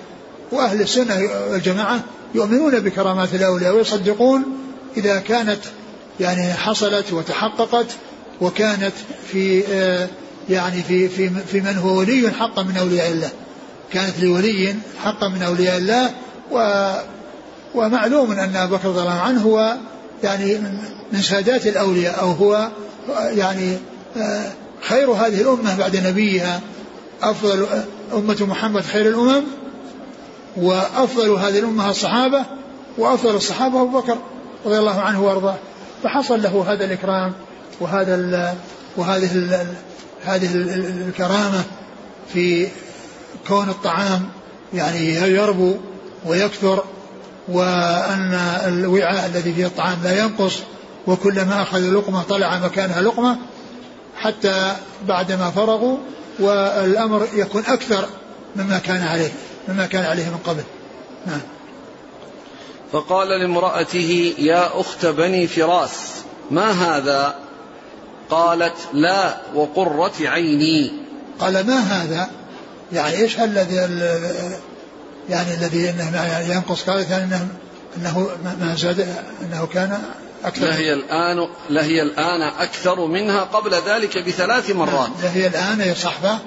وأهل 0.52 0.80
السنة 0.80 1.20
والجماعة 1.50 2.00
يؤمنون 2.34 2.80
بكرامات 2.80 3.34
الأولياء 3.34 3.76
ويصدقون 3.76 4.44
إذا 4.96 5.18
كانت 5.18 5.60
يعني 6.20 6.54
حصلت 6.54 7.12
وتحققت 7.12 7.86
وكانت 8.40 8.94
في 9.32 9.60
يعني 10.48 10.82
في 10.82 11.08
في 11.08 11.30
في 11.30 11.60
من 11.60 11.78
هو 11.78 11.98
ولي 11.98 12.30
حقا 12.30 12.62
من 12.62 12.76
أولياء 12.76 13.10
الله. 13.10 13.30
كانت 13.92 14.20
لولي 14.20 14.74
حقا 15.04 15.28
من 15.28 15.42
أولياء 15.42 15.78
الله 15.78 16.10
و 16.50 16.90
ومعلوم 17.74 18.32
أن 18.32 18.56
أبو 18.56 18.76
بكر 18.76 18.88
رضي 18.88 19.00
الله 19.00 19.20
عنه 19.20 19.42
هو 19.42 19.76
يعني 20.24 20.58
من 21.12 21.22
سادات 21.22 21.66
الأولياء 21.66 22.20
أو 22.20 22.30
هو 22.30 22.68
يعني 23.08 23.78
خير 24.82 25.10
هذه 25.10 25.40
الأمة 25.40 25.78
بعد 25.78 25.96
نبيها. 25.96 26.60
أفضل 27.22 27.66
أمة 28.14 28.36
محمد 28.40 28.82
خير 28.82 29.08
الأمم 29.08 29.42
وأفضل 30.56 31.30
هذه 31.30 31.58
الأمة 31.58 31.90
الصحابة 31.90 32.44
وأفضل 32.98 33.36
الصحابة 33.36 33.82
أبو 33.82 34.00
بكر 34.00 34.18
رضي 34.66 34.78
الله 34.78 35.00
عنه 35.00 35.22
وأرضاه. 35.22 35.56
فحصل 36.02 36.42
له 36.42 36.64
هذا 36.68 36.84
الإكرام. 36.84 37.32
وهذا 37.80 38.14
ال 38.14 38.54
وهذه 38.96 39.34
ال 39.34 39.66
هذه 40.24 40.54
الكرامة 41.08 41.64
في 42.32 42.68
كون 43.48 43.68
الطعام 43.68 44.28
يعني 44.74 45.14
يربو 45.14 45.76
ويكثر 46.26 46.84
وأن 47.48 48.34
الوعاء 48.66 49.26
الذي 49.26 49.52
فيه 49.52 49.66
الطعام 49.66 49.98
لا 50.04 50.18
ينقص 50.18 50.58
وكلما 51.06 51.62
أخذ 51.62 51.90
لقمة 51.92 52.22
طلع 52.22 52.58
مكانها 52.58 53.02
لقمة 53.02 53.38
حتى 54.16 54.76
بعدما 55.08 55.50
فرغوا 55.50 55.98
والأمر 56.38 57.28
يكون 57.34 57.62
أكثر 57.66 58.08
مما 58.56 58.78
كان 58.78 59.02
عليه 59.02 59.32
مما 59.68 59.86
كان 59.86 60.04
عليه 60.04 60.24
من 60.24 60.38
قبل. 60.46 60.62
نعم. 61.26 61.40
فقال 62.92 63.28
لامرأته 63.28 64.34
يا 64.38 64.80
أخت 64.80 65.06
بني 65.06 65.46
فراس 65.46 66.14
ما 66.50 66.70
هذا؟ 66.70 67.34
قالت 68.30 68.76
لا 68.92 69.36
وقرة 69.54 70.12
عيني. 70.20 70.92
قال 71.40 71.66
ما 71.66 71.78
هذا؟ 71.78 72.30
يعني 72.92 73.16
إيش 73.16 73.40
الذي 73.40 73.74
يعني 75.28 75.54
الذي 75.54 75.90
إنه 75.90 76.38
ينقص 76.54 76.82
قالت 76.82 77.10
انه 77.10 77.48
إنه 77.96 78.28
ما 78.44 78.74
زاد 78.78 79.00
إنه 79.42 79.66
كان 79.66 80.02
أكثر؟ 80.44 80.66
لهي 80.66 80.92
الآن 80.92 81.48
لهي 81.70 82.02
الآن 82.02 82.42
أكثر 82.42 83.06
منها 83.06 83.40
قبل 83.40 83.74
ذلك 83.74 84.18
بثلاث 84.18 84.70
مرات. 84.70 85.10
لهي 85.22 85.46
الآن 85.46 85.80
يا 85.80 85.94
صحبة 85.94 86.38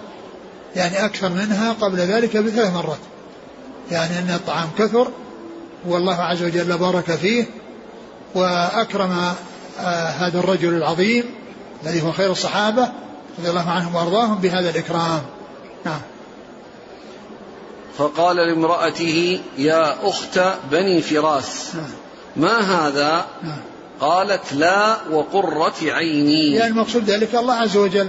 يعني 0.75 1.05
أكثر 1.05 1.29
منها 1.29 1.73
قبل 1.73 1.97
ذلك 1.97 2.37
بثلاث 2.37 2.73
مرات. 2.73 2.99
يعني 3.91 4.19
أن 4.19 4.29
الطعام 4.35 4.69
كثر 4.77 5.11
والله 5.87 6.15
عز 6.15 6.43
وجل 6.43 6.77
بارك 6.77 7.11
فيه 7.11 7.45
وأكرم 8.35 9.11
آه 9.79 10.07
هذا 10.07 10.39
الرجل 10.39 10.73
العظيم 10.73 11.23
الذي 11.83 12.01
هو 12.01 12.11
خير 12.11 12.31
الصحابة 12.31 12.91
رضي 13.39 13.49
الله 13.49 13.69
عنهم 13.69 13.95
وأرضاهم 13.95 14.35
بهذا 14.35 14.69
الإكرام 14.69 15.21
نعم 15.85 16.01
فقال 17.97 18.35
لامرأته 18.35 19.39
يا 19.57 20.09
أخت 20.09 20.39
بني 20.71 21.01
فراس 21.01 21.75
نعم. 21.75 21.85
ما 22.35 22.59
هذا 22.59 23.25
نعم. 23.43 23.59
قالت 23.99 24.53
لا 24.53 24.97
وقرة 25.11 25.75
عيني 25.81 26.51
يعني 26.51 26.71
المقصود 26.71 27.03
ذلك 27.03 27.35
الله 27.35 27.53
عز 27.53 27.77
وجل 27.77 28.07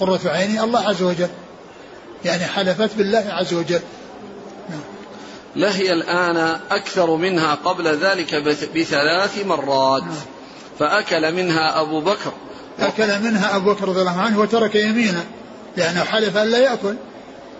قرة 0.00 0.20
عيني 0.24 0.60
الله 0.60 0.88
عز 0.88 1.02
وجل 1.02 1.28
يعني 2.24 2.44
حلفت 2.44 2.94
بالله 2.96 3.24
عز 3.28 3.54
وجل 3.54 3.80
نعم. 4.68 4.80
لهي 5.56 5.92
الآن 5.92 6.60
أكثر 6.70 7.16
منها 7.16 7.54
قبل 7.54 7.86
ذلك 7.86 8.34
بثلاث 8.74 9.46
مرات 9.46 10.02
نعم. 10.02 10.12
فأكل 10.78 11.34
منها 11.34 11.80
أبو 11.80 12.00
بكر 12.00 12.32
أكل 12.80 13.20
منها 13.22 13.56
أبو 13.56 13.72
بكر 13.72 13.88
رضي 13.88 14.00
الله 14.00 14.20
عنه 14.20 14.40
وترك 14.40 14.74
يمينه 14.74 15.24
لأنه 15.76 16.04
حلف 16.04 16.36
أن 16.36 16.48
لا 16.48 16.58
يأكل 16.58 16.94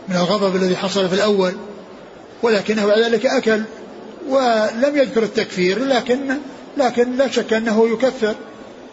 من 0.08 0.16
الغضب 0.16 0.56
الذي 0.56 0.76
حصل 0.76 1.08
في 1.08 1.14
الأول 1.14 1.52
ولكنه 2.42 2.86
بعد 2.86 2.98
ذلك 2.98 3.26
أكل 3.26 3.62
ولم 4.28 4.96
يذكر 4.96 5.22
التكفير 5.22 5.84
لكن 5.84 6.36
لكن 6.76 7.16
لا 7.16 7.30
شك 7.30 7.52
أنه 7.52 7.88
يكفر 7.88 8.34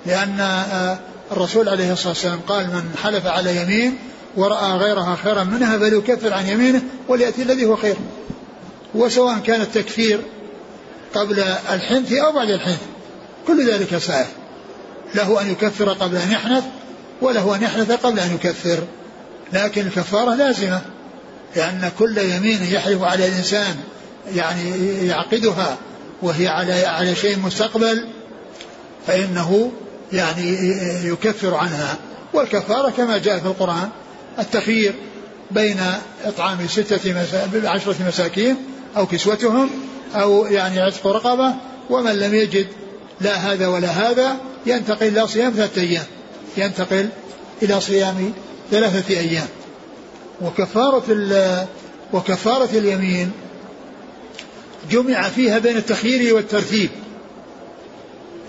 لأن 0.05 0.39
آه، 0.39 0.97
الرسول 1.31 1.69
عليه 1.69 1.93
الصلاة 1.93 2.09
والسلام 2.09 2.39
قال 2.47 2.67
من 2.67 2.95
حلف 3.03 3.27
على 3.27 3.61
يمين 3.61 3.97
ورأى 4.37 4.71
غيرها 4.71 5.17
خيرا 5.23 5.43
منها 5.43 5.77
فليكفر 5.77 6.33
عن 6.33 6.47
يمينه 6.47 6.81
وليأتي 7.07 7.41
الذي 7.41 7.65
هو 7.65 7.75
خير. 7.75 7.95
وسواء 8.95 9.39
كان 9.39 9.61
التكفير 9.61 10.21
قبل 11.15 11.39
الحنث 11.73 12.13
أو 12.13 12.31
بعد 12.31 12.49
الحنث 12.49 12.81
كل 13.47 13.71
ذلك 13.71 13.97
سائر 13.97 14.27
له 15.15 15.41
أن 15.41 15.51
يكفر 15.51 15.89
قبل 15.93 16.17
أن 16.17 16.31
يحنث 16.31 16.63
وله 17.21 17.55
أن 17.55 17.63
يحنث 17.63 17.91
قبل 17.91 18.19
أن 18.19 18.35
يكفر. 18.35 18.79
لكن 19.53 19.87
الكفارة 19.87 20.35
لازمة 20.35 20.81
لأن 21.55 21.91
كل 21.99 22.17
يمين 22.17 22.63
يحلف 22.63 23.03
على 23.03 23.27
الإنسان 23.27 23.75
يعني 24.35 24.71
يعقدها 25.07 25.77
وهي 26.21 26.47
على 26.47 26.85
على 26.85 27.15
شيء 27.15 27.39
مستقبل 27.39 28.07
فإنه 29.07 29.71
يعني 30.13 30.51
يكفر 31.03 31.55
عنها. 31.55 31.97
والكفارة 32.33 32.89
كما 32.89 33.17
جاء 33.17 33.39
في 33.39 33.45
القرآن 33.45 33.89
التخيير 34.39 34.93
بين 35.51 35.79
إطعام 36.25 36.67
ستة 36.67 37.13
مسا... 37.13 37.69
عشرة 37.69 37.95
مساكين 38.07 38.57
أو 38.97 39.05
كسوتهم 39.05 39.69
أو 40.15 40.45
يعني 40.45 40.79
عتق 40.81 41.07
رقبة 41.07 41.53
ومن 41.89 42.11
لم 42.11 42.35
يجد 42.35 42.67
لا 43.21 43.35
هذا 43.35 43.67
ولا 43.67 43.87
هذا 43.87 44.37
ينتقل 44.65 45.07
إلى 45.07 45.27
صيام 45.27 45.53
ثلاثة 45.53 45.81
أيام. 45.81 46.05
ينتقل 46.57 47.09
إلى 47.63 47.81
صيام 47.81 48.33
ثلاثة 48.71 49.19
أيام. 49.19 49.47
وكفارة 50.41 51.67
وكفارة 52.13 52.69
اليمين 52.73 53.31
جمع 54.91 55.29
فيها 55.29 55.59
بين 55.59 55.77
التخيير 55.77 56.35
والترتيب. 56.35 56.89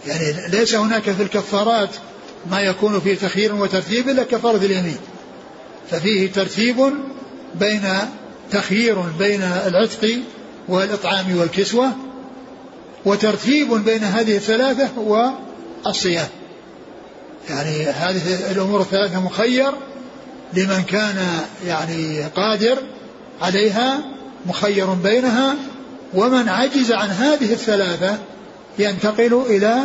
يعني 0.06 0.48
ليس 0.48 0.74
هناك 0.74 1.02
في 1.02 1.22
الكفارات 1.22 1.90
ما 2.50 2.60
يكون 2.60 3.00
فيه 3.00 3.14
تخيير 3.14 3.54
وترتيب 3.54 4.08
إلا 4.08 4.22
كفارة 4.22 4.56
اليمين. 4.56 4.98
ففيه 5.90 6.32
ترتيب 6.32 6.92
بين 7.54 7.88
تخيير 8.50 9.00
بين 9.00 9.42
العتق 9.42 10.18
والإطعام 10.68 11.36
والكسوة 11.38 11.92
وترتيب 13.04 13.72
بين 13.72 14.04
هذه 14.04 14.36
الثلاثة 14.36 14.88
والصيام 15.84 16.28
يعني 17.50 17.86
هذه 17.86 18.50
الأمور 18.50 18.80
الثلاثة 18.80 19.20
مخير 19.20 19.72
لمن 20.54 20.82
كان 20.82 21.16
يعني 21.66 22.22
قادر 22.22 22.78
عليها 23.42 23.98
مخير 24.46 24.86
بينها 24.86 25.54
ومن 26.14 26.48
عجز 26.48 26.92
عن 26.92 27.08
هذه 27.08 27.52
الثلاثة 27.52 28.18
ينتقل 28.78 29.42
إلى 29.46 29.76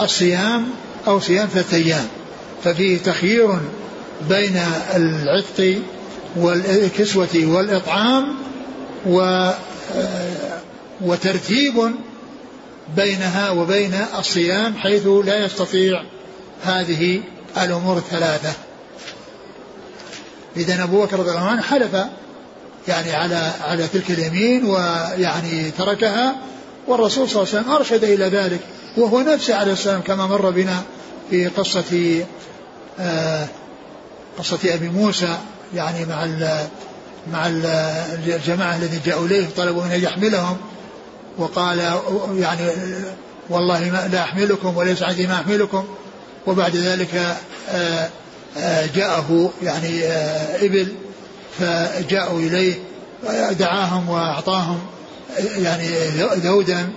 الصيام 0.00 0.66
أو 1.06 1.20
صيام 1.20 1.48
ثلاثة 1.48 1.76
أيام. 1.76 2.06
ففيه 2.64 2.98
تخيير 2.98 3.58
بين 4.28 4.58
العتق 4.96 5.78
والكسوة 6.36 7.28
والإطعام 7.34 8.34
و 9.06 9.50
وترتيب 11.00 11.74
بينها 12.96 13.50
وبين 13.50 13.94
الصيام 14.18 14.76
حيث 14.76 15.06
لا 15.06 15.44
يستطيع 15.44 16.02
هذه 16.64 17.20
الأمور 17.62 17.96
الثلاثة. 17.96 18.52
إذا 20.56 20.82
أبو 20.82 21.04
بكر 21.04 21.18
رضي 21.18 21.30
الله 21.30 21.48
عنه 21.48 21.62
حلف 21.62 21.96
يعني 22.88 23.12
على 23.12 23.52
على 23.60 23.86
تلك 23.86 24.10
اليمين 24.10 24.64
ويعني 24.64 25.70
تركها 25.70 26.36
والرسول 26.86 27.28
صلى 27.28 27.42
الله 27.42 27.54
عليه 27.54 27.60
وسلم 27.60 27.72
أرشد 27.72 28.04
إلى 28.04 28.24
ذلك 28.24 28.60
وهو 28.96 29.20
نفسه 29.20 29.54
عليه 29.54 29.72
السلام 29.72 30.00
كما 30.00 30.26
مر 30.26 30.50
بنا 30.50 30.82
في 31.30 31.48
قصة 31.48 32.24
آه 33.00 33.46
قصة 34.38 34.58
أبي 34.64 34.88
موسى 34.88 35.38
يعني 35.74 36.04
مع 36.04 36.26
مع 37.32 37.46
الجماعة 37.46 38.76
الذين 38.76 39.00
جاءوا 39.06 39.26
إليه 39.26 39.46
طلبوا 39.56 39.84
منه 39.84 39.94
يحملهم. 39.94 40.56
وقال 41.38 41.78
يعني 42.38 42.70
والله 43.50 43.90
ما 43.90 44.08
لا 44.12 44.22
أحملكم 44.22 44.76
وليس 44.76 45.02
عندي 45.02 45.26
ما 45.26 45.34
أحملكم. 45.34 45.84
وبعد 46.46 46.76
ذلك 46.76 47.36
آه 47.70 48.08
آه 48.58 48.86
جاءه 48.94 49.50
يعني 49.62 50.04
آه 50.04 50.66
إبل 50.66 50.88
فجاءوا 51.58 52.40
إليه 52.40 52.74
دعاهم 53.52 54.08
وأعطاهم 54.08 54.78
يعني 55.58 55.88
ذودا 56.18 56.88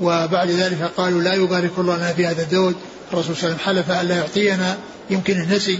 وبعد 0.00 0.50
ذلك 0.50 0.90
قالوا 0.96 1.22
لا 1.22 1.34
يبارك 1.34 1.70
الله 1.78 1.96
لنا 1.96 2.12
في 2.12 2.26
هذا 2.26 2.42
الذود 2.42 2.74
الرسول 3.12 3.36
صلى 3.36 3.48
الله 3.48 3.58
عليه 3.66 3.80
وسلم 3.80 3.86
حلف 3.88 4.00
أن 4.00 4.06
لا 4.06 4.16
يعطينا 4.16 4.76
يمكن 5.10 5.40
النسي 5.40 5.78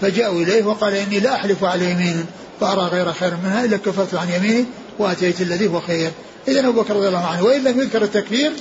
فجاءوا 0.00 0.42
إليه 0.42 0.62
وقال 0.62 0.94
إني 0.94 1.20
لا 1.20 1.34
أحلف 1.34 1.64
على 1.64 1.90
يمين 1.90 2.26
فأرى 2.60 2.82
غير 2.82 3.12
خير 3.12 3.36
منها 3.44 3.64
إلا 3.64 3.76
كفرت 3.76 4.14
عن 4.14 4.28
يميني 4.30 4.64
وأتيت 4.98 5.40
الذي 5.40 5.66
هو 5.66 5.80
خير. 5.80 6.10
إذا 6.48 6.68
أبو 6.68 6.82
بكر 6.82 6.96
رضي 6.96 7.08
الله 7.08 7.26
عنه. 7.26 7.44
وإن 7.44 7.64
لم 7.64 7.80
يذكر 7.80 8.02
التكفير 8.02 8.52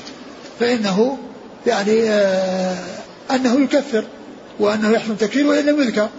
فإنه 0.60 1.18
يعني 1.68 2.10
آه 2.10 2.78
أنه 3.32 3.64
يكفر 3.64 4.04
وأنه 4.60 4.90
يحسن 4.90 5.12
التكفير 5.12 5.48
وإن 5.48 5.66
لم 5.66 5.82
يذكر. 5.82 6.10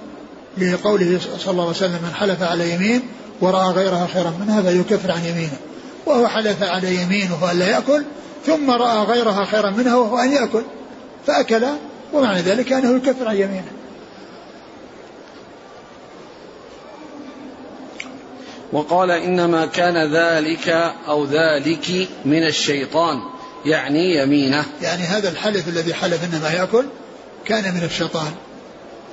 لقوله 0.59 1.21
صلى 1.39 1.51
الله 1.51 1.63
عليه 1.63 1.77
وسلم 1.77 1.99
من 2.03 2.15
حلف 2.15 2.43
على 2.43 2.75
يمين 2.75 3.03
ورأى 3.41 3.73
غيرها 3.73 4.07
خيرا 4.07 4.35
منها 4.41 4.63
فليكفر 4.63 5.13
عن 5.13 5.25
يمينه. 5.25 5.59
وهو 6.07 6.29
حلف 6.29 6.63
على 6.63 7.03
يمينه 7.03 7.51
أن 7.53 7.59
لا 7.59 7.69
يأكل 7.69 8.05
ثم 8.47 8.71
رأى 8.71 8.99
غيرها 8.99 9.45
خيرا 9.45 9.71
منها 9.71 9.97
وهو 9.97 10.19
أن 10.19 10.33
يأكل. 10.33 10.63
فأكل 11.27 11.63
ومعنى 12.13 12.41
ذلك 12.41 12.73
أنه 12.73 12.97
يكفر 12.97 13.29
عن 13.29 13.37
يمينه. 13.37 13.78
وقال 18.73 19.11
إنما 19.11 19.67
كان 19.67 20.15
ذلك 20.15 20.69
أو 21.09 21.25
ذلك 21.25 22.09
من 22.25 22.47
الشيطان 22.47 23.19
يعني 23.65 24.17
يمينه. 24.17 24.65
يعني 24.83 25.03
هذا 25.03 25.29
الحلف 25.29 25.69
الذي 25.69 25.95
حلف 25.95 26.25
إنما 26.25 26.51
يأكل 26.51 26.85
كان 27.45 27.75
من 27.75 27.83
الشيطان 27.85 28.33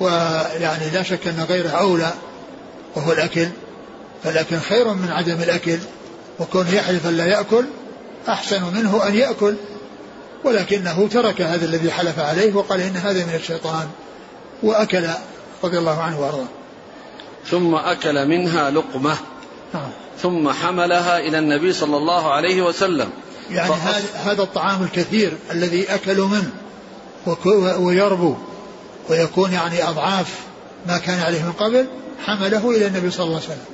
ويعني 0.00 0.90
لا 0.92 1.02
شك 1.02 1.26
أن 1.26 1.46
غيره 1.48 1.68
أولى 1.68 2.12
وهو 2.96 3.12
الأكل 3.12 3.48
فالأكل 4.24 4.58
خير 4.58 4.94
من 4.94 5.10
عدم 5.10 5.42
الأكل 5.42 5.78
وكون 6.40 6.66
يحلف 6.72 7.06
أن 7.06 7.16
لا 7.16 7.26
يأكل 7.26 7.64
أحسن 8.28 8.62
منه 8.74 9.08
أن 9.08 9.14
يأكل. 9.14 9.54
ولكنه 10.44 11.08
ترك 11.08 11.40
هذا 11.40 11.64
الذي 11.64 11.90
حلف 11.90 12.18
عليه 12.18 12.54
وقال 12.54 12.80
إن 12.80 12.96
هذا 12.96 13.24
من 13.24 13.34
الشيطان 13.34 13.88
وأكل 14.62 15.08
رضي 15.64 15.78
الله 15.78 16.02
عنه 16.02 16.20
وأرضاه. 16.20 16.46
ثم 17.50 17.74
أكل 17.74 18.28
منها 18.28 18.70
لقمة. 18.70 19.16
نعم. 19.74 19.90
ثم 20.22 20.48
حملها 20.48 21.18
إلى 21.18 21.38
النبي 21.38 21.72
صلى 21.72 21.96
الله 21.96 22.32
عليه 22.32 22.62
وسلم. 22.62 23.10
يعني 23.50 23.74
هذا 24.24 24.42
الطعام 24.42 24.82
الكثير 24.82 25.32
الذي 25.50 25.94
أكلوا 25.94 26.28
منه 26.28 26.50
ويربو 27.78 28.34
ويكون 29.08 29.52
يعني 29.52 29.88
أضعاف 29.88 30.34
ما 30.86 30.98
كان 30.98 31.20
عليه 31.20 31.42
من 31.42 31.52
قبل 31.52 31.86
حمله 32.26 32.70
إلى 32.70 32.86
النبي 32.86 33.10
صلى 33.10 33.26
الله 33.26 33.36
عليه 33.36 33.46
وسلم. 33.46 33.64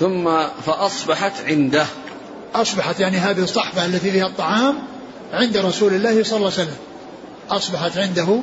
ثم 0.00 0.48
فأصبحت 0.66 1.32
عنده. 1.46 1.86
أصبحت 2.54 3.00
يعني 3.00 3.16
هذه 3.16 3.40
الصحفة 3.40 3.86
التي 3.86 4.10
فيها 4.10 4.26
الطعام 4.26 4.78
عند 5.32 5.56
رسول 5.56 5.94
الله 5.94 6.22
صلى 6.22 6.36
الله 6.36 6.52
عليه 6.52 6.62
وسلم. 6.62 6.76
أصبحت 7.50 7.98
عنده 7.98 8.40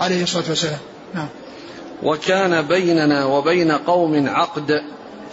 عليه 0.00 0.22
الصلاة 0.22 0.44
والسلام. 0.48 0.78
نعم. 1.14 1.28
وكان 2.02 2.62
بيننا 2.62 3.24
وبين 3.24 3.72
قوم 3.72 4.28
عقد 4.28 4.82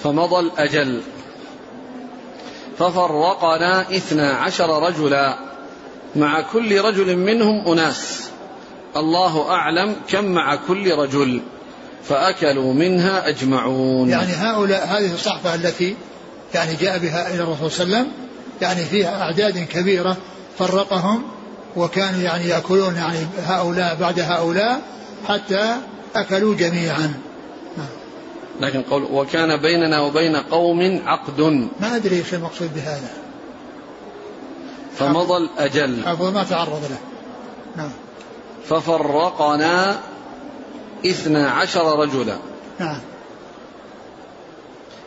فمضى 0.04 0.40
الأجل. 0.40 1.02
ففرقنا 2.80 3.82
اثنا 3.82 4.32
عشر 4.32 4.84
رجلا 4.84 5.38
مع 6.16 6.42
كل 6.42 6.82
رجل 6.82 7.18
منهم 7.18 7.68
أناس. 7.68 8.30
الله 8.96 9.52
أعلم 9.52 9.96
كم 10.08 10.26
مع 10.26 10.56
كل 10.56 10.96
رجل 10.96 11.42
فأكلوا 12.04 12.74
منها 12.74 13.28
أجمعون. 13.28 14.10
يعني 14.10 14.34
هؤلاء 14.34 14.86
هذه 14.88 15.14
الصحفة 15.14 15.56
التي 15.56 15.96
يعني 16.54 16.76
جاء 16.76 16.98
بها 16.98 17.34
إلى 17.34 17.44
الرسول 17.44 17.72
صلى 17.72 17.84
الله 17.84 17.98
عليه 17.98 18.08
وسلم 18.08 18.14
يعني 18.62 18.86
فيها 18.86 19.22
أعداد 19.22 19.58
كبيرة 19.58 20.18
فرقهم 20.60 21.24
وكانوا 21.76 22.22
يعني 22.22 22.46
يأكلون 22.46 22.96
يعني 22.96 23.18
هؤلاء 23.46 23.96
بعد 23.96 24.20
هؤلاء 24.20 24.82
حتى 25.28 25.76
أكلوا 26.16 26.56
جميعا. 26.56 27.14
لكن 28.62 28.82
قول 28.82 29.04
وكان 29.04 29.58
بيننا 29.58 30.00
وبين 30.00 30.36
قوم 30.36 31.02
عقد. 31.06 31.42
ما 31.80 31.96
أدري 31.96 32.16
إيش 32.16 32.34
المقصود 32.34 32.74
بهذا. 32.76 33.10
فمضى 35.00 35.38
الأجل. 35.38 36.02
عفوا 36.06 36.30
ما 36.30 36.44
تعرض 36.44 36.82
له. 36.90 36.98
نعم. 37.76 37.92
ففرقنا 38.70 40.00
اثنا 41.06 41.50
عشر 41.50 42.00
رجلا. 42.00 42.38
نعم. 42.80 43.00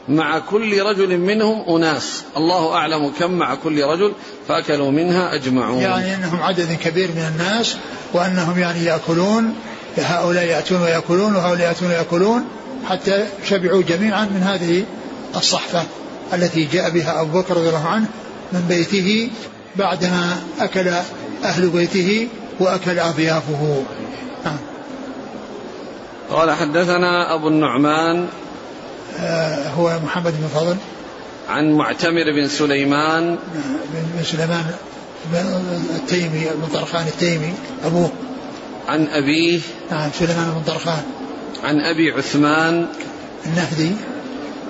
مع 0.08 0.38
كل 0.38 0.82
رجل 0.82 1.18
منهم 1.18 1.76
أناس. 1.76 2.24
الله 2.36 2.74
أعلم 2.74 3.12
كم 3.18 3.30
مع 3.30 3.54
كل 3.54 3.82
رجل 3.82 4.12
فأكلوا 4.48 4.90
منها 4.90 5.34
أجمعون. 5.34 5.78
يعني 5.78 6.14
أنهم 6.14 6.42
عدد 6.42 6.72
كبير 6.72 7.08
من 7.08 7.32
الناس 7.32 7.76
وأنهم 8.12 8.58
يعني 8.58 8.84
يأكلون 8.84 9.54
هؤلاء 9.98 10.44
يأتون 10.44 10.82
ويأكلون 10.82 11.36
وهؤلاء 11.36 11.68
يأتون 11.68 11.88
ويأكلون 11.88 12.44
حتى 12.88 13.26
شبعوا 13.44 13.82
جميعا 13.82 14.24
من 14.24 14.42
هذه 14.42 14.84
الصحفة 15.36 15.82
التي 16.34 16.64
جاء 16.64 16.90
بها 16.90 17.20
أبو 17.20 17.40
بكر 17.40 17.56
رضي 17.56 17.68
الله 17.68 17.88
عنه 17.88 18.06
من 18.52 18.64
بيته 18.68 19.30
بعدما 19.76 20.36
أكل 20.60 20.88
أهل 21.44 21.68
بيته 21.68 22.28
وأكل 22.60 22.98
أضيافه. 22.98 23.82
نعم. 24.44 24.56
قال 26.30 26.50
حدثنا 26.50 27.34
أبو 27.34 27.48
النعمان 27.48 28.28
آه 29.18 29.68
هو 29.68 29.98
محمد 30.04 30.32
بن 30.40 30.48
فضل. 30.54 30.76
عن 31.48 31.72
معتمر 31.72 32.32
بن 32.36 32.48
سليمان. 32.48 33.38
بن 34.16 34.24
سليمان 34.24 34.64
التيمي 35.96 36.46
بن 36.54 36.66
طرخان 36.74 37.06
التيمي 37.06 37.54
أبوه. 37.84 38.10
عن 38.88 39.06
أبيه 39.06 39.60
نعم 39.90 40.10
سليمان 40.10 40.50
بن 40.50 40.72
طرخان 40.72 41.02
عن 41.64 41.80
أبي 41.80 42.12
عثمان 42.12 42.88
النهدي. 43.46 43.92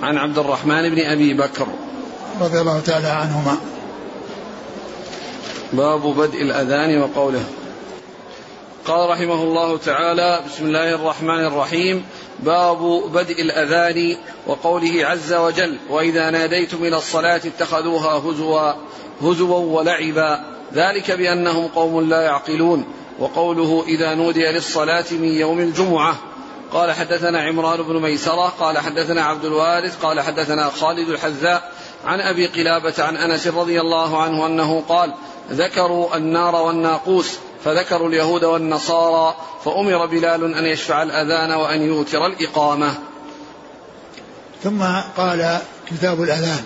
عن 0.03 0.19
عبد 0.19 0.39
الرحمن 0.39 0.91
بن 0.91 1.01
أبي 1.01 1.35
بكر. 1.35 1.67
رضي 2.41 2.61
الله 2.61 2.81
تعالى 2.81 3.07
عنهما. 3.07 3.57
باب 5.73 6.01
بدء 6.01 6.43
الأذان 6.43 6.99
وقوله. 7.03 7.45
قال 8.87 9.11
رحمه 9.11 9.43
الله 9.43 9.79
تعالى 9.79 10.41
بسم 10.47 10.67
الله 10.67 10.95
الرحمن 10.95 11.45
الرحيم. 11.45 12.05
باب 12.41 13.03
بدء 13.13 13.43
الأذان 13.43 14.17
وقوله 14.47 15.07
عز 15.07 15.33
وجل 15.33 15.77
وإذا 15.91 16.31
ناديتم 16.31 16.85
إلى 16.85 16.97
الصلاة 16.97 17.41
اتخذوها 17.45 18.19
هزوا 18.19 18.73
هزوا 19.23 19.81
ولعبا. 19.81 20.45
ذلك 20.75 21.11
بأنهم 21.11 21.67
قوم 21.67 22.09
لا 22.09 22.23
يعقلون. 22.23 22.85
وقوله 23.19 23.85
إذا 23.87 24.15
نودي 24.15 24.47
للصلاة 24.47 25.05
من 25.11 25.29
يوم 25.29 25.61
الجمعة. 25.61 26.17
قال 26.73 26.93
حدثنا 26.93 27.43
عمران 27.43 27.83
بن 27.83 28.03
ميسرة 28.03 28.49
قال 28.49 28.79
حدثنا 28.79 29.25
عبد 29.25 29.45
الوارث 29.45 29.97
قال 30.03 30.21
حدثنا 30.21 30.71
خالد 30.71 31.09
الحذاء 31.09 31.73
عن 32.05 32.21
أبي 32.21 32.47
قلابة 32.47 32.95
عن 32.99 33.17
أنس 33.17 33.47
رضي 33.47 33.81
الله 33.81 34.23
عنه 34.23 34.47
أنه 34.47 34.83
قال 34.89 35.15
ذكروا 35.51 36.17
النار 36.17 36.55
والناقوس 36.55 37.39
فذكروا 37.65 38.09
اليهود 38.09 38.45
والنصارى 38.45 39.35
فأمر 39.65 40.07
بلال 40.07 40.55
أن 40.55 40.65
يشفع 40.65 41.03
الأذان 41.03 41.53
وأن 41.53 41.83
يوتر 41.83 42.27
الإقامة. 42.27 42.95
ثم 44.63 44.83
قال 45.17 45.59
كتاب 45.91 46.23
الأذان. 46.23 46.65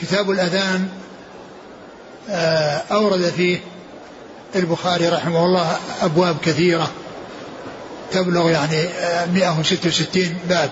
كتاب 0.00 0.30
الأذان 0.30 0.88
آه، 2.30 2.82
أورد 2.92 3.20
فيه 3.20 3.60
البخاري 4.56 5.08
رحمه 5.08 5.44
الله 5.44 5.76
أبواب 6.02 6.36
كثيرة. 6.42 6.90
تبلغ 8.12 8.50
يعني 8.50 8.88
166 9.34 10.22
آه، 10.22 10.48
باب. 10.48 10.70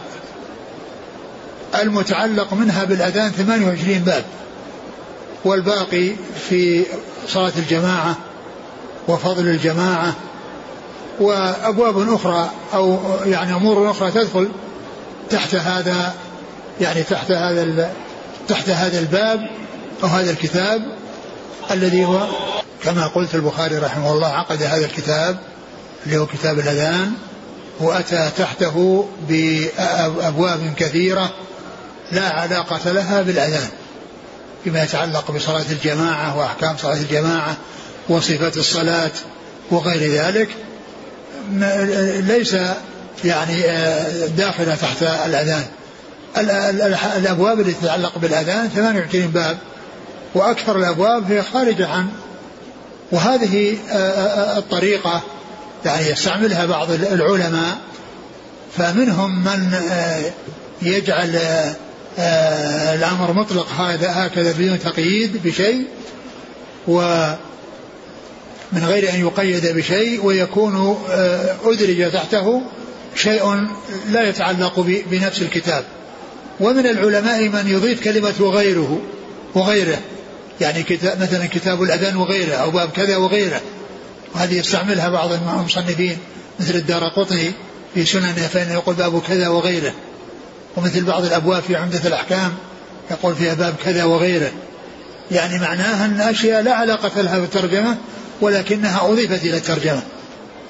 المتعلق 1.82 2.54
منها 2.54 2.84
بالأذان 2.84 3.30
28 3.30 3.98
باب. 3.98 4.24
والباقي 5.44 6.12
في 6.48 6.84
صلاة 7.28 7.52
الجماعة 7.58 8.16
وفضل 9.08 9.48
الجماعة. 9.48 10.14
وأبواب 11.20 12.12
أخرى 12.14 12.50
أو 12.74 12.98
يعني 13.26 13.54
أمور 13.54 13.90
أخرى 13.90 14.10
تدخل 14.10 14.48
تحت 15.30 15.54
هذا 15.54 16.14
يعني 16.80 17.02
تحت 17.02 17.30
هذا 17.30 17.92
تحت 18.48 18.68
هذا 18.68 18.98
الباب 18.98 19.50
أو 20.02 20.08
هذا 20.08 20.30
الكتاب. 20.30 20.97
الذي 21.70 22.04
هو 22.04 22.26
كما 22.84 23.06
قلت 23.06 23.34
البخاري 23.34 23.78
رحمه 23.78 24.12
الله 24.12 24.26
عقد 24.26 24.62
هذا 24.62 24.84
الكتاب 24.86 25.38
اللي 26.06 26.18
هو 26.18 26.26
كتاب 26.26 26.58
الأذان 26.58 27.12
وأتى 27.80 28.30
تحته 28.38 29.08
بأبواب 29.28 30.74
كثيرة 30.76 31.30
لا 32.12 32.28
علاقة 32.28 32.92
لها 32.92 33.22
بالأذان 33.22 33.68
فيما 34.64 34.82
يتعلق 34.82 35.30
بصلاة 35.30 35.64
الجماعة 35.70 36.38
وأحكام 36.38 36.76
صلاة 36.76 36.96
الجماعة 36.96 37.56
وصفة 38.08 38.52
الصلاة 38.56 39.10
وغير 39.70 40.12
ذلك 40.12 40.48
ليس 42.20 42.56
يعني 43.24 43.64
آه، 43.64 44.26
داخلة 44.26 44.74
تحت 44.74 45.02
الأذان. 45.02 45.64
الأبواب 47.16 47.60
التي 47.60 47.72
تتعلق 47.72 48.18
بالأذان 48.18 48.68
28 48.68 49.26
باب. 49.26 49.58
وأكثر 50.34 50.78
الأبواب 50.78 51.32
هي 51.32 51.42
خارجة 51.42 51.88
عن 51.88 52.08
وهذه 53.12 53.76
آه، 53.90 53.94
آه، 53.94 54.58
الطريقة 54.58 55.22
يعني 55.84 56.06
يستعملها 56.06 56.66
بعض 56.66 56.90
العلماء 56.90 57.78
فمنهم 58.76 59.44
من 59.44 59.72
يجعل 60.82 61.40
الأمر 62.94 63.32
مطلق 63.32 63.72
هذا 63.72 64.12
هكذا 64.12 64.52
بدون 64.52 64.78
تقييد 64.78 65.42
بشيء 65.44 65.86
و 66.88 67.00
من 68.72 68.84
غير 68.84 69.10
أن 69.10 69.20
يقيد 69.20 69.66
بشيء 69.66 70.24
ويكون 70.24 70.98
أدرج 71.64 72.12
تحته 72.12 72.62
شيء 73.14 73.66
لا 74.10 74.28
يتعلق 74.28 74.80
بنفس 75.10 75.42
الكتاب. 75.42 75.84
ومن 76.60 76.86
العلماء 76.86 77.48
من 77.48 77.64
يضيف 77.66 78.04
كلمة 78.04 78.34
وغيره 78.40 79.00
وغيره. 79.54 79.98
يعني 80.60 80.82
كتاب 80.82 81.20
مثلا 81.20 81.46
كتاب 81.46 81.82
الأذان 81.82 82.16
وغيره 82.16 82.54
أو 82.54 82.70
باب 82.70 82.90
كذا 82.90 83.16
وغيره. 83.16 83.60
وهذه 84.34 84.58
يستعملها 84.58 85.08
بعض 85.08 85.32
المصنفين 85.32 86.18
مثل 86.60 86.74
الدار 86.74 87.08
قطني 87.08 87.52
في 87.94 88.04
سننه 88.04 88.48
فإنه 88.52 88.72
يقول 88.72 88.94
باب 88.94 89.22
كذا 89.22 89.48
وغيره. 89.48 89.92
ومثل 90.76 91.04
بعض 91.04 91.24
الأبواب 91.24 91.62
في 91.62 91.76
عمدة 91.76 92.00
الأحكام 92.04 92.54
يقول 93.10 93.34
فيها 93.34 93.54
باب 93.54 93.74
كذا 93.84 94.04
وغيره. 94.04 94.50
يعني 95.30 95.58
معناها 95.58 96.04
أن 96.04 96.20
أشياء 96.20 96.62
لا 96.62 96.74
علاقة 96.74 97.20
لها 97.20 97.38
بالترجمة 97.38 97.96
ولكنها 98.40 99.08
أضيفت 99.08 99.42
إلى 99.42 99.56
الترجمة. 99.56 100.02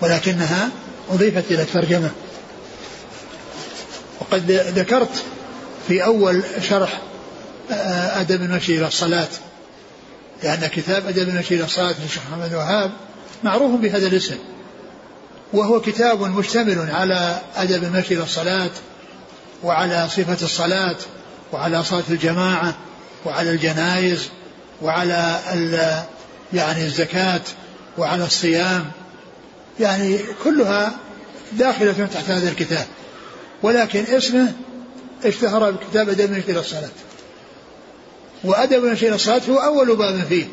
ولكنها 0.01 0.68
أضيفت 1.11 1.45
إلى 1.51 1.62
الترجمة. 1.62 2.11
وقد 4.20 4.51
ذكرت 4.51 5.22
في 5.89 6.05
أول 6.05 6.43
شرح 6.68 7.01
آه، 7.70 8.20
أدب 8.20 8.43
المشي 8.43 8.78
إلى 8.78 8.86
الصلاة. 8.86 9.28
لأن 10.43 10.66
كتاب 10.66 11.07
أدب 11.07 11.28
المشي 11.28 11.55
إلى 11.55 11.64
الصلاة 11.64 11.95
للشيخ 12.03 12.22
محمد 12.30 12.55
وهاب 12.55 12.91
معروف 13.45 13.80
بهذا 13.80 14.07
الاسم. 14.07 14.36
وهو 15.53 15.80
كتاب 15.80 16.20
مشتمل 16.22 16.91
على 16.91 17.41
أدب 17.57 17.84
المشي 17.84 18.14
إلى 18.14 18.22
الصلاة 18.22 18.70
وعلى 19.62 20.09
صفة 20.09 20.45
الصلاة 20.45 20.97
وعلى 21.53 21.84
صلاة 21.84 22.03
الجماعة 22.11 22.74
وعلى 23.24 23.51
الجنائز 23.51 24.28
وعلى 24.82 25.41
يعني 26.53 26.84
الزكاة 26.84 27.41
وعلى 27.99 28.24
الصيام. 28.24 28.91
يعني 29.80 30.18
كلها 30.45 30.93
داخلة 31.53 32.09
تحت 32.14 32.30
هذا 32.30 32.49
الكتاب. 32.49 32.86
ولكن 33.62 34.05
اسمه 34.09 34.53
اشتهر 35.24 35.70
بكتاب 35.70 36.09
أدب 36.09 36.32
المشي 36.32 36.51
إلى 36.51 36.61
الصلاة. 36.61 36.89
وأدب 38.45 38.84
المشي 38.84 39.07
إلى 39.07 39.14
الصلاة 39.14 39.41
هو 39.51 39.57
أول 39.57 39.97
باب 39.97 40.24
فيه. 40.28 40.45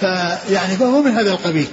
فيعني 0.00 0.76
فهو 0.76 1.02
من 1.02 1.10
هذا 1.10 1.30
القبيل. 1.30 1.66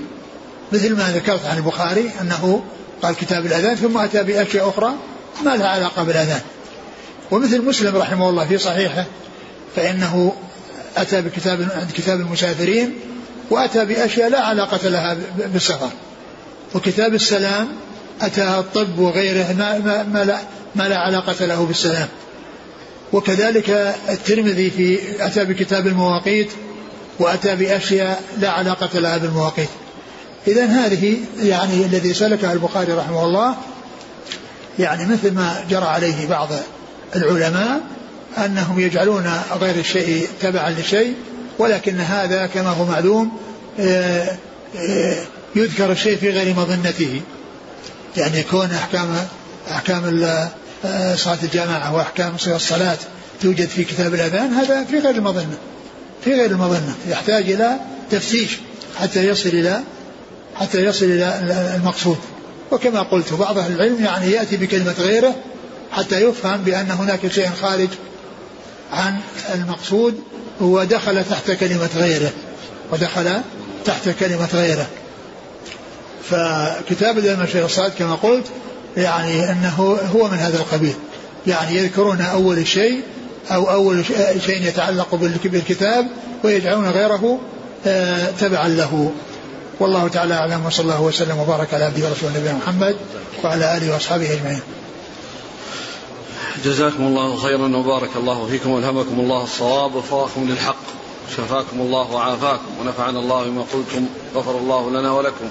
مثل 0.71 0.95
ما 0.95 1.11
ذكرت 1.11 1.45
عن 1.45 1.57
البخاري 1.57 2.11
أنه 2.21 2.63
قال 3.01 3.15
كتاب 3.15 3.45
الأذان 3.45 3.75
ثم 3.75 3.97
أتى 3.97 4.23
بأشياء 4.23 4.69
أخرى 4.69 4.93
ما 5.45 5.55
لها 5.55 5.67
علاقة 5.67 6.03
بالأذان. 6.03 6.41
ومثل 7.32 7.61
مسلم 7.65 7.97
رحمه 7.97 8.29
الله 8.29 8.45
في 8.45 8.57
صحيحه 8.57 9.05
فإنه 9.75 10.34
أتى 10.97 11.21
بكتاب 11.21 11.67
عند 11.75 11.91
كتاب 11.91 12.19
المسافرين 12.19 12.93
وأتى 13.49 13.86
بأشياء 13.86 14.29
لا 14.29 14.41
علاقة 14.41 14.89
لها 14.89 15.17
بالسفر. 15.38 15.89
وكتاب 16.75 17.13
السلام 17.13 17.67
أتى 18.21 18.43
الطب 18.43 18.99
وغيره 18.99 19.53
ما, 19.53 19.79
ما, 19.79 20.03
ما, 20.03 20.23
لا, 20.23 20.39
ما 20.75 20.89
لا 20.89 20.97
علاقة 20.97 21.45
له 21.45 21.65
بالسلام. 21.65 22.07
وكذلك 23.14 23.95
الترمذي 24.09 24.70
في 24.70 24.99
أتى 25.26 25.45
بكتاب 25.45 25.88
المواقيت 25.88 26.51
وأتى 27.20 27.55
بأشياء 27.55 28.24
لا 28.39 28.49
علاقة 28.49 28.99
لها 28.99 29.18
بالمواقيت. 29.18 29.70
إذا 30.47 30.66
هذه 30.66 31.18
يعني 31.43 31.86
الذي 31.86 32.14
سلكها 32.14 32.53
البخاري 32.53 32.93
رحمه 32.93 33.26
الله 33.26 33.55
يعني 34.80 35.05
مثل 35.05 35.34
ما 35.34 35.66
جرى 35.70 35.86
عليه 35.86 36.28
بعض 36.28 36.49
العلماء 37.16 37.82
أنهم 38.38 38.80
يجعلون 38.80 39.34
غير 39.62 39.76
الشيء 39.76 40.28
تبعا 40.41 40.70
لشيء 40.70 41.14
ولكن 41.59 41.99
هذا 41.99 42.45
كما 42.45 42.70
هو 42.70 42.86
معلوم 42.86 43.32
آه، 43.80 44.38
آه، 44.78 45.16
يذكر 45.55 45.91
الشيء 45.91 46.18
في 46.18 46.30
غير 46.30 46.55
مظنته. 46.55 47.22
يعني 48.18 48.39
يكون 48.39 48.72
أحكام 48.72 49.16
أحكام 49.72 50.07
صلاة 51.15 51.38
الجماعة 51.43 51.95
وأحكام 51.95 52.36
الصلاة 52.47 52.97
توجد 53.41 53.67
في 53.67 53.84
كتاب 53.84 54.13
الأذان 54.13 54.53
هذا 54.53 54.84
في 54.84 54.99
غير 54.99 55.15
المظنة 55.15 55.57
في 56.23 56.34
غير 56.34 56.51
المظنة 56.51 56.95
يحتاج 57.07 57.51
إلى 57.51 57.79
تفتيش 58.11 58.57
حتى 58.99 59.27
يصل 59.27 59.49
إلى 59.49 59.82
حتى 60.55 60.86
يصل 60.86 61.05
إلى 61.05 61.75
المقصود. 61.75 62.17
وكما 62.71 63.01
قلت 63.01 63.34
بعض 63.34 63.57
أهل 63.57 63.71
العلم 63.71 64.05
يعني 64.05 64.32
يأتي 64.32 64.57
بكلمة 64.57 64.95
غيره 64.99 65.36
حتى 65.91 66.21
يفهم 66.21 66.61
بأن 66.61 66.91
هناك 66.91 67.32
شيء 67.32 67.49
خارج 67.61 67.89
عن 68.93 69.17
المقصود 69.53 70.19
ودخل 70.61 71.23
تحت 71.25 71.51
كلمة 71.51 71.89
غيره 71.95 72.32
ودخل 72.91 73.41
تحت 73.86 74.09
كلمة 74.19 74.49
غيره. 74.53 74.88
فكتاب 76.29 77.17
المشي 77.17 77.65
الصاد 77.65 77.91
كما 77.99 78.15
قلت 78.15 78.45
يعني 78.98 79.52
أنه 79.52 79.98
هو 80.16 80.28
من 80.28 80.38
هذا 80.38 80.58
القبيل. 80.58 80.94
يعني 81.48 81.78
يذكرون 81.78 82.22
أول 82.22 82.68
شيء 82.68 83.02
أو 83.52 83.72
أول 83.72 84.06
شيء 84.46 84.62
يتعلق 84.68 85.16
بالكتاب 85.44 86.08
ويجعلون 86.44 86.89
غيره 86.89 87.39
آه، 87.86 88.32
تبعا 88.39 88.68
له. 88.68 89.12
والله 89.80 90.08
تعالى 90.08 90.34
أعلم 90.34 90.66
وصلى 90.66 90.84
الله 90.84 91.02
وسلم 91.02 91.38
وبارك 91.39 91.74
على 91.74 91.84
عبده 91.84 92.10
ورسوله 92.10 92.38
نبينا 92.38 92.58
محمد 92.58 92.96
وعلى 93.44 93.78
آله 93.78 93.94
وأصحابه 93.94 94.34
أجمعين. 94.34 94.62
جزاكم 96.66 97.04
الله 97.04 97.38
خيرا 97.38 97.78
وبارك 97.78 98.10
الله 98.16 98.48
فيكم 98.52 98.70
وألهمكم 98.70 99.20
الله 99.20 99.44
الصواب 99.44 99.96
وفاكم 99.96 100.50
للحق. 100.50 100.84
شفاكم 101.38 101.82
الله 101.82 102.12
وعافاكم 102.12 102.72
ونفعنا 102.82 103.20
الله 103.20 103.44
بما 103.44 103.62
قلتم. 103.74 104.06
غفر 104.36 104.58
الله 104.58 104.89
لنا 104.89 105.12
ولكم 105.12 105.46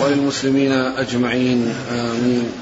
وللمسلمين 0.00 0.72
أجمعين. 0.72 1.74
آمين. 1.92 2.52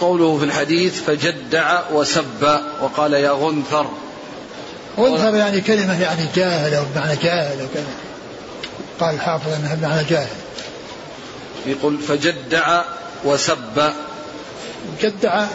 قوله 0.00 0.38
في 0.38 0.44
الحديث 0.44 1.00
فجدع 1.02 1.80
وسب 1.92 2.60
وقال 2.82 3.12
يا 3.12 3.30
غنثر. 3.30 3.86
غنثر 4.98 5.36
يعني 5.36 5.60
كلمة 5.60 6.02
يعني 6.02 6.26
جاهل 6.34 6.74
أو 6.74 6.84
بمعنى 6.94 7.16
جاهل 7.16 7.60
أو 7.60 7.66
كذا. 7.74 7.94
قال 9.00 9.14
الحافظ 9.14 9.52
أنها 9.52 9.74
بمعنى 9.74 10.04
جاهل. 10.04 10.36
يقول 11.66 11.98
فجدع 11.98 12.82
وسب. 13.24 13.92
جدع 15.02 15.46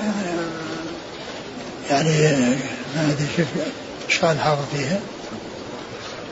يعني 1.89 2.09
ما 2.95 3.11
أدري 3.11 3.27
شوف 3.37 3.47
إيش 4.09 4.19
قال 4.19 4.35
الحافظ 4.35 4.63
فيها؟ 4.75 4.99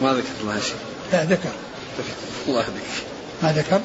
ما 0.01 0.13
ذكر 0.13 0.27
الله 0.41 0.59
شيء. 0.59 0.75
لا 1.13 1.23
ذكر. 1.23 1.49
الله 2.47 2.59
يهديك. 2.59 2.83
ما 3.43 3.53
ذكر؟ 3.53 3.81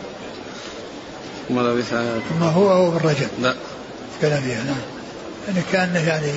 ما 1.50 1.60
لبث 1.60 1.92
ما 2.40 2.50
هو 2.50 2.68
هو 2.68 2.90
بالرجل. 2.90 3.28
لا. 3.42 3.54
تكلم 4.18 4.40
فيها 4.40 4.64
نعم. 4.64 4.76
يعني 5.48 5.62
كأنه 5.72 6.08
يعني 6.08 6.32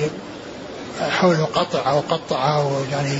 حول 1.00 1.36
قطع 1.36 1.90
أو 1.90 2.00
قطع 2.00 2.56
أو 2.56 2.70
يعني 2.92 3.18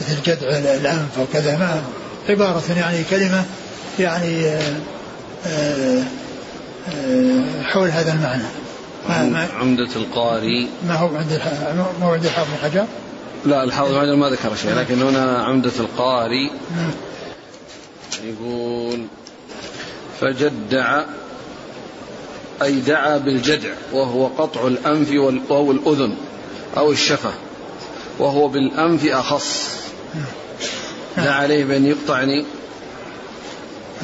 مثل 0.00 0.22
جدع 0.22 0.48
الأنف 0.58 1.18
أو 1.18 1.24
كذا 1.32 1.56
ما 1.56 1.82
عبارة 2.28 2.62
يعني 2.76 3.04
كلمة 3.10 3.44
يعني 3.98 4.46
آآ 4.46 4.60
آه، 5.46 6.02
آآ 6.02 6.04
آه، 6.88 7.62
حول 7.62 7.88
هذا 7.88 8.12
المعنى. 8.12 8.42
ما 9.08 9.22
ما 9.22 9.48
عمدة 9.60 9.88
القاري. 9.96 10.68
ما 10.86 10.94
هو 10.94 11.16
عند 11.16 11.40
ما 12.00 12.06
هو 12.06 12.12
عند 12.12 12.24
الحافظ 12.24 12.50
بن 12.50 12.70
حجر؟ 12.70 12.86
لا 13.46 13.64
الحافظ 13.64 13.92
بن 13.92 14.16
ما 14.16 14.30
ذكر 14.30 14.54
شيء 14.54 14.74
لكن 14.74 15.02
هنا 15.02 15.44
عمدة 15.44 15.72
القاري. 15.80 16.50
يقول 18.24 19.06
فجدع 20.20 21.04
أي 22.62 22.80
دعا 22.80 23.18
بالجدع 23.18 23.70
وهو 23.92 24.26
قطع 24.26 24.66
الأنف 24.66 25.12
أو 25.50 25.70
الأذن 25.70 26.14
أو 26.76 26.92
الشفة 26.92 27.30
وهو 28.18 28.48
بالأنف 28.48 29.06
أخص 29.06 29.76
دعا 31.16 31.32
عليه 31.32 31.64
بأن 31.64 31.86
يقطع 31.86 32.18
يعني 32.20 32.44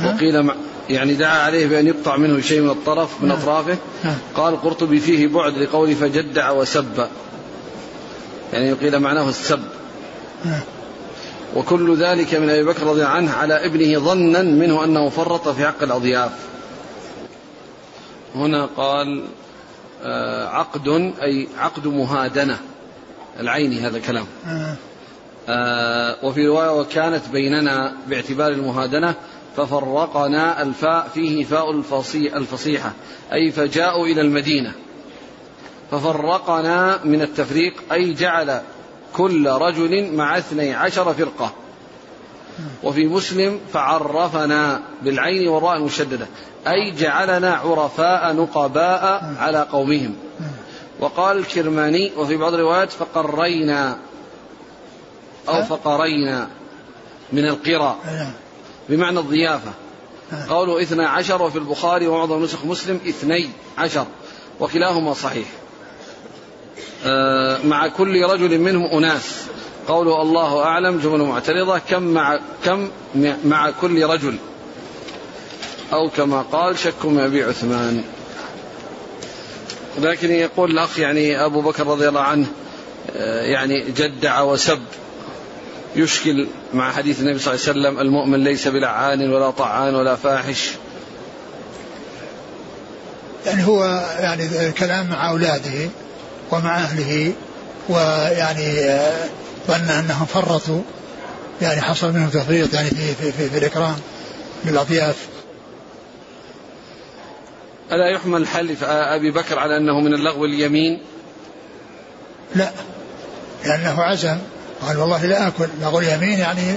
وقيل 0.05 0.51
يعني 0.91 1.15
دعا 1.15 1.39
عليه 1.39 1.67
بأن 1.67 1.87
يقطع 1.87 2.17
منه 2.17 2.41
شيء 2.41 2.61
من 2.61 2.71
الطرف 2.71 3.23
من. 3.23 3.31
أطرافه. 3.31 3.77
قال 4.35 4.55
القرطبي 4.55 5.01
فيه 5.01 5.27
بعد 5.27 5.59
لقوله 5.59 5.95
فجدع 5.95 6.51
وسب 6.51 7.09
يعني 8.53 8.73
قيل 8.73 8.99
معناه 8.99 9.29
السب. 9.29 9.61
وكل 11.57 11.97
ذلك 11.97 12.35
من 12.35 12.51
أبي 12.51 12.65
بكر 12.65 12.87
رضي 12.87 13.01
الله 13.01 13.13
عنه 13.13 13.33
على 13.33 13.67
ابنه 13.67 13.99
ظنا 13.99 14.43
منه 14.43 14.85
أنه 14.85 15.09
فرط 15.09 15.49
في 15.49 15.67
حق 15.67 15.83
الأضياف 15.83 16.31
هنا 18.35 18.69
قال 18.77 19.25
آه، 20.03 20.49
عقد 20.49 20.89
أي 21.23 21.49
عقد 21.59 21.87
مهادنة 21.87 22.59
العين 23.41 23.73
هذا 23.73 23.97
الكلام 23.97 24.27
آه. 24.47 24.77
وفي 26.23 26.47
رواية 26.47 26.81
وكانت 26.81 27.29
بيننا 27.29 27.93
باعتبار 28.07 28.53
المهادنة 28.53 29.15
ففرقنا 29.57 30.63
الفاء 30.63 31.11
فيه 31.15 31.45
فاء 31.45 31.71
الفصيحة 32.37 32.93
أي 33.33 33.51
فجاءوا 33.51 34.07
إلى 34.07 34.21
المدينة. 34.21 34.73
ففرقنا 35.91 37.05
من 37.05 37.23
التفريق 37.23 37.75
أي 37.93 38.15
جعل 38.15 38.61
كل 39.13 39.49
رجل 39.49 40.13
مع 40.13 40.39
اثني 40.39 40.75
عشر 40.75 41.15
فرقة. 41.15 41.53
وفي 42.83 43.07
مسلم 43.07 43.61
فعرفنا 43.73 44.83
بالعين 45.03 45.49
والراء 45.49 45.77
المشددة. 45.77 46.27
أي 46.67 46.91
جعلنا 46.91 47.55
عرفاء 47.55 48.33
نقباء 48.33 49.35
على 49.39 49.67
قومهم. 49.73 50.15
وقال 51.01 51.39
الكرماني 51.39 52.13
وفي 52.17 52.37
بعض 52.37 52.55
الروايات 52.55 52.93
فقرينا 52.93 53.99
أو 55.49 55.63
فقرينا 55.63 56.49
من 57.33 57.45
القرى 57.45 57.97
بمعنى 58.89 59.21
الضيافة. 59.21 59.71
قوله 60.49 60.83
اثنى 60.83 61.05
عشر 61.05 61.43
وفي 61.43 61.59
البخاري 61.59 62.07
ومعظم 62.07 62.43
نسخ 62.43 62.65
مسلم 62.65 63.01
اثني 63.09 63.49
عشر 63.79 64.07
وكلاهما 64.61 65.15
صحيح. 65.15 65.49
آه، 67.07 67.59
مع 67.65 67.89
كل 67.89 68.23
رجل 68.23 68.59
منهم 68.59 68.85
أناس. 68.85 69.45
قوله 69.89 70.23
الله 70.23 70.63
أعلم 70.63 70.99
جمل 70.99 71.23
معترضة 71.23 71.79
كم 71.79 72.03
مع 72.03 72.39
كم 72.65 72.91
مع 73.45 73.71
كل 73.71 74.05
رجل؟ 74.05 74.37
أو 75.93 76.11
كما 76.11 76.43
قال 76.43 76.79
شك 76.79 77.05
من 77.05 77.21
أبي 77.21 77.43
عثمان. 77.43 78.05
لكن 79.99 80.31
يقول 80.31 80.71
الأخ 80.71 80.99
يعني 80.99 81.45
أبو 81.45 81.61
بكر 81.61 81.87
رضي 81.87 82.09
الله 82.09 82.21
عنه 82.21 82.47
آه، 83.17 83.43
يعني 83.43 83.85
جدع 83.91 84.41
وسب. 84.41 84.81
يشكل 85.97 86.49
مع 86.75 86.93
حديث 86.93 87.21
النبي 87.21 87.39
صلى 87.39 87.55
الله 87.55 87.65
عليه 87.69 87.81
وسلم 87.81 88.01
المؤمن 88.01 88.45
ليس 88.45 88.69
بلعان 88.69 89.33
ولا 89.33 89.51
طعان 89.51 89.95
ولا 89.95 90.17
فاحش. 90.17 90.71
يعني 93.47 93.67
هو 93.67 93.85
يعني 94.21 94.69
الكلام 94.69 95.11
مع 95.11 95.31
أولاده 95.31 95.91
ومع 96.51 96.79
أهله 96.79 97.33
ويعني 97.89 98.81
آه، 98.81 99.29
ظن 99.69 99.91
أنهم 99.91 100.27
فرطوا 100.27 100.83
يعني 101.63 101.81
حصل 101.81 102.13
منهم 102.13 102.29
تفريط 102.29 102.75
يعني 102.75 102.91
في, 102.91 103.15
في, 103.15 103.33
في, 103.33 103.51
في 103.51 103.59
الإكرام 103.59 103.97
للأضياف 104.65 105.17
ألا 107.93 108.11
يحمل 108.11 108.47
حلف 108.47 108.85
أبي 108.85 109.31
بكر 109.31 109.59
على 109.59 109.77
أنه 109.77 110.01
من 110.01 110.15
اللغو 110.15 110.45
اليمين؟ 110.45 111.01
لا. 112.55 112.71
لأنه 113.65 114.03
عزم. 114.03 114.39
قال 114.87 114.97
والله 114.97 115.27
لا 115.27 115.49
آكل. 115.49 115.69
لغو 115.83 115.99
اليمين 115.99 116.39
يعني 116.39 116.75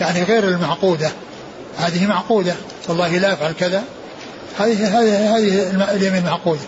يعني 0.00 0.22
غير 0.22 0.44
المعقودة. 0.44 1.10
هذه 1.78 2.06
معقودة. 2.06 2.54
والله 2.88 3.18
لا 3.18 3.32
أفعل 3.32 3.52
كذا. 3.52 3.84
هذه 4.58 5.00
هذه 5.00 5.36
هذه 5.36 5.96
اليمين 5.96 6.24
معقودة. 6.24 6.60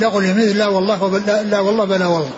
لغو 0.00 0.18
اليمين 0.18 0.58
لا 0.58 0.66
والله 0.66 1.18
لا, 1.26 1.42
لا 1.42 1.60
والله 1.60 1.84
بلا 1.84 2.06
والله. 2.06 2.30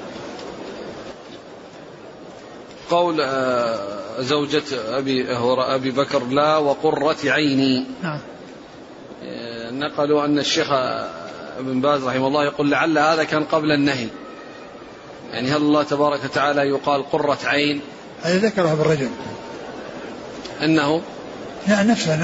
قول 2.91 3.21
آه، 3.21 3.79
زوجة 4.21 4.63
أبي 4.99 5.27
أبي 5.59 5.91
بكر 5.91 6.25
لا 6.25 6.57
وقرة 6.57 7.17
عيني. 7.25 7.85
نعم. 8.03 8.19
نقلوا 9.73 10.25
أن 10.25 10.39
الشيخ 10.39 10.71
ابن 11.59 11.81
باز 11.81 12.05
رحمه 12.05 12.27
الله 12.27 12.45
يقول 12.45 12.71
لعل 12.71 12.99
هذا 12.99 13.25
كان 13.25 13.45
قبل 13.45 13.73
النهي. 13.73 14.07
يعني 15.33 15.51
هل 15.51 15.57
الله 15.57 15.83
تبارك 15.83 16.25
وتعالى 16.25 16.61
يقال 16.61 17.11
قرة 17.11 17.39
عين؟ 17.45 17.81
هذا 18.23 18.39
ذكره 18.39 18.75
بالرجل 18.75 19.09
أنه 20.63 21.03
نعم 21.67 21.91
نفسه 21.91 22.15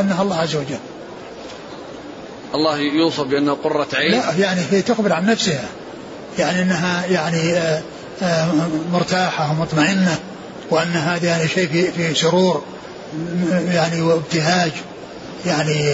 أنها 0.00 0.22
الله 0.22 0.36
عز 0.36 0.56
وجل. 0.56 0.78
الله 2.54 2.78
يوصف 2.78 3.24
بأنه 3.24 3.54
قرة 3.54 3.88
عين. 3.94 4.10
لا 4.10 4.32
يعني 4.32 4.60
هي 4.70 4.82
تخبر 4.82 5.12
عن 5.12 5.26
نفسها. 5.26 5.68
يعني 6.38 6.62
أنها 6.62 7.06
يعني 7.06 7.52
آه، 7.52 7.82
آه، 8.22 8.52
مرتاحة 8.92 9.50
ومطمئنة 9.50 10.18
وأن 10.70 10.92
هذا 10.92 11.26
يعني 11.26 11.48
شيء 11.48 11.68
في 11.68 11.92
في 11.92 12.14
سرور 12.14 12.64
يعني 13.68 14.02
وابتهاج. 14.02 14.72
يعني 15.46 15.92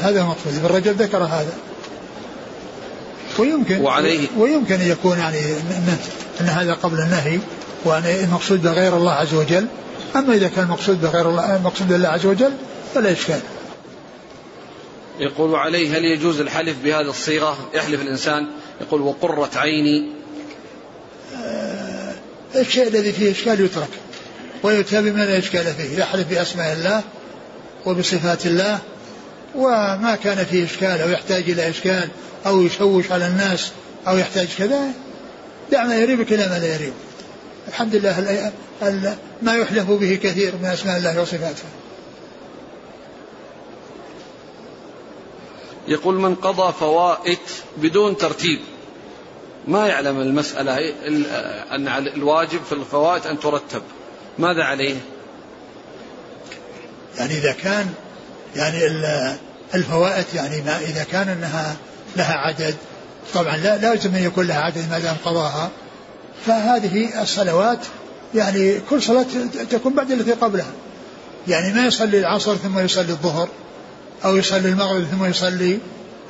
هذا 0.00 0.20
المقصود 0.20 0.64
الرجل 0.64 0.94
ذكر 0.94 1.18
هذا. 1.18 1.52
ويمكن 3.38 3.80
وعليه. 3.80 4.28
ويمكن 4.38 4.74
أن 4.74 4.90
يكون 4.90 5.18
يعني 5.18 5.38
ان, 5.38 5.98
إن 6.40 6.46
هذا 6.46 6.74
قبل 6.74 6.98
النهي 6.98 7.38
وأن 7.84 8.04
المقصود 8.04 8.62
بغير 8.62 8.96
الله 8.96 9.12
عز 9.12 9.34
وجل. 9.34 9.66
أما 10.16 10.34
إذا 10.34 10.48
كان 10.48 10.64
المقصود 10.64 11.00
بغير 11.00 11.30
الله 11.30 11.56
المقصود 11.56 11.88
بالله 11.88 12.08
عز 12.08 12.26
وجل 12.26 12.52
فلا 12.94 13.12
إشكال. 13.12 13.40
يقول 15.20 15.54
عليه 15.54 15.96
هل 15.98 16.04
يجوز 16.04 16.40
الحلف 16.40 16.76
بهذه 16.84 17.10
الصيغة؟ 17.10 17.58
يحلف 17.74 18.00
الإنسان. 18.00 18.46
يقول 18.80 19.00
وقرة 19.00 19.50
عيني. 19.56 20.12
آه 21.36 22.14
الشيء 22.54 22.88
الذي 22.88 23.12
فيه 23.12 23.32
إشكال 23.32 23.60
يترك. 23.60 23.88
ويتابع 24.62 25.10
ما 25.10 25.24
لا 25.24 25.38
إشكال 25.38 25.64
فيه. 25.64 25.98
يحلف 25.98 26.28
بأسماء 26.28 26.72
الله 26.72 27.02
وبصفات 27.86 28.46
الله 28.46 28.78
وما 29.54 30.18
كان 30.24 30.44
فيه 30.44 30.64
إشكال 30.64 31.00
أو 31.00 31.08
يحتاج 31.08 31.50
إلى 31.50 31.68
إشكال 31.68 32.08
أو 32.46 32.62
يشوش 32.62 33.12
على 33.12 33.26
الناس 33.26 33.72
أو 34.08 34.16
يحتاج 34.18 34.48
كذا 34.58 34.80
دع 35.72 35.84
ما 35.84 35.96
يريبك 35.96 36.32
إلى 36.32 36.48
ما 36.48 36.58
لا 36.58 36.74
يريب. 36.74 36.92
الحمد 37.68 37.94
لله 37.94 38.52
ما 39.42 39.54
يحلف 39.54 39.90
به 39.90 40.18
كثير 40.22 40.52
من 40.62 40.68
أسماء 40.68 40.96
الله 40.96 41.22
وصفاته. 41.22 41.64
يقول 45.88 46.14
من 46.14 46.34
قضى 46.34 46.72
فوائت 46.72 47.50
بدون 47.76 48.16
ترتيب. 48.16 48.60
ما 49.68 49.86
يعلم 49.86 50.20
المسألة 50.20 50.76
أن 51.72 51.88
الواجب 51.88 52.60
في 52.68 52.72
الفوائت 52.72 53.26
أن 53.26 53.40
ترتب. 53.40 53.82
ماذا 54.38 54.62
عليه؟ 54.62 54.96
يعني 57.18 57.38
إذا 57.38 57.52
كان 57.52 57.86
يعني 58.56 58.78
الفوائت 59.74 60.34
يعني 60.34 60.62
ما 60.62 60.78
إذا 60.78 61.04
كان 61.04 61.28
أنها 61.28 61.76
لها 62.16 62.34
عدد 62.34 62.74
طبعا 63.34 63.56
لا 63.56 63.76
لازم 63.76 64.14
أن 64.14 64.22
يكون 64.22 64.46
لها 64.46 64.60
عدد 64.60 64.90
ما 64.90 64.98
دام 64.98 65.16
قضاها. 65.24 65.70
فهذه 66.46 67.22
الصلوات 67.22 67.78
يعني 68.34 68.80
كل 68.90 69.02
صلاة 69.02 69.26
تكون 69.70 69.94
بعد 69.94 70.10
التي 70.10 70.32
قبلها. 70.32 70.72
يعني 71.48 71.72
ما 71.72 71.86
يصلي 71.86 72.18
العصر 72.18 72.56
ثم 72.56 72.78
يصلي 72.78 73.10
الظهر 73.10 73.48
أو 74.24 74.36
يصلي 74.36 74.68
المغرب 74.68 75.04
ثم 75.04 75.24
يصلي 75.24 75.78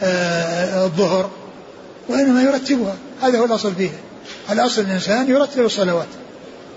آه 0.03 0.85
الظهر 0.85 1.31
وإنما 2.09 2.43
يرتبها. 2.43 2.95
هذا 3.22 3.39
هو 3.39 3.45
الأصل 3.45 3.74
فيها 3.74 3.99
الأصل 4.51 4.81
الإنسان 4.81 5.31
يرتب 5.31 5.64
الصلوات. 5.64 6.09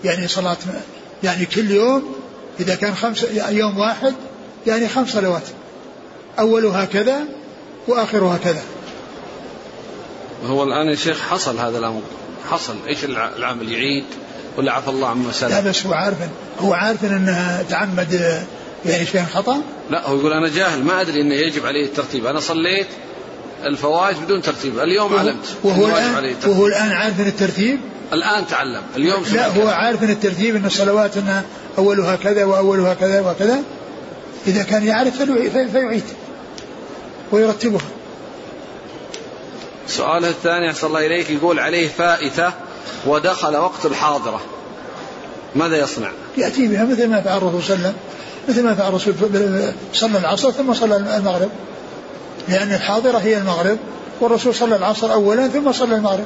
يعني 0.03 0.27
صلاة 0.27 0.57
يعني 1.23 1.45
كل 1.45 1.71
يوم 1.71 2.15
إذا 2.59 2.75
كان 2.75 2.95
خمس 2.95 3.25
يوم 3.49 3.77
واحد 3.77 4.13
يعني 4.67 4.87
خمس 4.87 5.09
صلوات. 5.09 5.43
أولها 6.39 6.85
كذا 6.85 7.19
وآخرها 7.87 8.37
كذا 8.37 8.61
هو 10.45 10.63
الآن 10.63 10.87
يا 10.87 10.95
شيخ 10.95 11.21
حصل 11.21 11.57
هذا 11.59 11.77
الأمر. 11.77 12.01
حصل. 12.49 12.75
إيش 12.87 13.05
العمل 13.05 13.71
يعيد؟ 13.71 14.05
ولا 14.57 14.71
عفى 14.73 14.89
الله 14.89 15.07
عما 15.07 15.31
سلف؟ 15.31 15.51
لا 15.51 15.59
بس 15.59 15.85
هو 15.85 15.93
عارف 15.93 16.17
هو 16.59 16.73
عارف 16.73 17.05
أنها 17.05 17.63
تعمد 17.69 18.43
يعني 18.85 19.05
شيء 19.05 19.23
خطأ؟ 19.33 19.61
لا 19.89 20.07
هو 20.07 20.17
يقول 20.17 20.33
أنا 20.33 20.49
جاهل 20.49 20.83
ما 20.83 21.01
أدري 21.01 21.21
إنه 21.21 21.35
يجب 21.35 21.65
عليه 21.65 21.85
الترتيب. 21.85 22.25
أنا 22.25 22.39
صليت 22.39 22.87
الفوائد 23.65 24.17
بدون 24.25 24.41
ترتيب 24.41 24.79
اليوم 24.79 25.15
علمت 25.15 25.55
وهو 25.63 25.87
الآن. 25.87 26.35
وهو 26.45 26.67
الآن 26.67 26.91
عارف 26.91 27.19
الترتيب؟ 27.19 27.79
الآن 28.13 28.47
تعلم 28.47 28.81
اليوم 28.95 29.23
لا 29.33 29.47
هو 29.47 29.67
عارف 29.67 30.03
إن 30.03 30.09
الترتيب 30.09 30.55
إن 30.55 30.65
الصلوات 30.65 31.17
إنها 31.17 31.43
اولها 31.77 32.15
كذا 32.15 32.45
واولها 32.45 32.93
كذا 32.93 33.21
وكذا 33.21 33.59
إذا 34.47 34.63
كان 34.63 34.83
يعرف 34.83 35.21
فيعيد 35.71 36.03
ويرتبها. 37.31 37.81
سؤاله 39.87 40.29
الثاني 40.29 40.69
أحسن 40.71 40.87
الله 40.87 41.05
إليك 41.05 41.29
يقول 41.29 41.59
عليه 41.59 41.87
فائتة 41.87 42.51
ودخل 43.05 43.55
وقت 43.57 43.85
الحاضرة. 43.85 44.41
ماذا 45.55 45.77
يصنع؟ 45.77 46.11
يأتي 46.37 46.67
بها 46.67 46.85
مثل 46.85 47.07
ما 47.07 47.21
فعل 47.21 47.37
الرسول 47.37 47.63
صلى 47.63 47.75
الله 47.75 47.87
عليه 47.87 47.95
وسلم 47.95 47.95
مثل 48.49 48.63
ما 48.63 48.75
فعل 48.75 48.89
الرسول 48.89 49.13
صلى 49.93 50.17
العصر 50.17 50.51
ثم 50.51 50.73
صلى 50.73 50.97
المغرب. 50.97 51.49
لأن 52.47 52.73
الحاضرة 52.73 53.17
هي 53.17 53.37
المغرب 53.37 53.77
والرسول 54.21 54.55
صلى 54.55 54.75
العصر 54.75 55.13
أولا 55.13 55.47
ثم 55.47 55.71
صلى 55.71 55.95
المغرب. 55.95 56.25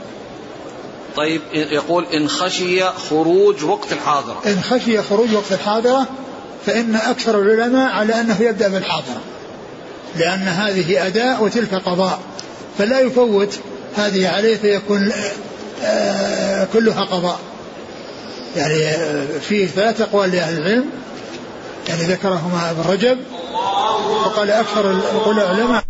طيب 1.18 1.41
يقول 1.53 2.05
إن 2.05 2.30
خشي 2.30 2.84
خروج 2.84 3.63
وقت 3.63 3.91
الحاضرة. 3.91 4.41
إن 4.45 4.61
خشي 4.61 5.01
خروج 5.01 5.34
وقت 5.34 5.51
الحاضرة 5.51 6.07
فإن 6.65 6.95
أكثر 6.95 7.41
العلماء 7.41 7.91
على 7.91 8.22
أنه 8.22 8.41
يبدأ 8.41 8.68
بالحاضرة 8.68 9.22
لأن 10.15 10.47
هذه 10.47 11.07
أداء 11.07 11.43
وتلك 11.43 11.76
قضاء 11.76 12.20
فلا 12.78 12.99
يفوت 12.99 13.59
هذه 13.95 14.28
عليه 14.30 14.57
فيكون 14.57 15.11
آه، 15.84 16.68
كلها 16.74 17.03
قضاء. 17.03 17.39
يعني 18.55 18.87
آه، 18.87 19.25
فيه 19.39 19.67
ثلاث 19.67 20.01
أقوال 20.01 20.32
لأهل 20.32 20.58
العلم 20.58 20.89
يعني 21.89 22.04
ذكرهما 22.04 22.71
ابن 22.71 22.91
رجب 22.91 23.17
وقال 24.25 24.51
أكثر 24.51 24.91
العلماء 25.32 25.83